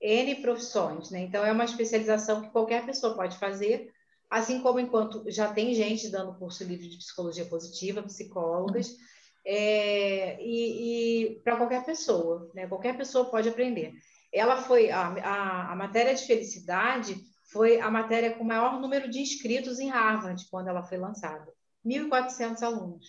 N 0.00 0.36
profissões, 0.36 1.10
né? 1.10 1.20
Então 1.20 1.44
é 1.44 1.52
uma 1.52 1.64
especialização 1.64 2.40
que 2.40 2.50
qualquer 2.50 2.86
pessoa 2.86 3.14
pode 3.14 3.36
fazer, 3.36 3.92
assim 4.30 4.62
como 4.62 4.80
enquanto 4.80 5.24
já 5.30 5.52
tem 5.52 5.74
gente 5.74 6.08
dando 6.08 6.38
curso 6.38 6.64
livre 6.64 6.88
de 6.88 6.96
psicologia 6.96 7.44
positiva, 7.44 8.02
psicólogas. 8.02 8.90
Uhum 8.90 9.10
é, 9.44 10.40
e, 10.42 11.32
e 11.32 11.40
para 11.40 11.56
qualquer 11.56 11.84
pessoa, 11.84 12.50
né? 12.54 12.66
Qualquer 12.66 12.96
pessoa 12.96 13.30
pode 13.30 13.48
aprender. 13.48 13.92
Ela 14.32 14.62
foi 14.62 14.90
a, 14.90 15.08
a, 15.08 15.72
a, 15.72 15.76
matéria 15.76 16.14
de 16.14 16.24
felicidade 16.24 17.16
foi 17.50 17.80
a 17.80 17.90
matéria 17.90 18.32
com 18.32 18.44
o 18.44 18.46
maior 18.46 18.80
número 18.80 19.10
de 19.10 19.20
inscritos 19.20 19.80
em 19.80 19.90
Harvard 19.90 20.46
quando 20.50 20.68
ela 20.68 20.84
foi 20.84 20.98
lançada, 20.98 21.52
1.400 21.84 22.62
alunos. 22.62 23.06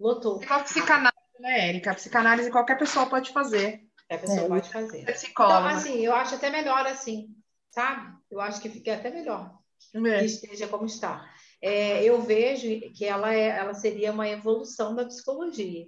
Lotou. 0.00 0.40
a 0.48 0.60
psicanálise, 0.60 1.40
né, 1.40 1.68
Érica? 1.68 1.90
A 1.90 1.94
psicanálise 1.94 2.50
qualquer 2.50 2.78
pessoa 2.78 3.06
pode 3.06 3.32
fazer. 3.32 3.82
Qualquer 4.08 4.26
pessoa 4.26 4.46
é, 4.46 4.48
pode 4.48 4.72
fazer. 4.72 5.08
É 5.08 5.12
psicóloga. 5.12 5.58
Então, 5.58 5.76
assim, 5.76 6.00
eu 6.00 6.14
acho 6.14 6.34
até 6.34 6.48
melhor 6.48 6.86
assim, 6.86 7.28
sabe? 7.70 8.16
Eu 8.30 8.40
acho 8.40 8.60
que 8.60 8.70
fica 8.70 8.94
até 8.94 9.10
melhor 9.10 9.58
é. 9.94 10.18
que 10.18 10.24
esteja 10.24 10.68
como 10.68 10.86
está 10.86 11.30
é, 11.60 12.04
eu 12.04 12.20
vejo 12.22 12.68
que 12.92 13.04
ela, 13.04 13.34
é, 13.34 13.48
ela 13.48 13.74
seria 13.74 14.12
uma 14.12 14.28
evolução 14.28 14.94
da 14.94 15.04
psicologia, 15.04 15.86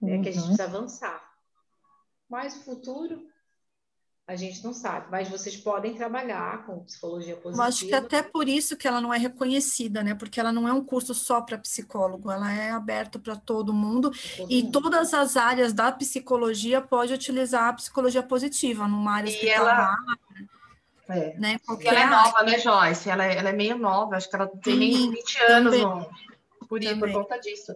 né, 0.00 0.22
que 0.22 0.28
a 0.28 0.32
gente 0.32 0.42
uhum. 0.42 0.48
precisa 0.48 0.64
avançar. 0.64 1.32
Mas 2.28 2.56
o 2.56 2.64
futuro, 2.64 3.26
a 4.26 4.36
gente 4.36 4.62
não 4.64 4.72
sabe, 4.72 5.10
mas 5.10 5.28
vocês 5.28 5.56
podem 5.56 5.94
trabalhar 5.94 6.64
com 6.64 6.84
psicologia 6.84 7.36
positiva. 7.36 7.64
Eu 7.64 7.68
acho 7.68 7.86
que 7.86 7.94
até 7.94 8.22
por 8.22 8.48
isso 8.48 8.76
que 8.76 8.86
ela 8.86 9.00
não 9.00 9.12
é 9.12 9.18
reconhecida, 9.18 10.02
né? 10.02 10.14
Porque 10.14 10.38
ela 10.38 10.52
não 10.52 10.66
é 10.66 10.72
um 10.72 10.84
curso 10.84 11.12
só 11.12 11.40
para 11.42 11.58
psicólogo, 11.58 12.30
ela 12.30 12.52
é 12.52 12.70
aberta 12.70 13.18
para 13.18 13.36
todo 13.36 13.72
mundo 13.72 14.10
todo 14.36 14.50
e 14.50 14.62
mundo. 14.62 14.80
todas 14.80 15.12
as 15.12 15.36
áreas 15.36 15.72
da 15.72 15.90
psicologia 15.92 16.80
pode 16.80 17.12
utilizar 17.12 17.68
a 17.68 17.72
psicologia 17.74 18.22
positiva 18.22 18.86
numa 18.86 19.12
área 19.12 19.30
e 19.30 19.48
Ela 19.48 19.96
é. 21.08 21.36
Né? 21.38 21.58
Qualquer... 21.66 21.88
Ela 21.88 22.00
é 22.00 22.06
nova, 22.06 22.42
né, 22.42 22.58
Joyce? 22.58 23.10
Ela 23.10 23.26
é, 23.26 23.36
ela 23.36 23.50
é 23.50 23.52
meio 23.52 23.76
nova, 23.76 24.16
acho 24.16 24.28
que 24.28 24.36
ela 24.36 24.46
tem 24.46 24.76
nem 24.76 25.10
20 25.10 25.38
anos 25.42 25.78
no... 25.78 26.08
por, 26.68 26.80
por 26.98 27.12
conta 27.12 27.38
disso. 27.38 27.74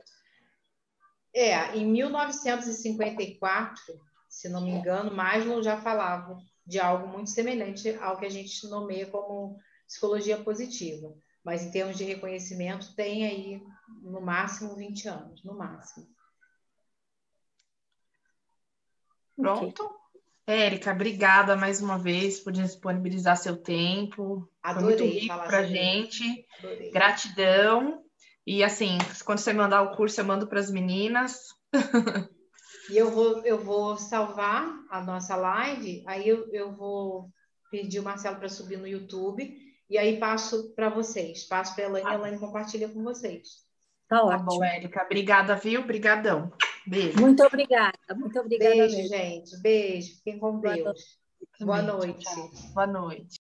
É, 1.35 1.77
em 1.77 1.87
1954, 1.87 4.01
se 4.29 4.49
não 4.49 4.63
me 4.63 4.71
engano, 4.71 5.15
Maslow 5.15 5.63
já 5.63 5.77
falava 5.77 6.39
de 6.65 6.81
algo 6.81 7.09
muito 7.09 7.31
semelhante 7.31 7.95
ao 7.97 8.19
que 8.19 8.27
a 8.27 8.31
gente 8.31 8.67
nomeia 8.69 9.07
como 9.07 9.59
psicologia 9.87 10.39
positiva. 10.39 11.15
Mas 11.45 11.63
em 11.63 11.71
termos 11.71 11.97
de 11.97 12.05
reconhecimento, 12.05 12.95
tem 12.97 13.25
aí 13.25 13.63
no 14.03 14.21
máximo 14.21 14.75
20 14.75 15.09
anos, 15.09 15.45
no 15.45 15.57
máximo. 15.57 16.09
Pronto? 19.37 20.06
Érica, 20.47 20.93
obrigada 20.93 21.57
mais 21.57 21.83
uma 21.83 21.99
vez 21.99 22.39
por 22.39 22.53
disponibilizar 22.53 23.37
seu 23.37 23.57
tempo. 23.57 24.49
Adorei 24.63 24.97
Foi 24.97 25.07
muito 25.07 25.21
rico 25.21 25.35
para 25.35 25.65
gente. 25.65 26.47
Adorei. 26.59 26.91
Gratidão. 26.93 28.03
E 28.47 28.63
assim, 28.63 28.97
quando 29.25 29.41
você 29.41 29.53
mandar 29.53 29.83
o 29.83 29.97
curso, 29.97 30.21
eu 30.21 30.25
mando 30.25 30.47
para 30.47 30.61
as 30.61 30.71
meninas. 30.71 31.41
E 32.89 32.97
eu 32.97 33.11
vou, 33.11 33.45
eu 33.45 33.59
vou 33.59 33.97
salvar 33.97 34.73
a 34.89 35.03
nossa 35.03 35.35
live, 35.35 36.05
aí 36.07 36.29
eu, 36.29 36.49
eu 36.53 36.73
vou 36.73 37.29
pedir 37.71 37.99
o 37.99 38.03
Marcelo 38.03 38.37
para 38.37 38.49
subir 38.49 38.79
no 38.79 38.87
YouTube, 38.87 39.59
e 39.91 39.99
aí 39.99 40.19
passo 40.19 40.73
para 40.75 40.89
vocês. 40.89 41.45
Passo 41.45 41.75
para 41.75 41.85
a 41.85 41.89
Elaine, 41.89 42.09
a 42.09 42.15
Elaine 42.15 42.39
compartilha 42.39 42.89
com 42.89 43.03
vocês. 43.03 43.65
Tá, 44.09 44.25
tá 44.25 44.39
bom, 44.39 44.63
Érica. 44.63 45.03
Obrigada, 45.03 45.57
viu? 45.57 45.81
Obrigadão. 45.81 46.53
Beijo. 46.87 47.21
Muito 47.21 47.43
obrigada. 47.45 47.99
Muito 48.15 48.39
obrigada 48.39 48.75
Beijo, 48.75 48.97
mesmo. 48.97 49.09
gente. 49.09 49.57
Beijo. 49.59 50.17
Fiquem 50.17 50.39
com 50.39 50.61
Deus. 50.61 51.19
Boa 51.61 51.83
noite. 51.83 52.25
Boa 52.75 52.87
noite. 52.87 53.27